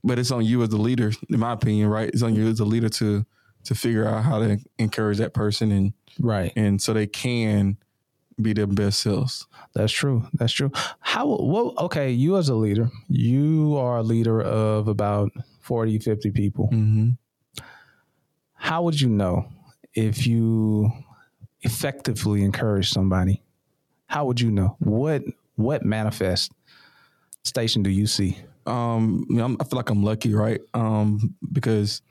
but 0.03 0.19
it's 0.19 0.31
on 0.31 0.45
you 0.45 0.61
as 0.63 0.69
the 0.69 0.77
leader, 0.77 1.11
in 1.29 1.39
my 1.39 1.51
opinion, 1.53 1.89
right? 1.89 2.09
It's 2.09 2.21
on 2.21 2.35
you 2.35 2.47
as 2.47 2.59
the 2.59 2.65
leader 2.65 2.89
to 2.89 3.25
to 3.65 3.75
figure 3.75 4.07
out 4.07 4.23
how 4.23 4.39
to 4.39 4.59
encourage 4.77 5.17
that 5.17 5.33
person 5.33 5.71
and 5.71 5.93
right 6.19 6.53
and 6.55 6.79
so 6.79 6.93
they 6.93 7.07
can 7.07 7.77
be 8.41 8.53
their 8.53 8.67
best 8.67 9.01
selves. 9.01 9.47
That's 9.73 9.91
true. 9.91 10.27
That's 10.33 10.53
true. 10.53 10.71
How, 10.99 11.27
well, 11.27 11.73
okay, 11.79 12.11
you 12.11 12.37
as 12.37 12.49
a 12.49 12.55
leader, 12.55 12.89
you 13.07 13.77
are 13.77 13.97
a 13.97 14.03
leader 14.03 14.41
of 14.41 14.87
about 14.87 15.31
40, 15.61 15.99
50 15.99 16.31
people. 16.31 16.69
Mm-hmm. 16.71 17.09
How 18.53 18.83
would 18.83 18.99
you 18.99 19.09
know 19.09 19.47
if 19.93 20.25
you 20.27 20.91
effectively 21.61 22.43
encourage 22.43 22.89
somebody? 22.89 23.41
How 24.07 24.25
would 24.25 24.39
you 24.39 24.51
know? 24.51 24.75
What 24.79 25.23
what 25.55 25.83
manifest 25.83 26.51
station 27.43 27.83
do 27.83 27.89
you 27.89 28.07
see? 28.07 28.37
Um, 28.65 29.25
you 29.29 29.37
know, 29.37 29.45
I'm, 29.45 29.57
I 29.59 29.63
feel 29.63 29.77
like 29.77 29.89
I'm 29.89 30.03
lucky, 30.03 30.33
right? 30.33 30.61
Um, 30.73 31.35
because 31.51 32.01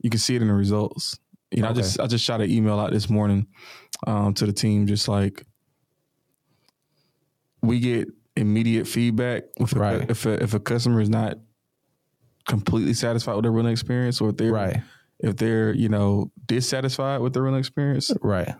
you 0.00 0.10
can 0.10 0.20
see 0.20 0.36
it 0.36 0.42
in 0.42 0.48
the 0.48 0.54
results. 0.54 1.18
You 1.50 1.62
know, 1.62 1.68
Okay. 1.68 1.78
I 1.78 1.82
just 1.82 2.00
I 2.00 2.06
just 2.06 2.24
shot 2.24 2.40
an 2.40 2.50
email 2.50 2.78
out 2.78 2.92
this 2.92 3.08
morning 3.08 3.46
um, 4.06 4.34
to 4.34 4.46
the 4.46 4.52
team, 4.52 4.86
just 4.86 5.08
like 5.08 5.44
we 7.64 7.80
get 7.80 8.08
immediate 8.36 8.86
feedback 8.86 9.44
if 9.60 9.72
a, 9.74 9.78
Right. 9.78 10.10
if 10.10 10.26
a, 10.26 10.42
if 10.42 10.54
a 10.54 10.60
customer 10.60 11.00
is 11.00 11.08
not 11.08 11.38
completely 12.46 12.94
satisfied 12.94 13.34
with 13.34 13.44
their 13.44 13.52
rental 13.52 13.72
experience, 13.72 14.20
or 14.20 14.30
if 14.30 14.36
they're 14.36 14.52
Right. 14.52 14.82
if 15.20 15.36
they're 15.36 15.72
you 15.72 15.88
know 15.88 16.30
dissatisfied 16.46 17.20
with 17.20 17.32
their 17.32 17.42
rental 17.42 17.58
experience, 17.58 18.10
Right. 18.20 18.54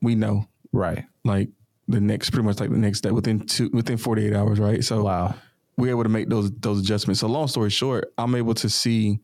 we 0.00 0.14
know 0.14 0.46
Right. 0.72 1.04
like 1.24 1.50
the 1.88 2.00
next 2.00 2.30
pretty 2.30 2.46
much 2.46 2.58
like 2.60 2.70
the 2.70 2.76
next 2.78 3.00
day 3.02 3.10
within 3.10 3.40
two 3.46 3.70
within 3.72 3.96
48 3.96 4.34
hours 4.34 4.58
right 4.58 4.82
so 4.84 5.04
Wow. 5.04 5.34
we're 5.76 5.90
able 5.90 6.02
to 6.02 6.08
make 6.08 6.28
those 6.28 6.50
those 6.58 6.80
adjustments 6.80 7.20
so 7.20 7.28
long 7.28 7.46
story 7.46 7.70
short 7.70 8.12
i'm 8.18 8.34
able 8.34 8.54
to 8.54 8.68
see 8.68 9.20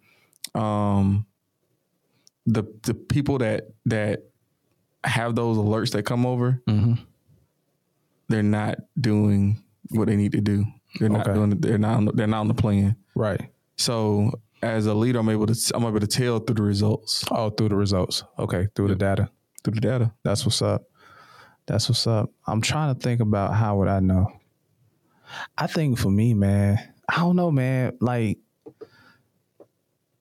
um 0.54 1.26
the 2.46 2.62
the 2.84 2.94
people 2.94 3.38
that 3.38 3.64
that 3.86 4.20
have 5.04 5.34
those 5.34 5.56
alerts 5.56 5.90
that 5.90 6.04
come 6.04 6.24
over 6.24 6.62
hmm 6.68 6.94
they're 8.32 8.42
not 8.42 8.78
doing 9.00 9.62
what 9.90 10.06
they 10.08 10.16
need 10.16 10.32
to 10.32 10.40
do 10.40 10.64
they're 10.98 11.08
not 11.08 11.26
Okay. 11.26 11.34
doing 11.34 11.50
they're 11.60 11.78
not 11.78 11.96
on 11.96 12.04
the, 12.06 12.12
they're 12.12 12.26
not 12.26 12.40
on 12.40 12.48
the 12.48 12.54
plan 12.54 12.96
Right. 13.14 13.40
so 13.76 14.32
as 14.62 14.86
a 14.86 14.94
leader 14.94 15.18
i'm 15.18 15.28
able 15.28 15.46
to 15.46 15.72
i'm 15.74 15.84
able 15.84 16.00
to 16.00 16.06
tell 16.06 16.38
through 16.38 16.54
the 16.56 16.62
results 16.62 17.24
Oh, 17.30 17.50
through 17.50 17.68
the 17.70 17.76
results. 17.76 18.24
Okay. 18.38 18.68
Through 18.74 18.88
the 18.88 18.94
data. 18.96 19.28
through 19.64 19.74
the 19.74 19.80
data 19.80 20.12
That's 20.24 20.44
what's 20.44 20.62
up. 20.62 20.82
That's 21.66 21.88
what's 21.88 22.06
up. 22.06 22.30
I'm 22.46 22.60
trying 22.60 22.92
to 22.94 23.00
think 23.00 23.20
about 23.20 23.54
how 23.54 23.76
would 23.78 23.88
I 23.88 24.00
know. 24.00 24.26
I 25.56 25.66
think 25.68 25.96
for 25.98 26.10
me, 26.10 26.34
man, 26.34 26.76
I 27.08 27.18
don't 27.20 27.36
know, 27.36 27.50
man. 27.52 27.96
Like, 28.00 28.38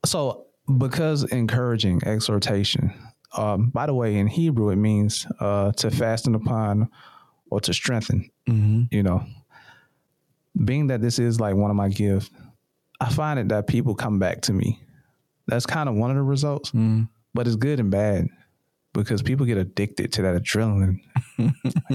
so 0.06 0.46
because 0.78 1.24
encouraging 1.24 2.02
exhortation. 2.06 2.94
Um, 3.36 3.70
by 3.70 3.86
the 3.88 3.94
way, 3.94 4.18
in 4.18 4.28
Hebrew, 4.28 4.70
it 4.70 4.76
means 4.76 5.26
uh, 5.40 5.72
to 5.74 5.90
fasten 5.92 6.36
upon 6.36 6.90
or 7.52 7.62
to 7.62 7.74
strengthen. 7.74 8.32
mm-hmm. 8.50 8.84
You 8.90 9.04
know, 9.04 9.24
being 10.66 10.88
that 10.88 11.02
this 11.02 11.20
is 11.20 11.40
like 11.40 11.56
one 11.56 11.70
of 11.70 11.78
my 11.78 11.90
gifts, 11.90 12.32
I 13.00 13.10
find 13.10 13.40
it 13.40 13.50
that 13.50 13.68
people 13.68 13.94
come 13.94 14.18
back 14.18 14.42
to 14.42 14.54
me. 14.54 14.82
That's 15.48 15.68
kind 15.68 15.88
of 15.88 15.96
one 15.96 16.10
of 16.10 16.16
the 16.16 16.24
results 16.24 16.72
mm 16.72 17.08
but 17.34 17.48
it's 17.48 17.56
good 17.56 17.80
and 17.80 17.90
bad 17.90 18.28
because 18.94 19.22
people 19.22 19.46
get 19.46 19.58
addicted 19.58 20.12
to 20.14 20.22
that 20.22 20.36
adrenaline. 20.36 21.00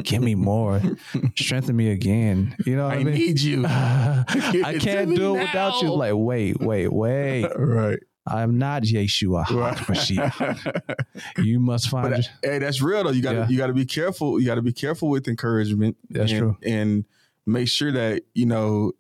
Give 0.03 0.23
me 0.23 0.35
more, 0.35 0.81
strengthen 1.37 1.77
me 1.77 1.91
again. 1.91 2.57
You 2.65 2.77
know 2.77 2.85
what 2.85 2.97
I, 2.97 3.01
i 3.01 3.05
mean? 3.05 3.15
need 3.15 3.41
you 3.41 3.65
I 3.69 4.79
can't 4.81 5.15
do 5.15 5.37
it 5.37 5.41
without 5.41 5.83
you. 5.83 5.93
Like, 5.95 6.15
wait, 6.17 6.61
wait, 6.61 6.93
wait. 6.93 7.47
right 7.57 7.99
I'm 8.27 8.59
not 8.59 8.83
Yeshua 8.83 9.45
HaMashiach. 9.47 11.05
You 11.45 11.61
must 11.61 11.89
find. 11.89 12.11
But 12.11 12.31
hey, 12.43 12.59
that's 12.59 12.83
real 12.83 13.05
though. 13.05 13.11
You 13.11 13.23
got 13.23 13.33
to 13.33 13.39
Yeah. 13.39 13.49
you 13.49 13.57
got 13.59 13.67
to 13.69 13.73
be 13.75 13.85
careful. 13.87 14.41
You 14.41 14.47
got 14.47 14.57
to 14.57 14.63
be 14.63 14.73
careful 14.73 15.09
with 15.09 15.29
encouragement. 15.29 15.97
That's 16.11 16.31
and, 16.33 16.41
true. 16.41 16.57
And 16.65 17.05
make 17.47 17.69
sure 17.69 17.93
that 17.93 18.23
you 18.35 18.47
know 18.47 18.93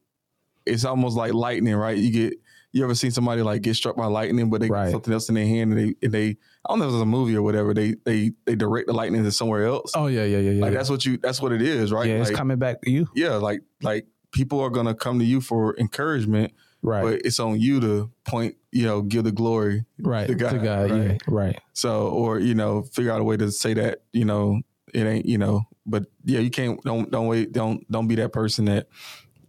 it's 0.65 0.85
almost 0.85 1.17
like 1.17 1.33
lightning, 1.35 1.75
right? 1.75 1.97
You 1.97 2.11
get 2.11 2.35
you 2.73 2.85
ever 2.85 2.95
seen 2.95 3.11
somebody 3.11 3.41
like 3.43 3.63
get 3.63 3.75
struck 3.75 3.97
by 3.97 4.07
lightning, 4.07 4.51
but 4.51 4.61
they 4.61 4.69
Right. 4.69 4.91
something 4.91 5.13
else 5.13 5.29
in 5.29 5.35
their 5.35 5.47
hand, 5.47 5.73
and 5.73 5.81
they 5.81 5.95
and 6.03 6.13
they 6.13 6.29
I 6.29 6.37
don't 6.69 6.79
know 6.81 6.87
if 6.89 6.93
it's 6.93 7.03
a 7.03 7.07
movie 7.07 7.35
or 7.37 7.43
whatever. 7.43 7.73
They 7.75 7.95
they 8.05 8.33
they 8.45 8.55
direct 8.55 8.87
the 8.89 8.93
lightning 8.93 9.25
to 9.25 9.33
somewhere 9.33 9.65
else. 9.67 9.93
oh 9.95 10.07
yeah, 10.09 10.25
yeah, 10.25 10.39
yeah, 10.39 10.51
yeah. 10.51 10.63
like 10.63 10.73
yeah. 10.73 10.79
that's 10.79 10.91
what 10.91 11.05
you 11.07 11.17
that's 11.19 11.41
what 11.41 11.53
it 11.53 11.63
is, 11.63 11.93
right? 11.93 12.07
yeah, 12.09 12.17
it's 12.21 12.31
coming 12.31 12.59
back 12.59 12.83
to 12.83 12.91
you. 12.91 13.09
yeah, 13.15 13.35
like 13.37 13.63
like 13.83 14.07
people 14.33 14.61
are 14.61 14.71
gonna 14.71 14.95
come 14.95 15.19
to 15.19 15.25
you 15.25 15.41
for 15.41 15.75
encouragement, 15.79 16.53
Right, 16.83 17.03
but 17.03 17.23
it's 17.25 17.41
on 17.41 17.59
you 17.61 17.81
to 17.81 18.11
point, 18.25 18.57
you 18.77 18.85
know, 18.85 19.03
give 19.03 19.25
the 19.25 19.33
glory 19.33 19.85
right. 19.99 20.27
to 20.27 20.35
God, 20.35 20.63
yeah, 20.63 20.85
right? 20.85 21.23
right. 21.27 21.61
So, 21.73 22.09
or 22.09 22.39
you 22.39 22.55
know, 22.55 22.83
figure 22.83 23.11
out 23.13 23.21
a 23.21 23.25
way 23.25 23.37
to 23.37 23.51
say 23.51 23.75
that 23.75 24.03
you 24.13 24.25
know 24.25 24.61
it 24.93 25.05
ain't 25.07 25.27
you 25.27 25.39
know, 25.39 25.63
but 25.87 26.05
yeah, 26.25 26.41
you 26.41 26.51
can't 26.51 26.83
don't 26.85 27.11
don't 27.11 27.27
wait 27.27 27.53
don't 27.53 27.91
don't 27.91 28.07
be 28.09 28.15
that 28.17 28.33
person 28.33 28.67
that 28.67 28.89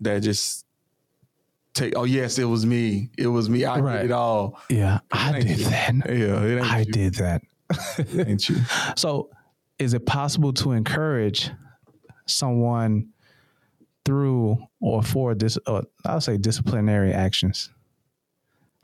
that 0.02 0.20
just 0.22 0.66
take. 1.74 1.94
Oh 1.96 2.06
yes, 2.06 2.40
it 2.40 2.46
was 2.46 2.66
me. 2.66 3.10
It 3.18 3.28
was 3.28 3.50
me. 3.50 3.66
I 3.66 3.80
Right. 3.80 3.98
did 4.02 4.06
it 4.06 4.12
all. 4.12 4.60
Yeah, 4.70 5.00
I 5.12 5.40
did 5.42 5.60
you. 5.60 5.66
that. 5.66 5.94
Yeah, 6.08 6.44
it 6.44 6.58
ain't 6.60 6.72
I 6.74 6.80
you. 6.80 6.86
did 6.86 7.16
that. 7.16 7.42
Ain't 8.18 8.48
you. 8.50 8.58
So, 8.96 9.30
is 9.78 9.94
it 9.94 10.06
possible 10.06 10.54
to 10.54 10.72
encourage 10.72 11.52
someone 12.26 13.10
through 14.06 14.58
or 14.80 15.04
for 15.04 15.36
this? 15.36 15.58
Uh, 15.66 15.82
I'll 16.06 16.22
say 16.22 16.38
disciplinary 16.38 17.14
actions. 17.14 17.70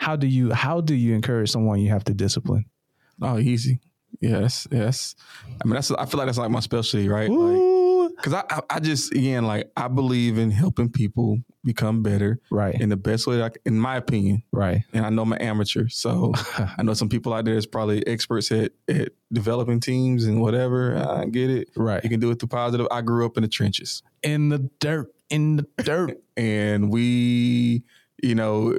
How 0.03 0.17
do 0.17 0.27
you 0.27 0.51
how 0.51 0.81
do 0.81 0.95
you 0.95 1.15
encourage 1.15 1.49
someone 1.49 1.79
you 1.79 1.89
have 1.91 2.03
to 2.05 2.13
discipline? 2.13 2.65
Oh, 3.21 3.37
easy. 3.39 3.79
Yes, 4.19 4.67
yes. 4.69 5.15
I 5.63 5.65
mean, 5.65 5.75
that's. 5.75 5.91
I 5.91 6.05
feel 6.05 6.17
like 6.17 6.27
that's 6.27 6.37
like 6.37 6.51
my 6.51 6.59
specialty, 6.59 7.07
right? 7.07 7.29
Like, 7.29 7.73
Cause 8.21 8.33
I, 8.33 8.43
I, 8.49 8.61
I 8.69 8.79
just 8.79 9.11
again 9.13 9.45
like 9.45 9.71
I 9.77 9.87
believe 9.87 10.37
in 10.37 10.51
helping 10.51 10.89
people 10.89 11.39
become 11.63 12.03
better 12.03 12.39
right, 12.51 12.75
in 12.79 12.89
the 12.89 12.97
best 12.97 13.25
way 13.27 13.37
that 13.37 13.53
I, 13.53 13.55
in 13.65 13.79
my 13.79 13.95
opinion. 13.95 14.43
right, 14.51 14.81
and 14.93 15.05
I 15.05 15.09
know 15.09 15.21
I'm 15.23 15.31
an 15.33 15.41
amateur, 15.41 15.87
so 15.87 16.33
I 16.77 16.83
know 16.83 16.93
some 16.93 17.07
people 17.09 17.33
out 17.33 17.45
there 17.45 17.55
is 17.55 17.65
probably 17.65 18.05
experts 18.05 18.51
at, 18.51 18.73
at 18.89 19.13
developing 19.31 19.79
teams 19.79 20.25
and 20.25 20.41
whatever. 20.41 20.95
I 20.97 21.25
get 21.25 21.49
it. 21.49 21.69
right. 21.75 22.03
You 22.03 22.09
can 22.09 22.19
do 22.19 22.29
it 22.31 22.39
through 22.39 22.49
positive. 22.49 22.87
I 22.91 23.01
grew 23.01 23.25
up 23.25 23.37
in 23.37 23.43
the 23.43 23.49
trenches, 23.49 24.03
In 24.21 24.49
the 24.49 24.69
dirt, 24.79 25.07
in 25.29 25.55
the 25.57 25.83
dirt. 25.83 26.21
and 26.37 26.91
we, 26.91 27.83
you 28.21 28.35
know, 28.35 28.73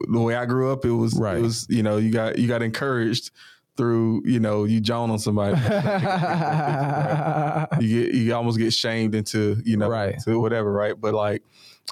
the 0.00 0.20
way 0.20 0.36
I 0.36 0.46
grew 0.46 0.72
up, 0.72 0.84
it 0.84 0.92
was, 0.92 1.14
Right. 1.14 1.38
it 1.38 1.42
was, 1.42 1.66
you 1.68 1.82
know, 1.82 1.96
you 1.96 2.10
got 2.10 2.38
you 2.38 2.48
got 2.48 2.62
encouraged 2.62 3.30
through, 3.76 4.22
you 4.24 4.40
know, 4.40 4.64
you 4.64 4.80
jawn 4.80 5.10
on 5.10 5.18
somebody. 5.18 5.56
you 7.80 8.04
get 8.04 8.14
you 8.14 8.34
almost 8.34 8.58
get 8.58 8.72
shamed 8.72 9.14
into, 9.14 9.60
you 9.64 9.76
know, 9.76 9.88
Right. 9.88 10.18
to 10.24 10.40
whatever, 10.40 10.72
right? 10.72 10.98
But 11.00 11.14
like, 11.14 11.42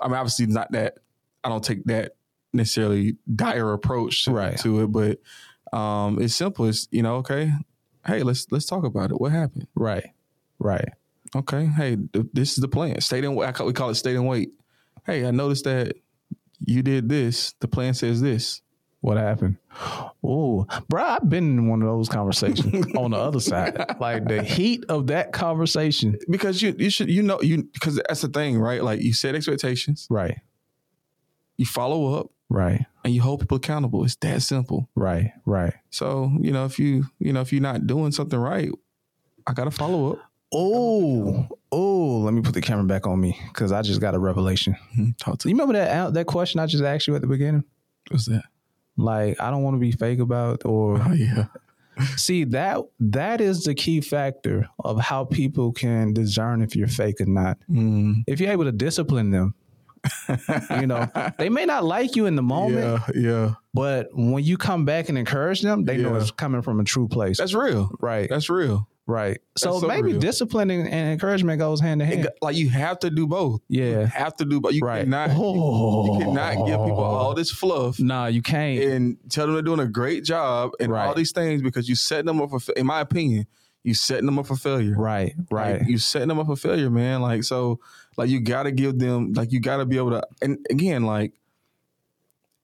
I 0.01 0.09
mean, 0.09 0.17
obviously 0.17 0.47
not 0.47 0.73
that. 0.73 0.99
I 1.45 1.49
don't 1.49 1.63
take 1.63 1.85
that 1.85 2.13
necessarily 2.53 3.17
dire 3.35 3.73
approach 3.73 4.25
to, 4.25 4.33
Right. 4.33 4.57
to 4.59 4.83
it, 4.83 4.87
but 4.89 5.21
um, 5.77 6.21
it's 6.21 6.35
simple. 6.35 6.67
It's 6.67 6.89
you 6.91 7.03
know, 7.03 7.17
okay, 7.17 7.53
hey, 8.07 8.23
let's 8.23 8.47
let's 8.51 8.67
talk 8.67 8.85
about 8.85 9.11
it. 9.11 9.21
What 9.21 9.33
happened? 9.33 9.67
right, 9.75 10.11
right. 10.59 10.89
Okay, 11.35 11.67
hey, 11.67 11.97
th- 12.13 12.27
this 12.33 12.51
is 12.53 12.59
the 12.63 12.69
plan. 12.69 13.01
Stay 13.01 13.19
in. 13.19 13.35
We 13.35 13.73
call 13.73 13.91
it 13.91 13.95
stay 13.97 14.15
in 14.15 14.25
wait. 14.25 14.53
Hey, 15.05 15.27
I 15.27 15.33
noticed 15.33 15.65
that 15.65 15.97
you 16.61 16.83
did 16.83 17.09
this. 17.09 17.55
The 17.61 17.69
plan 17.69 17.95
says 17.95 18.21
this. 18.21 18.63
What 19.01 19.19
happened? 19.19 19.59
Oh, 20.25 20.67
bro, 20.89 21.03
I've 21.05 21.29
been 21.29 21.45
in 21.59 21.69
one 21.69 21.81
of 21.83 21.87
those 21.89 22.09
conversations 22.09 22.87
on 22.97 23.13
the 23.13 23.17
other 23.19 23.39
side. 23.41 23.77
Like 24.01 24.27
the 24.27 24.43
heat 24.43 24.85
of 24.89 25.09
that 25.09 25.33
conversation. 25.33 26.19
Because 26.29 26.61
you 26.61 26.75
you 26.77 26.91
should 26.91 27.09
you 27.09 27.23
know 27.23 27.41
you 27.41 27.65
because 27.73 27.97
that's 28.09 28.23
the 28.23 28.29
thing, 28.29 28.59
right? 28.59 28.83
Like 28.83 29.01
you 29.03 29.13
set 29.13 29.35
expectations, 29.37 30.09
Right, 30.11 30.39
you 31.57 31.67
follow 31.67 32.19
up, 32.19 32.31
right, 32.49 32.85
and 33.05 33.15
you 33.15 33.23
hold 33.23 33.41
people 33.41 33.59
accountable. 33.59 34.05
It's 34.05 34.17
that 34.17 34.43
simple. 34.43 34.89
right, 34.97 35.31
right. 35.45 35.75
So 35.91 36.33
you 36.41 36.51
know 36.51 36.65
if 36.65 36.79
you 36.81 37.05
you 37.21 37.33
know 37.33 37.43
if 37.43 37.53
you're 37.53 37.63
not 37.63 37.87
doing 37.87 38.11
something 38.13 38.39
right, 38.39 38.71
I 39.47 39.53
gotta 39.53 39.71
follow 39.71 40.13
up. 40.15 40.19
Oh, 40.53 41.47
oh, 41.79 42.21
let 42.25 42.33
me 42.35 42.41
put 42.41 42.55
the 42.55 42.61
camera 42.63 42.85
back 42.85 43.07
on 43.07 43.21
me 43.21 43.39
because 43.49 43.71
I 43.73 43.83
just 43.83 44.01
got 44.01 44.15
a 44.15 44.19
revelation. 44.19 44.77
Talk 45.19 45.39
to 45.41 45.49
You 45.49 45.55
remember 45.55 45.75
that 45.75 46.15
that 46.15 46.27
question 46.27 46.59
I 46.61 46.67
just 46.67 46.83
asked 46.83 47.07
you 47.07 47.15
at 47.15 47.21
the 47.21 47.27
beginning? 47.27 47.65
What's 48.11 48.27
that? 48.27 48.45
Like, 48.97 49.39
I 49.41 49.51
don't 49.51 49.63
want 49.63 49.75
to 49.75 49.81
be 49.81 49.93
fake 49.93 50.21
about 50.21 50.65
or 50.65 50.99
Oh 51.03 51.13
yeah. 51.13 51.47
see 52.17 52.45
that 52.45 52.79
that 53.01 53.41
is 53.41 53.65
the 53.65 53.75
key 53.75 54.01
factor 54.01 54.69
of 54.85 54.99
how 55.01 55.25
people 55.25 55.73
can 55.73 56.13
discern 56.13 56.63
if 56.63 56.75
you're 56.77 56.89
fake 56.89 57.21
or 57.21 57.27
not. 57.27 57.59
Mm. 57.71 58.23
If 58.27 58.41
you're 58.41 58.53
able 58.53 58.65
to 58.65 58.73
discipline 58.73 59.31
them, 59.31 59.55
you 60.79 60.87
know, 60.87 61.09
they 61.39 61.49
may 61.49 61.65
not 61.67 61.85
like 61.85 62.17
you 62.17 62.27
in 62.27 62.37
the 62.37 62.43
moment, 62.43 63.03
Yeah, 63.15 63.21
yeah. 63.21 63.55
but 63.75 64.09
when 64.13 64.45
you 64.45 64.57
come 64.57 64.85
back 64.85 65.09
and 65.09 65.19
encourage 65.19 65.63
them, 65.63 65.85
they 65.85 65.97
know 65.97 66.15
it's 66.17 66.31
coming 66.31 66.63
from 66.63 66.81
a 66.81 66.85
true 66.85 67.09
place. 67.09 67.39
That's 67.39 67.55
real. 67.55 67.91
right, 68.01 68.29
That's 68.29 68.49
real. 68.49 68.89
Right. 69.07 69.39
So, 69.57 69.81
so 69.81 69.87
maybe 69.87 70.13
real. 70.13 70.21
disciplining 70.21 70.81
and 70.87 71.13
encouragement 71.13 71.59
goes 71.59 71.81
hand 71.81 72.03
in 72.03 72.09
hand. 72.09 72.23
got- 72.25 72.33
like 72.43 72.57
you 72.57 72.69
have 72.71 72.99
to 73.01 73.11
do 73.11 73.27
both. 73.27 73.61
You 73.69 73.85
Yeah, 73.85 74.07
have 74.07 74.37
to 74.37 74.45
do 74.45 74.61
both. 74.61 74.73
You 74.75 74.81
right. 74.83 75.05
cannot 75.05 75.31
oh. 75.33 76.19
you 76.19 76.25
cannot 76.27 76.55
give 76.67 76.79
people 76.81 76.99
all 77.05 77.35
this 77.35 77.51
fluff 77.51 77.99
Nah, 78.01 78.27
you 78.27 78.43
can't. 78.43 78.83
and 78.83 79.17
tell 79.31 79.47
them 79.47 79.55
they're 79.55 79.63
doing 79.63 79.81
a 79.81 79.87
great 79.87 80.25
job 80.25 80.71
and 80.81 80.93
right. 80.93 81.07
all 81.07 81.15
these 81.15 81.33
things 81.33 81.63
because 81.63 81.89
you 81.89 81.95
set 81.95 82.25
them 82.25 82.41
up 82.41 82.51
for. 82.51 82.61
In 82.75 82.87
my 82.87 83.01
opinion, 83.01 83.47
you 83.85 83.95
setting 83.95 84.27
them 84.27 84.39
up 84.39 84.47
for 84.47 84.57
failure. 84.57 84.97
right, 84.99 85.35
right. 85.51 85.79
Like, 85.81 85.89
you 85.89 85.99
setting 85.99 86.29
them 86.29 86.39
up 86.41 86.47
for 86.47 86.57
failure, 86.57 86.91
man. 86.91 87.23
Like 87.23 87.45
so, 87.45 87.79
like 88.17 88.29
you 88.29 88.41
got 88.41 88.65
to 88.65 88.73
give 88.73 88.99
them, 88.99 89.33
like 89.35 89.53
you 89.53 89.61
got 89.61 89.77
to 89.77 89.87
be 89.87 89.97
able 89.97 90.11
to. 90.11 90.23
And 90.43 90.59
again, 90.71 91.05
like 91.05 91.35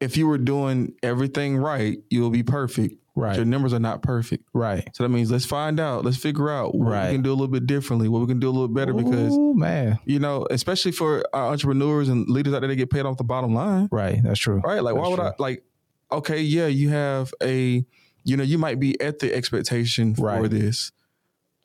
if 0.01 0.17
you 0.17 0.27
were 0.27 0.39
doing 0.39 0.95
everything 1.03 1.57
right, 1.57 1.99
you'll 2.11 2.31
be 2.31 2.43
perfect. 2.43 2.97
Right. 3.15 3.37
Your 3.37 3.45
numbers 3.45 3.75
are 3.75 3.79
not 3.79 4.01
perfect. 4.03 4.45
right. 4.55 4.89
So 4.95 5.03
that 5.03 5.11
means 5.11 5.31
let's 5.31 5.45
find 5.45 5.79
out. 5.79 6.03
Let's 6.05 6.17
figure 6.17 6.49
out 6.51 6.75
what 6.75 6.89
Right. 6.93 7.09
we 7.09 7.13
can 7.17 7.23
do 7.23 7.31
a 7.31 7.35
little 7.35 7.47
bit 7.49 7.67
differently. 7.67 8.09
What 8.09 8.21
we 8.23 8.27
can 8.27 8.41
do 8.41 8.49
a 8.49 8.51
little 8.53 8.69
better 8.69 8.95
because 8.95 9.35
Ooh, 9.37 9.53
man. 9.55 9.99
you 10.07 10.19
know, 10.19 10.47
especially 10.51 10.93
for 10.93 11.23
our 11.35 11.53
entrepreneurs 11.53 12.09
and 12.09 12.27
leaders 12.29 12.55
out 12.55 12.61
there 12.61 12.69
that 12.69 12.77
get 12.77 12.89
paid 12.91 13.05
off 13.05 13.19
the 13.19 13.25
bottom 13.25 13.55
line, 13.55 13.89
Right. 13.93 14.23
That's 14.23 14.41
true. 14.41 14.61
right? 14.65 14.83
Like, 14.83 14.95
why 14.95 15.09
would 15.09 15.17
true. 15.17 15.27
I 15.27 15.33
like? 15.39 15.63
Okay, 16.11 16.41
yeah, 16.41 16.67
you 16.69 16.89
have 16.91 17.33
a, 17.43 17.85
you 18.25 18.37
know, 18.37 18.43
you 18.45 18.57
might 18.59 18.81
be 18.81 18.99
at 19.01 19.19
the 19.19 19.35
expectation 19.35 20.15
for 20.15 20.27
Right. 20.27 20.51
this, 20.51 20.93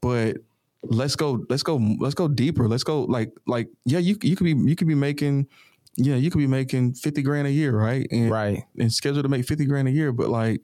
but 0.02 0.38
let's 0.84 1.16
go, 1.16 1.46
let's 1.50 1.64
go, 1.64 1.78
let's 2.00 2.16
go 2.16 2.28
deeper. 2.28 2.68
Let's 2.68 2.84
go, 2.84 3.04
like, 3.04 3.32
like, 3.46 3.70
yeah, 3.86 4.00
you 4.00 4.18
you 4.22 4.36
could 4.36 4.44
be 4.46 4.52
you 4.70 4.76
could 4.76 4.88
be 4.88 4.96
making, 4.96 5.48
yeah, 5.96 6.16
you 6.16 6.30
could 6.30 6.40
be 6.40 6.48
making 6.48 6.94
fifty 6.94 7.22
grand 7.22 7.48
a 7.48 7.52
year, 7.52 7.76
right? 7.78 8.06
And, 8.12 8.30
Right. 8.32 8.64
and 8.78 8.92
scheduled 8.92 9.24
to 9.24 9.30
make 9.30 9.46
fifty 9.46 9.66
grand 9.66 9.88
a 9.88 9.92
year, 9.92 10.12
but 10.12 10.30
like, 10.30 10.62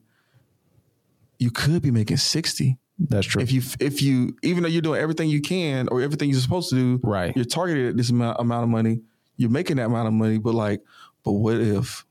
you 1.44 1.52
could 1.52 1.82
be 1.82 1.92
making 1.92 2.18
60 2.18 2.78
That's 3.00 3.28
true. 3.28 3.42
if 3.42 3.52
you 3.52 3.62
if 3.80 4.02
you 4.02 4.36
even 4.44 4.64
though 4.64 4.70
you're 4.70 4.82
doing 4.82 5.02
everything 5.02 5.30
you 5.30 5.42
can 5.42 5.88
or 5.90 6.02
everything 6.02 6.30
you're 6.30 6.40
supposed 6.40 6.70
to 6.70 6.76
do 6.76 7.00
Right. 7.04 7.36
you're 7.36 7.46
targeted 7.46 7.90
at 7.90 7.98
this 7.98 8.10
amount, 8.10 8.40
amount 8.40 8.64
of 8.64 8.70
money 8.70 9.02
you're 9.38 9.50
making 9.60 9.78
that 9.78 9.86
amount 9.88 10.08
of 10.08 10.14
money 10.14 10.38
but 10.38 10.54
like 10.54 10.82
but 11.24 11.32
what 11.34 11.56
if 11.60 12.06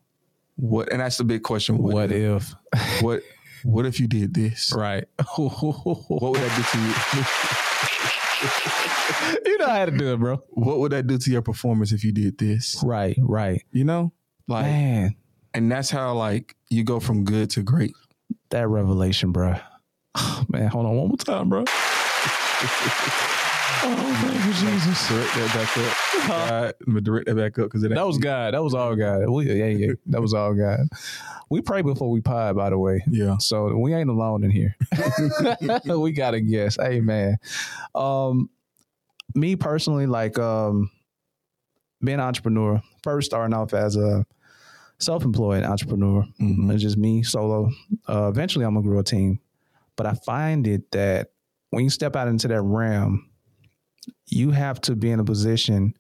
what 0.57 0.93
and 0.93 1.01
that's 1.01 1.17
the 1.17 1.25
big 1.25 1.43
question 1.43 1.79
what, 1.79 1.95
what 1.95 2.13
if, 2.13 2.55
if? 2.75 3.03
what 3.03 3.23
what 3.65 3.87
if 3.87 3.99
you 4.01 4.07
did 4.09 4.35
this 4.35 4.73
right. 4.77 5.05
what 5.37 5.63
would 6.33 6.41
that 6.41 6.55
do 6.57 6.63
to 6.73 6.79
you 6.85 6.93
you 9.53 9.59
know 9.59 9.69
how 9.69 9.85
to 9.85 9.91
do 9.93 10.13
it, 10.13 10.19
bro. 10.19 10.43
what 10.51 10.79
would 10.79 10.93
that 10.93 11.07
do 11.07 11.17
to 11.19 11.31
your 11.31 11.43
performance 11.43 11.93
if 11.93 12.03
you 12.05 12.13
did 12.13 12.37
this 12.39 12.83
Right. 12.85 13.17
Right. 13.21 13.63
you 13.73 13.85
know 13.85 14.13
like 14.49 14.67
Man, 14.67 15.17
and 15.55 15.71
that's 15.71 15.91
how 15.91 16.15
like 16.15 16.57
you 16.69 16.83
go 16.85 16.99
from 17.01 17.25
good 17.25 17.51
to 17.51 17.63
great 17.63 17.93
that 18.53 18.69
revelation, 18.69 19.33
bro. 19.33 19.57
man, 20.49 20.69
hold 20.69 20.87
on 20.87 20.97
one 20.97 21.09
more 21.09 21.17
time, 21.17 21.49
bro. 21.49 21.65
oh, 23.85 24.19
thank 24.23 24.45
you, 24.47 24.53
Jesus. 24.53 25.09
direct 25.09 25.35
that 25.35 25.55
back 25.55 25.77
up 25.79 25.97
God, 26.29 26.75
I'm 26.81 26.93
gonna 26.93 27.01
direct 27.01 27.27
that 27.27 27.35
back 27.37 27.59
up 27.59 27.65
because 27.67 27.83
That 27.83 28.07
was 28.07 28.19
God. 28.19 28.55
That 28.55 28.63
was 28.63 28.75
all 28.75 28.95
God. 28.95 29.29
We, 29.29 29.53
yeah, 29.53 29.67
yeah. 29.67 29.93
That 30.07 30.21
was 30.21 30.35
all 30.35 30.55
God. 30.55 30.81
We 31.51 31.61
pray 31.61 31.83
before 31.83 32.11
we 32.11 32.21
pie, 32.21 32.53
by 32.53 32.71
the 32.71 32.79
way. 32.79 33.03
yeah 33.11 33.37
So 33.39 33.77
we 33.77 33.95
ain't 33.95 34.09
alone 34.09 34.45
in 34.45 34.51
here. 34.51 34.77
we 35.85 36.13
got 36.13 36.31
to 36.33 36.41
guess. 36.41 36.77
Hey 36.81 37.01
man. 37.01 37.39
Um 37.95 38.51
me 39.35 39.57
personally, 39.57 40.07
like 40.07 40.39
um 40.39 40.91
being 42.03 42.19
an 42.19 42.25
entrepreneur, 42.25 42.83
first 43.03 43.27
starting 43.27 43.55
off 43.55 43.75
as 43.75 43.97
a 43.97 44.27
self-employed 45.03 45.65
entrepreneur. 45.65 46.25
Mhm. 46.41 46.73
It's 46.73 46.83
just 46.83 46.97
me 46.97 47.23
solo. 47.23 47.71
Uh, 48.09 48.29
eventually 48.29 48.65
I'm 48.65 48.75
gonna 48.75 48.87
grow 48.87 49.01
a 49.01 49.05
team. 49.05 49.41
But 49.97 50.07
I 50.07 50.15
find 50.15 50.67
it 50.67 50.91
that 50.93 51.33
when 51.71 51.85
you 51.85 51.91
step 51.91 52.17
out 52.17 52.29
into 52.29 52.49
that 52.49 52.63
realm, 52.63 53.29
you 54.27 54.51
have 54.51 54.81
to 54.83 54.97
be 54.97 55.11
in 55.11 55.21
a 55.21 55.25
position 55.25 55.95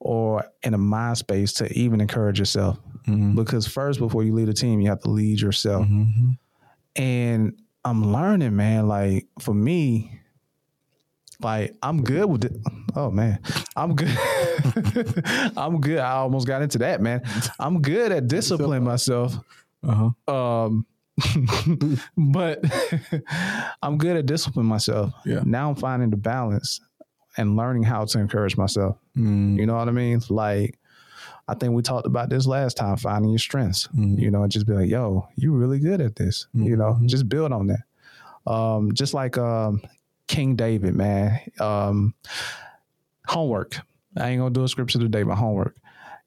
or 0.00 0.44
in 0.62 0.74
a 0.74 0.78
mind 0.78 1.18
space 1.18 1.52
to 1.54 1.72
even 1.78 2.00
encourage 2.00 2.38
yourself. 2.38 2.78
Mhm. 3.06 3.34
Because 3.34 3.66
first, 3.66 3.98
before 3.98 4.24
you 4.24 4.32
lead 4.34 4.48
a 4.48 4.52
team, 4.54 4.80
you 4.80 4.88
have 4.88 5.00
to 5.02 5.10
lead 5.10 5.40
yourself. 5.40 5.86
Mhm. 5.86 6.38
And 6.96 7.52
I'm 7.84 8.12
learning, 8.12 8.56
man. 8.56 8.88
Like 8.88 9.26
for 9.40 9.54
me, 9.54 10.18
like 11.44 11.74
I'm 11.82 12.02
good 12.02 12.26
with 12.26 12.44
it. 12.44 12.56
Oh 12.94 13.10
man, 13.10 13.38
I'm 13.76 13.94
good. 13.96 14.16
I'm 15.56 15.80
good. 15.80 15.98
I 15.98 16.12
almost 16.12 16.46
got 16.46 16.62
into 16.62 16.78
that, 16.78 17.00
man. 17.00 17.22
I'm 17.58 17.80
good 17.82 18.12
at 18.12 18.26
disciplining 18.28 18.84
myself. 18.84 19.36
uh-huh 19.86 20.10
Um, 20.32 20.86
but 22.16 22.60
I'm 23.82 23.98
good 23.98 24.16
at 24.16 24.26
disciplining 24.26 24.68
myself. 24.68 25.12
Yeah. 25.24 25.40
Now 25.44 25.70
I'm 25.70 25.76
finding 25.76 26.10
the 26.10 26.16
balance 26.16 26.80
and 27.36 27.56
learning 27.56 27.82
how 27.84 28.04
to 28.04 28.18
encourage 28.18 28.56
myself. 28.56 28.96
Mm. 29.16 29.58
You 29.58 29.66
know 29.66 29.74
what 29.74 29.88
I 29.88 29.92
mean? 29.92 30.20
Like, 30.28 30.78
I 31.48 31.54
think 31.54 31.72
we 31.74 31.82
talked 31.82 32.06
about 32.06 32.28
this 32.28 32.46
last 32.46 32.76
time, 32.76 32.96
finding 32.96 33.30
your 33.30 33.38
strengths, 33.38 33.88
Mhm. 33.88 34.18
you 34.18 34.30
know, 34.30 34.42
and 34.42 34.52
just 34.52 34.66
be 34.66 34.74
like, 34.74 34.88
yo, 34.90 35.28
you're 35.36 35.52
really 35.52 35.78
good 35.80 36.00
at 36.00 36.16
this, 36.16 36.46
you 36.54 36.76
know, 36.76 36.94
Mhm. 37.00 37.06
just 37.08 37.28
build 37.28 37.52
on 37.52 37.66
that. 37.68 37.82
Um, 38.50 38.92
just 38.92 39.14
like 39.14 39.38
um, 39.38 39.80
King 40.32 40.56
David, 40.56 40.94
man. 40.94 41.40
Um, 41.60 42.14
homework. 43.26 43.78
I 44.16 44.30
ain't 44.30 44.40
gonna 44.40 44.50
do 44.50 44.64
a 44.64 44.68
scripture 44.68 44.98
today, 44.98 45.24
but 45.24 45.34
homework. 45.34 45.76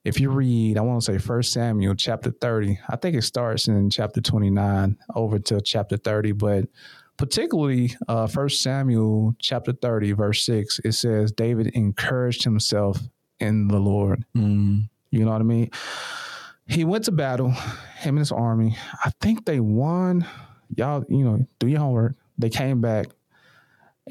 If 0.03 0.19
you 0.19 0.29
read, 0.29 0.77
I 0.77 0.81
want 0.81 1.01
to 1.01 1.13
say 1.13 1.17
First 1.17 1.51
Samuel 1.51 1.95
chapter 1.95 2.29
30, 2.29 2.77
I 2.87 2.97
think 2.97 3.15
it 3.15 3.23
starts 3.23 3.67
in 3.67 3.89
chapter 3.89 4.21
29 4.21 4.95
over 5.15 5.39
to 5.39 5.59
chapter 5.59 5.97
30, 5.97 6.33
but 6.33 6.65
particularly 7.17 7.95
uh, 8.07 8.27
First 8.27 8.61
Samuel 8.61 9.35
chapter 9.39 9.73
30, 9.73 10.11
verse 10.11 10.45
6, 10.45 10.81
it 10.85 10.91
says 10.91 11.31
David 11.31 11.67
encouraged 11.73 12.43
himself 12.43 12.99
in 13.39 13.67
the 13.67 13.79
Lord. 13.79 14.23
Mm. 14.37 14.87
You 15.09 15.25
know 15.25 15.31
what 15.31 15.41
I 15.41 15.45
mean? 15.45 15.71
He 16.67 16.85
went 16.85 17.05
to 17.05 17.11
battle, 17.11 17.49
him 17.49 18.09
and 18.09 18.19
his 18.19 18.31
army. 18.31 18.77
I 19.03 19.09
think 19.19 19.45
they 19.45 19.59
won. 19.59 20.27
Y'all, 20.75 21.03
you 21.09 21.23
know, 21.23 21.47
do 21.57 21.65
your 21.65 21.79
homework. 21.79 22.15
They 22.37 22.49
came 22.49 22.81
back 22.81 23.07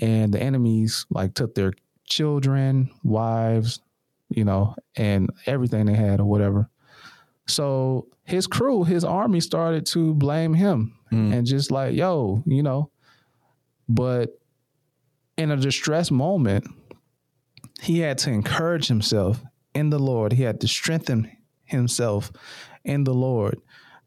and 0.00 0.32
the 0.34 0.40
enemies 0.42 1.06
like 1.10 1.34
took 1.34 1.54
their 1.54 1.72
children, 2.04 2.90
wives, 3.02 3.80
you 4.28 4.44
know, 4.44 4.74
and 4.96 5.30
everything 5.46 5.86
they 5.86 5.94
had 5.94 6.20
or 6.20 6.24
whatever. 6.24 6.68
So 7.46 8.08
his 8.24 8.46
crew, 8.46 8.84
his 8.84 9.04
army 9.04 9.40
started 9.40 9.86
to 9.86 10.14
blame 10.14 10.54
him 10.54 10.96
Mm. 11.12 11.32
and 11.32 11.46
just 11.46 11.70
like, 11.70 11.94
yo, 11.94 12.42
you 12.46 12.62
know, 12.62 12.90
but 13.88 14.36
in 15.36 15.50
a 15.50 15.56
distress 15.56 16.10
moment, 16.10 16.66
he 17.80 18.00
had 18.00 18.18
to 18.18 18.30
encourage 18.30 18.88
himself 18.88 19.42
in 19.74 19.90
the 19.90 19.98
Lord. 19.98 20.32
He 20.32 20.42
had 20.42 20.60
to 20.62 20.68
strengthen 20.68 21.30
himself 21.64 22.32
in 22.84 23.04
the 23.04 23.14
Lord 23.14 23.60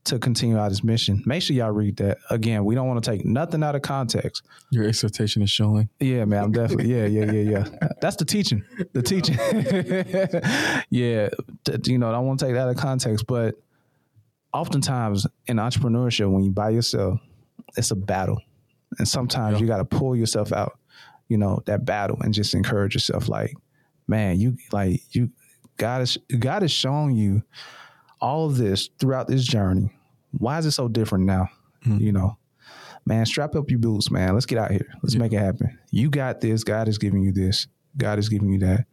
to 0.07 0.19
continue 0.19 0.57
out 0.57 0.69
his 0.69 0.83
mission. 0.83 1.23
Make 1.25 1.41
sure 1.43 1.55
y'all 1.55 1.71
read 1.71 1.97
that. 1.97 2.17
Again, 2.29 2.65
we 2.65 2.75
don't 2.75 2.87
want 2.87 3.03
to 3.03 3.09
take 3.11 3.25
nothing 3.25 3.63
out 3.63 3.75
of 3.75 3.81
context. 3.81 4.43
Your 4.71 4.85
expectation 4.87 5.41
is 5.41 5.49
showing. 5.49 5.89
Yeah, 5.99 6.25
man, 6.25 6.45
I'm 6.45 6.51
definitely. 6.51 6.93
Yeah, 6.93 7.05
yeah, 7.05 7.31
yeah, 7.31 7.59
yeah. 7.61 7.89
That's 8.01 8.15
the 8.15 8.25
teaching. 8.25 8.63
The 8.93 9.01
teaching. 9.01 9.35
yeah, 10.89 11.29
you 11.85 11.97
know, 11.97 12.09
I 12.09 12.11
don't 12.11 12.25
want 12.25 12.39
to 12.39 12.45
take 12.45 12.55
that 12.55 12.61
out 12.63 12.69
of 12.69 12.77
context, 12.77 13.25
but 13.27 13.55
oftentimes 14.53 15.27
in 15.47 15.57
entrepreneurship, 15.57 16.31
when 16.31 16.43
you 16.43 16.51
by 16.51 16.69
yourself, 16.69 17.19
it's 17.75 17.91
a 17.91 17.95
battle, 17.95 18.41
and 18.99 19.07
sometimes 19.07 19.55
Yeah. 19.55 19.61
you 19.61 19.67
got 19.67 19.77
to 19.77 19.85
pull 19.85 20.15
yourself 20.15 20.51
out. 20.51 20.79
You 21.27 21.37
know 21.37 21.61
that 21.65 21.83
battle 21.85 22.17
and 22.21 22.33
just 22.33 22.53
encourage 22.53 22.93
yourself. 22.95 23.27
Like, 23.27 23.53
man, 24.07 24.39
you 24.39 24.57
like 24.71 25.01
you. 25.13 25.29
God 25.75 26.01
is 26.01 26.17
God 26.39 26.61
has 26.61 26.71
shown 26.71 27.15
you 27.15 27.43
all 28.21 28.45
of 28.47 28.57
this 28.57 28.89
throughout 28.97 29.27
this 29.27 29.43
journey. 29.43 29.91
Why 30.31 30.57
is 30.59 30.65
it 30.65 30.71
so 30.71 30.87
different 30.87 31.25
now? 31.25 31.49
Mhm. 31.85 31.99
You 32.01 32.11
know, 32.11 32.37
man, 33.05 33.25
strap 33.25 33.55
up 33.55 33.69
your 33.69 33.79
boots, 33.79 34.11
man. 34.11 34.33
Let's 34.33 34.45
get 34.45 34.57
out 34.57 34.71
here. 34.71 34.87
Let's 35.03 35.13
Yeah. 35.15 35.19
make 35.21 35.33
it 35.33 35.39
happen. 35.39 35.77
You 35.91 36.09
got 36.09 36.41
this. 36.41 36.63
God 36.63 36.87
is 36.87 36.97
giving 36.97 37.21
you 37.23 37.31
this. 37.31 37.67
God 37.97 38.19
is 38.19 38.29
giving 38.29 38.51
you 38.51 38.59
that. 38.59 38.85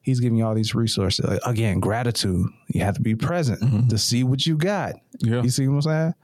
He's 0.00 0.20
giving 0.20 0.38
you 0.38 0.44
all 0.46 0.54
these 0.54 0.74
resources. 0.74 1.38
Again, 1.44 1.80
gratitude. 1.80 2.46
You 2.68 2.82
have 2.82 2.94
to 2.94 3.00
be 3.00 3.14
present 3.16 3.60
Mhm. 3.60 3.88
to 3.88 3.98
see 3.98 4.22
what 4.22 4.46
you 4.46 4.56
got. 4.56 4.94
Yeah. 5.18 5.42
You 5.42 5.48
see 5.50 5.66
what 5.66 5.74
I'm 5.76 5.82
saying? 5.82 6.14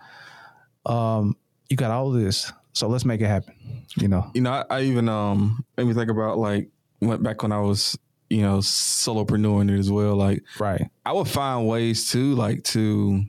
Um, 0.87 1.37
you 1.69 1.77
got 1.77 1.91
all 1.91 2.11
this. 2.11 2.53
So 2.73 2.87
let's 2.89 3.05
make 3.05 3.21
it 3.21 3.27
happen. 3.27 3.55
You 3.97 4.09
know? 4.09 4.31
You 4.35 4.43
know, 4.43 4.53
I, 4.53 4.65
I 4.71 4.81
even 4.83 5.09
um 5.09 5.65
made 5.77 5.87
me 5.87 5.95
think 5.95 6.11
about 6.11 6.39
like 6.39 6.69
went 7.01 7.23
back 7.23 7.43
when 7.43 7.51
I 7.53 7.61
was 7.61 7.99
you 8.29 8.43
know 8.43 8.59
solopreneuring 8.59 9.71
it 9.75 9.79
as 9.79 9.91
well. 9.91 10.15
Like 10.15 10.45
Right. 10.59 10.89
I 11.05 11.13
would 11.13 11.27
find 11.29 11.67
ways 11.67 12.11
to 12.11 12.35
like 12.37 12.63
to 12.65 13.25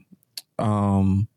um 0.62 1.28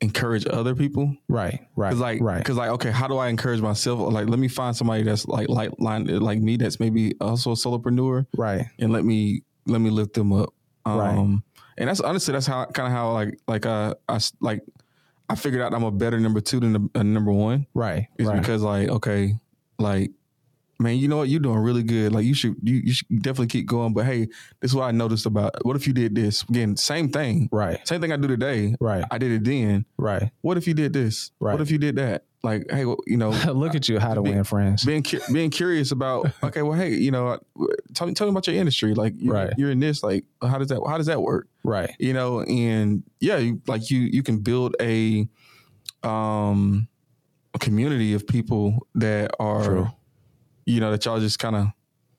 encourage 0.00 0.46
other 0.46 0.74
people. 0.74 1.14
Right. 1.28 1.60
Right. 1.76 1.90
Cause 1.90 1.98
like, 1.98 2.20
right. 2.22 2.42
cause 2.44 2.56
like, 2.56 2.70
okay, 2.70 2.90
how 2.90 3.06
do 3.06 3.18
I 3.18 3.28
encourage 3.28 3.60
myself? 3.60 4.00
Like, 4.12 4.28
let 4.28 4.38
me 4.38 4.48
find 4.48 4.74
somebody 4.74 5.02
that's 5.02 5.26
like, 5.28 5.48
like, 5.48 5.70
line, 5.78 6.06
like 6.06 6.38
me, 6.40 6.56
that's 6.56 6.80
maybe 6.80 7.14
also 7.20 7.50
a 7.50 7.54
solopreneur, 7.54 8.26
Right. 8.36 8.64
and 8.78 8.92
let 8.92 9.04
me, 9.04 9.42
let 9.66 9.80
me 9.80 9.90
lift 9.90 10.14
them 10.14 10.32
up. 10.32 10.54
Um, 10.86 10.98
Right. 10.98 11.38
and 11.76 11.88
that's 11.88 12.00
honestly, 12.00 12.32
that's 12.32 12.46
how 12.46 12.64
kind 12.66 12.86
of 12.86 12.92
how 12.94 13.12
like, 13.12 13.38
like, 13.46 13.66
uh, 13.66 13.94
I 14.08 14.18
like, 14.40 14.62
I 15.28 15.34
figured 15.34 15.60
out 15.62 15.74
I'm 15.74 15.84
a 15.84 15.90
better 15.90 16.18
number 16.18 16.40
two 16.40 16.60
than 16.60 16.90
a, 16.94 17.00
a 17.00 17.04
number 17.04 17.30
one. 17.32 17.66
Right. 17.74 18.08
Is 18.18 18.26
right. 18.26 18.40
because 18.40 18.62
like, 18.62 18.88
okay, 18.88 19.34
like, 19.78 20.12
man, 20.80 20.96
you 20.96 21.06
know 21.08 21.18
what, 21.18 21.28
you're 21.28 21.38
doing 21.40 21.58
really 21.58 21.82
good. 21.82 22.12
Like, 22.12 22.24
you 22.24 22.34
should, 22.34 22.56
you, 22.62 22.76
you 22.84 22.92
should 22.94 23.08
definitely 23.22 23.48
keep 23.48 23.66
going. 23.66 23.92
But 23.92 24.06
hey, 24.06 24.26
this 24.60 24.70
is 24.70 24.74
what 24.74 24.84
I 24.84 24.90
noticed 24.90 25.26
about. 25.26 25.64
What 25.64 25.76
if 25.76 25.86
you 25.86 25.92
did 25.92 26.14
this 26.14 26.42
again? 26.42 26.76
Same 26.76 27.08
thing. 27.10 27.48
right. 27.52 27.86
Same 27.86 28.00
thing 28.00 28.12
I 28.12 28.16
do 28.16 28.26
today. 28.28 28.74
Right. 28.80 29.04
I 29.10 29.18
did 29.18 29.30
it 29.32 29.44
then. 29.44 29.84
Right. 29.98 30.30
What 30.40 30.56
if 30.56 30.66
you 30.66 30.74
did 30.74 30.92
this? 30.92 31.30
Right. 31.38 31.52
What 31.52 31.60
if 31.60 31.70
you 31.70 31.78
did 31.78 31.96
that? 31.96 32.24
Like, 32.42 32.70
hey, 32.70 32.86
well, 32.86 32.96
you 33.06 33.18
know, 33.18 33.28
Look 33.52 33.74
at 33.74 33.86
you, 33.88 33.98
how 33.98 34.14
to 34.14 34.22
win 34.22 34.42
friends. 34.44 34.82
being 34.84 35.02
cu- 35.02 35.20
being 35.30 35.50
curious 35.50 35.92
about 35.92 36.32
okay, 36.42 36.62
well, 36.62 36.72
hey, 36.72 36.94
you 36.94 37.10
know, 37.10 37.38
tell 37.92 38.06
me 38.06 38.14
tell 38.14 38.26
me 38.26 38.30
about 38.30 38.46
your 38.46 38.56
industry. 38.56 38.94
Like, 38.94 39.12
you, 39.18 39.30
Right. 39.30 39.52
you're 39.58 39.70
in 39.70 39.78
this. 39.80 40.02
Like, 40.02 40.24
how 40.40 40.56
does 40.56 40.68
that 40.68 40.80
how 40.88 40.96
does 40.96 41.06
that 41.06 41.20
work? 41.20 41.48
Right. 41.64 41.94
You 41.98 42.14
know, 42.14 42.40
and 42.40 43.02
yeah, 43.20 43.36
you, 43.36 43.60
like 43.66 43.90
you 43.90 44.00
you 44.00 44.22
can 44.22 44.38
build 44.38 44.74
a 44.80 45.28
um 46.02 46.88
a 47.54 47.58
community 47.58 48.14
of 48.14 48.26
people 48.26 48.86
that 48.94 49.32
are 49.38 49.64
True. 49.64 49.88
You 50.66 50.80
know 50.80 50.90
that 50.90 51.04
y'all 51.04 51.20
just 51.20 51.38
kind 51.38 51.56
of 51.56 51.66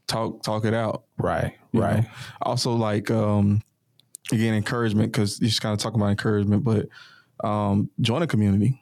talk 0.08 0.44
talk 0.44 0.66
it 0.66 0.74
out. 0.74 1.04
Right. 1.18 1.54
Right. 1.74 2.04
know? 2.04 2.10
Also, 2.42 2.74
like 2.74 3.10
um 3.12 3.62
again, 4.32 4.54
encouragement 4.54 5.12
because 5.12 5.40
you 5.40 5.48
just 5.48 5.62
kind 5.62 5.74
of 5.74 5.80
talk 5.80 5.94
about 5.94 6.08
encouragement, 6.08 6.64
but 6.64 6.88
um 7.44 7.90
join 8.02 8.22
a 8.22 8.28
community. 8.28 8.78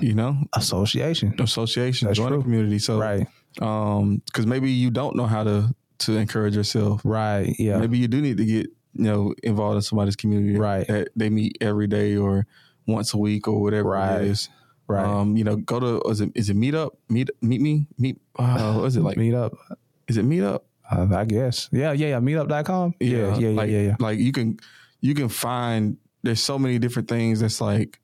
You 0.00 0.14
know, 0.14 0.36
Association. 0.54 1.34
association, 1.38 2.08
That's 2.08 2.16
join 2.18 2.30
true. 2.32 2.40
a 2.40 2.42
community. 2.42 2.80
So, 2.80 2.98
Right. 2.98 3.24
um, 3.62 4.20
because 4.26 4.46
maybe 4.46 4.68
you 4.70 4.90
don't 4.90 5.14
know 5.14 5.26
how 5.26 5.44
to 5.44 5.72
to 6.00 6.16
encourage 6.16 6.56
yourself. 6.56 7.02
Right. 7.04 7.54
Yeah. 7.58 7.78
Maybe 7.78 7.98
you 7.98 8.08
do 8.08 8.20
need 8.20 8.36
to 8.38 8.44
get 8.44 8.66
you 8.94 9.04
know 9.04 9.32
involved 9.44 9.76
in 9.76 9.82
somebody's 9.82 10.16
community, 10.16 10.58
Right. 10.58 10.86
That 10.88 11.10
they 11.14 11.30
meet 11.30 11.58
every 11.60 11.86
day 11.86 12.16
or 12.16 12.46
once 12.88 13.14
a 13.14 13.18
week 13.18 13.46
or 13.46 13.60
whatever 13.62 13.90
Right. 13.90 14.22
it 14.22 14.26
is. 14.28 14.48
Right. 14.86 15.04
Um, 15.04 15.36
you 15.36 15.44
know, 15.44 15.56
go 15.56 15.80
to 15.80 16.00
is 16.10 16.20
it 16.20 16.30
is 16.34 16.50
it 16.50 16.56
Meetup? 16.56 16.90
Meet 17.08 17.30
Meet 17.40 17.60
Me? 17.60 17.86
Meet 17.98 18.20
uh, 18.38 18.74
what 18.74 18.86
is 18.86 18.96
it 18.96 19.02
like? 19.02 19.16
meet 19.16 19.34
up. 19.34 19.54
Is 20.08 20.16
it 20.16 20.26
Meetup? 20.26 20.60
Uh, 20.90 21.08
I 21.14 21.24
guess. 21.24 21.68
Yeah, 21.72 21.92
yeah, 21.92 22.08
yeah. 22.08 22.20
Meetup.com. 22.20 22.94
Yeah, 23.00 23.36
yeah, 23.36 23.36
yeah, 23.36 23.48
like, 23.50 23.70
yeah, 23.70 23.80
yeah. 23.80 23.96
Like 23.98 24.18
you 24.18 24.32
can 24.32 24.58
you 25.00 25.14
can 25.14 25.28
find 25.28 25.96
there's 26.22 26.40
so 26.40 26.58
many 26.58 26.78
different 26.78 27.08
things 27.08 27.40
that's 27.40 27.60
like 27.60 28.00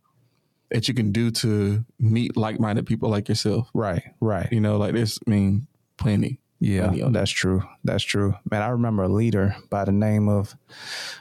that 0.71 0.89
you 0.89 0.95
can 0.95 1.13
do 1.13 1.31
to 1.31 1.85
meet 1.99 2.37
like 2.37 2.61
minded 2.61 2.87
people 2.87 3.11
like 3.11 3.29
yourself. 3.29 3.69
Right, 3.75 4.03
right. 4.21 4.51
You 4.51 4.61
know, 4.61 4.79
like 4.79 4.95
there's 4.95 5.19
I 5.27 5.31
mean 5.31 5.67
plenty. 5.97 6.41
Yeah, 6.63 6.89
Plenty 6.89 7.11
that's 7.13 7.31
true. 7.31 7.63
That's 7.85 8.05
true. 8.05 8.35
Man, 8.51 8.61
I 8.61 8.69
remember 8.69 9.05
a 9.05 9.09
leader 9.09 9.57
by 9.71 9.87
the 9.87 9.93
name 9.93 10.29
of 10.29 10.55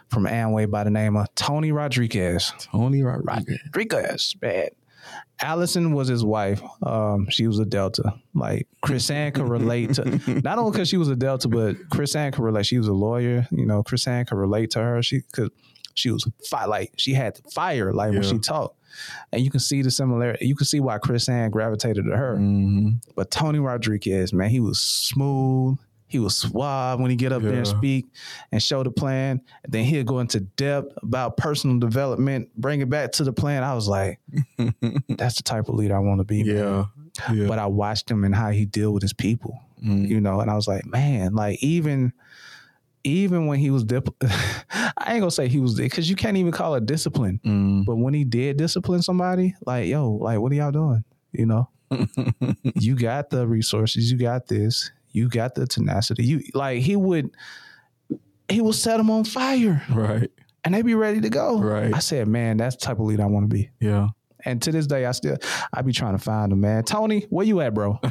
from 0.10 0.26
Amway 0.26 0.70
by 0.70 0.84
the 0.84 0.90
name 0.90 1.16
of 1.16 1.34
Tony 1.36 1.72
Rodriguez. 1.72 2.52
Tony 2.60 3.02
Rodriguez. 3.02 3.60
Rodriguez, 3.66 4.36
man. 4.42 4.68
Allison 5.42 5.94
was 5.94 6.08
his 6.08 6.24
wife. 6.24 6.62
Um, 6.84 7.28
she 7.30 7.48
was 7.48 7.60
a 7.60 7.66
Delta. 7.66 8.14
Like 8.34 8.68
Chris 8.82 9.10
Ann 9.10 9.32
could 9.32 9.48
relate 9.48 9.94
to 9.94 10.42
not 10.44 10.58
only 10.58 10.72
because 10.72 10.90
she 10.90 10.98
was 10.98 11.08
a 11.10 11.16
Delta, 11.16 11.48
but 11.48 11.76
Chris 11.90 12.16
Ann 12.16 12.32
could 12.32 12.44
relate. 12.44 12.66
She 12.66 12.78
was 12.78 12.88
a 12.88 12.94
lawyer. 12.94 13.48
You 13.52 13.66
know, 13.66 13.82
Chris 13.84 14.06
Ann 14.08 14.26
could 14.26 14.38
relate 14.38 14.72
to 14.72 14.80
her. 14.80 15.02
She 15.02 15.22
could. 15.32 15.52
She 15.96 16.12
was 16.12 16.30
fi- 16.50 16.66
like 16.66 16.94
she 16.98 17.14
had 17.14 17.40
fire 17.54 17.92
like 17.94 18.12
when 18.12 18.22
she 18.24 18.38
talked, 18.40 18.78
and 19.34 19.42
you 19.42 19.50
can 19.52 19.60
see 19.60 19.82
the 19.82 19.92
similarity. 19.92 20.46
You 20.46 20.56
can 20.56 20.66
see 20.66 20.80
why 20.80 20.98
Chris 20.98 21.28
Ann 21.28 21.50
gravitated 21.52 22.06
to 22.06 22.16
her. 22.16 22.36
hmm 22.38 22.90
But 23.16 23.32
Tony 23.32 23.60
Rodriguez, 23.60 24.32
man, 24.34 24.50
he 24.50 24.60
was 24.60 24.80
smooth. 24.80 25.78
He 26.10 26.20
was 26.20 26.36
suave 26.36 27.00
when 27.00 27.10
he 27.12 27.16
get 27.16 27.32
up 27.32 27.42
there 27.44 27.54
and 27.54 27.68
speak 27.68 28.08
and 28.52 28.62
show 28.62 28.84
the 28.84 28.92
plan. 28.92 29.42
And 29.64 29.72
then 29.72 29.86
he'll 29.86 30.04
go 30.04 30.20
into 30.20 30.40
depth 30.42 30.92
about 31.04 31.38
personal 31.38 31.80
development, 31.80 32.50
bring 32.58 32.82
it 32.82 32.90
back 32.90 33.12
to 33.14 33.24
the 33.24 33.32
plan. 33.32 33.64
I 33.64 33.74
was 33.76 33.88
like, 33.88 34.20
that's 35.08 35.36
the 35.38 35.44
type 35.44 35.70
of 35.70 35.76
leader 35.76 35.96
I 35.96 36.00
want 36.00 36.20
to 36.20 36.26
be. 36.26 36.44
man. 36.44 36.56
Yeah. 36.56 36.86
Yeah. 37.34 37.48
But 37.48 37.60
I 37.60 37.66
watched 37.68 38.10
him 38.10 38.24
and 38.24 38.34
how 38.36 38.50
he 38.50 38.66
deal 38.66 38.92
with 38.92 39.02
his 39.04 39.14
people, 39.14 39.58
Mm. 39.84 40.08
you 40.10 40.20
know, 40.20 40.42
and 40.42 40.52
I 40.52 40.56
was 40.56 40.68
like, 40.68 40.86
man, 40.86 41.36
like 41.36 41.64
even 41.64 42.12
even 43.06 43.46
when 43.48 43.60
he 43.60 43.70
was 43.70 43.84
dip- 43.86 44.14
I 44.22 45.14
ain't 45.14 45.20
gonna 45.22 45.32
say 45.32 45.48
he 45.48 45.60
was 45.60 45.76
because 45.76 46.10
you 46.10 46.16
can't 46.18 46.36
even 46.38 46.52
call 46.52 46.76
it 46.76 46.86
discipline. 46.86 47.40
Mm. 47.46 47.86
But 47.86 47.96
when 47.96 48.14
he 48.14 48.24
did 48.26 48.58
discipline 48.58 49.02
somebody, 49.02 49.56
like, 49.66 49.88
yo, 49.88 50.12
like, 50.12 50.40
what 50.40 50.52
are 50.52 50.56
y'all 50.56 50.72
doing? 50.72 51.04
You 51.32 51.46
know, 51.46 51.70
you 52.76 52.96
got 52.96 53.30
the 53.30 53.48
resources, 53.48 54.12
you 54.12 54.18
got 54.18 54.48
this, 54.48 54.92
you 55.12 55.30
got 55.30 55.56
the 55.56 55.66
tenacity. 55.68 56.24
You 56.24 56.42
like 56.54 56.80
he 56.82 56.96
would, 56.96 57.32
he 58.50 58.62
would 58.62 58.76
set 58.76 58.98
them 58.98 59.10
on 59.10 59.24
fire, 59.24 59.84
Right. 59.94 60.30
and 60.64 60.74
they'd 60.74 60.86
be 60.86 60.96
ready 60.96 61.22
to 61.22 61.30
go. 61.30 61.60
Right. 61.60 61.94
I 61.94 62.00
said, 62.00 62.28
man, 62.28 62.58
that's 62.58 62.76
the 62.76 62.82
type 62.86 63.00
of 63.00 63.06
leader 63.06 63.24
I 63.24 63.28
want 63.28 63.50
to 63.50 63.54
be. 63.54 63.70
Yeah. 63.80 64.10
And 64.46 64.62
to 64.62 64.72
this 64.72 64.88
day, 64.88 65.06
I 65.06 65.12
still, 65.12 65.38
I 65.74 65.82
be 65.82 65.92
trying 65.92 66.18
to 66.18 66.24
find 66.24 66.54
him, 66.54 66.62
man. 66.62 66.84
Tony, 66.84 67.28
where 67.30 67.46
you 67.46 67.60
at, 67.60 67.74
bro? 67.74 68.00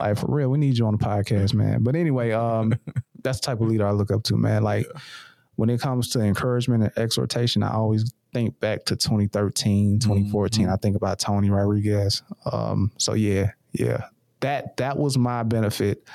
like 0.00 0.16
for 0.18 0.26
real, 0.28 0.48
we 0.50 0.58
need 0.58 0.78
you 0.78 0.86
on 0.86 0.96
the 0.96 1.04
podcast, 1.04 1.54
man. 1.54 1.82
But 1.82 1.96
anyway, 1.96 2.32
um, 2.32 2.72
that's 3.22 3.40
the 3.40 3.46
type 3.46 3.60
of 3.60 3.68
leader 3.68 3.86
I 3.86 3.90
look 3.90 4.10
up 4.10 4.22
to, 4.24 4.36
man. 4.36 4.62
Like 4.62 4.86
when 5.56 5.68
it 5.70 5.80
comes 5.80 6.08
to 6.10 6.20
encouragement 6.20 6.82
and 6.84 6.92
exhortation, 6.96 7.62
I 7.62 7.72
always 7.74 8.14
think 8.32 8.58
back 8.60 8.84
to 8.86 8.96
2013, 8.96 9.98
2014. 9.98 10.68
I 10.68 10.76
think 10.76 10.96
about 10.96 11.18
Tony 11.18 11.50
Rodriguez. 11.50 12.22
Um, 12.50 12.90
so 12.98 13.12
yeah, 13.14 13.50
yeah. 13.72 14.04
That 14.46 14.76
that 14.76 14.96
was 14.96 15.18
my 15.18 15.42
benefit 15.42 16.06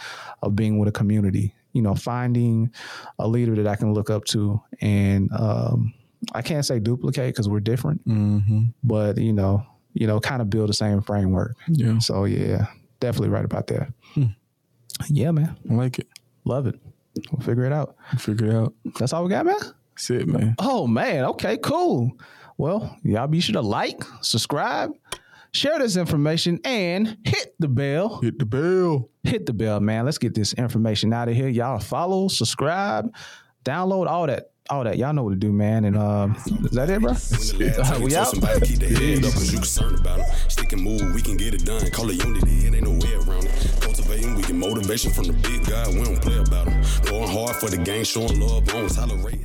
of 0.41 0.55
being 0.55 0.79
with 0.79 0.87
a 0.87 0.91
community. 0.91 1.53
You 1.73 1.81
know, 1.81 1.95
finding 1.95 2.71
a 3.19 3.27
leader 3.27 3.55
that 3.55 3.67
I 3.67 3.75
can 3.75 3.93
look 3.93 4.09
up 4.09 4.23
to 4.25 4.61
and 4.79 5.29
um 5.33 5.93
I 6.33 6.41
can't 6.41 6.65
say 6.65 6.79
duplicate 6.79 7.33
because 7.33 7.49
we're 7.49 7.59
different, 7.59 8.01
hmm 8.05 8.61
but 8.83 9.17
you 9.17 9.33
know, 9.33 9.65
you 9.93 10.07
know, 10.07 10.19
kind 10.19 10.41
of 10.41 10.49
build 10.49 10.69
the 10.69 10.73
same 10.73 11.01
framework. 11.01 11.55
Yeah. 11.67 11.99
So 11.99 12.25
yeah, 12.25 12.67
definitely 12.99 13.29
right 13.29 13.45
about 13.45 13.67
that. 13.67 13.91
Hmm. 14.13 14.25
Yeah, 15.09 15.31
man. 15.31 15.57
I 15.69 15.73
like 15.73 15.99
it. 15.99 16.07
Love 16.45 16.67
it. 16.67 16.79
We'll 17.31 17.45
figure 17.45 17.65
it 17.65 17.73
out. 17.73 17.95
Figure 18.17 18.47
it 18.47 18.55
out. 18.55 18.73
That's 18.97 19.13
all 19.13 19.23
we 19.23 19.29
got, 19.29 19.45
man. 19.45 19.55
That's 19.95 20.09
it, 20.09 20.27
man. 20.27 20.55
Oh 20.59 20.87
man. 20.87 21.25
Okay, 21.25 21.57
cool. 21.57 22.11
Well, 22.57 22.97
y'all 23.03 23.27
be 23.27 23.39
sure 23.39 23.53
to 23.53 23.61
like, 23.61 24.03
subscribe, 24.21 24.91
share 25.53 25.79
this 25.79 25.95
information, 25.95 26.59
and 26.63 27.17
hit 27.23 27.55
the 27.59 27.67
bell. 27.67 28.19
Hit 28.21 28.39
the 28.39 28.45
bell. 28.45 29.09
Hit 29.23 29.45
the 29.45 29.53
bell, 29.53 29.79
man. 29.79 30.05
Let's 30.05 30.17
get 30.17 30.33
this 30.33 30.53
information 30.53 31.13
out 31.13 31.29
of 31.29 31.35
here. 31.35 31.47
Y'all 31.47 31.79
follow, 31.79 32.27
subscribe, 32.27 33.13
download, 33.63 34.07
all 34.07 34.27
that. 34.27 34.47
All 34.69 34.83
that. 34.85 34.97
Y'all 34.97 35.11
know 35.11 35.23
what 35.23 35.31
to 35.31 35.35
do, 35.35 35.51
man. 35.51 35.83
And 35.83 35.97
um, 35.97 36.35
is 36.63 36.71
that 36.71 36.89
it, 36.89 37.01
bro? 37.01 37.11
When 37.11 37.17
the 37.17 37.73
last 37.77 37.91
time 37.91 38.01
We 38.01 38.11
you 38.11 38.15
told 38.15 38.27
out? 38.27 38.27
somebody 38.27 38.59
to 38.59 38.65
keep 38.65 38.79
their 38.79 38.89
head 38.89 39.25
up, 39.25 39.33
cause 39.33 39.51
you 39.51 39.57
concerned 39.57 39.99
about 39.99 40.19
them. 40.19 40.27
Stick 40.47 40.71
and 40.71 40.81
move, 40.81 41.13
we 41.13 41.21
can 41.21 41.35
get 41.35 41.53
it 41.53 41.65
done. 41.65 41.89
Call 41.91 42.09
it 42.09 42.23
unity, 42.23 42.67
it 42.67 42.75
ain't 42.75 42.83
no 42.83 42.91
way 42.91 43.13
around 43.15 43.45
it. 43.45 43.77
Cultivating, 43.81 44.35
we 44.35 44.43
get 44.43 44.55
motivation 44.55 45.11
from 45.11 45.25
the 45.25 45.33
big 45.33 45.65
guy, 45.67 45.89
we 45.89 46.03
don't 46.03 46.21
play 46.21 46.37
about 46.37 46.67
them. 46.67 46.81
Going 47.03 47.27
hard 47.27 47.55
for 47.57 47.69
the 47.69 47.77
game, 47.83 48.05
showing 48.05 48.39
love, 48.39 48.73
on 48.73 48.87
tolerate. 48.87 49.41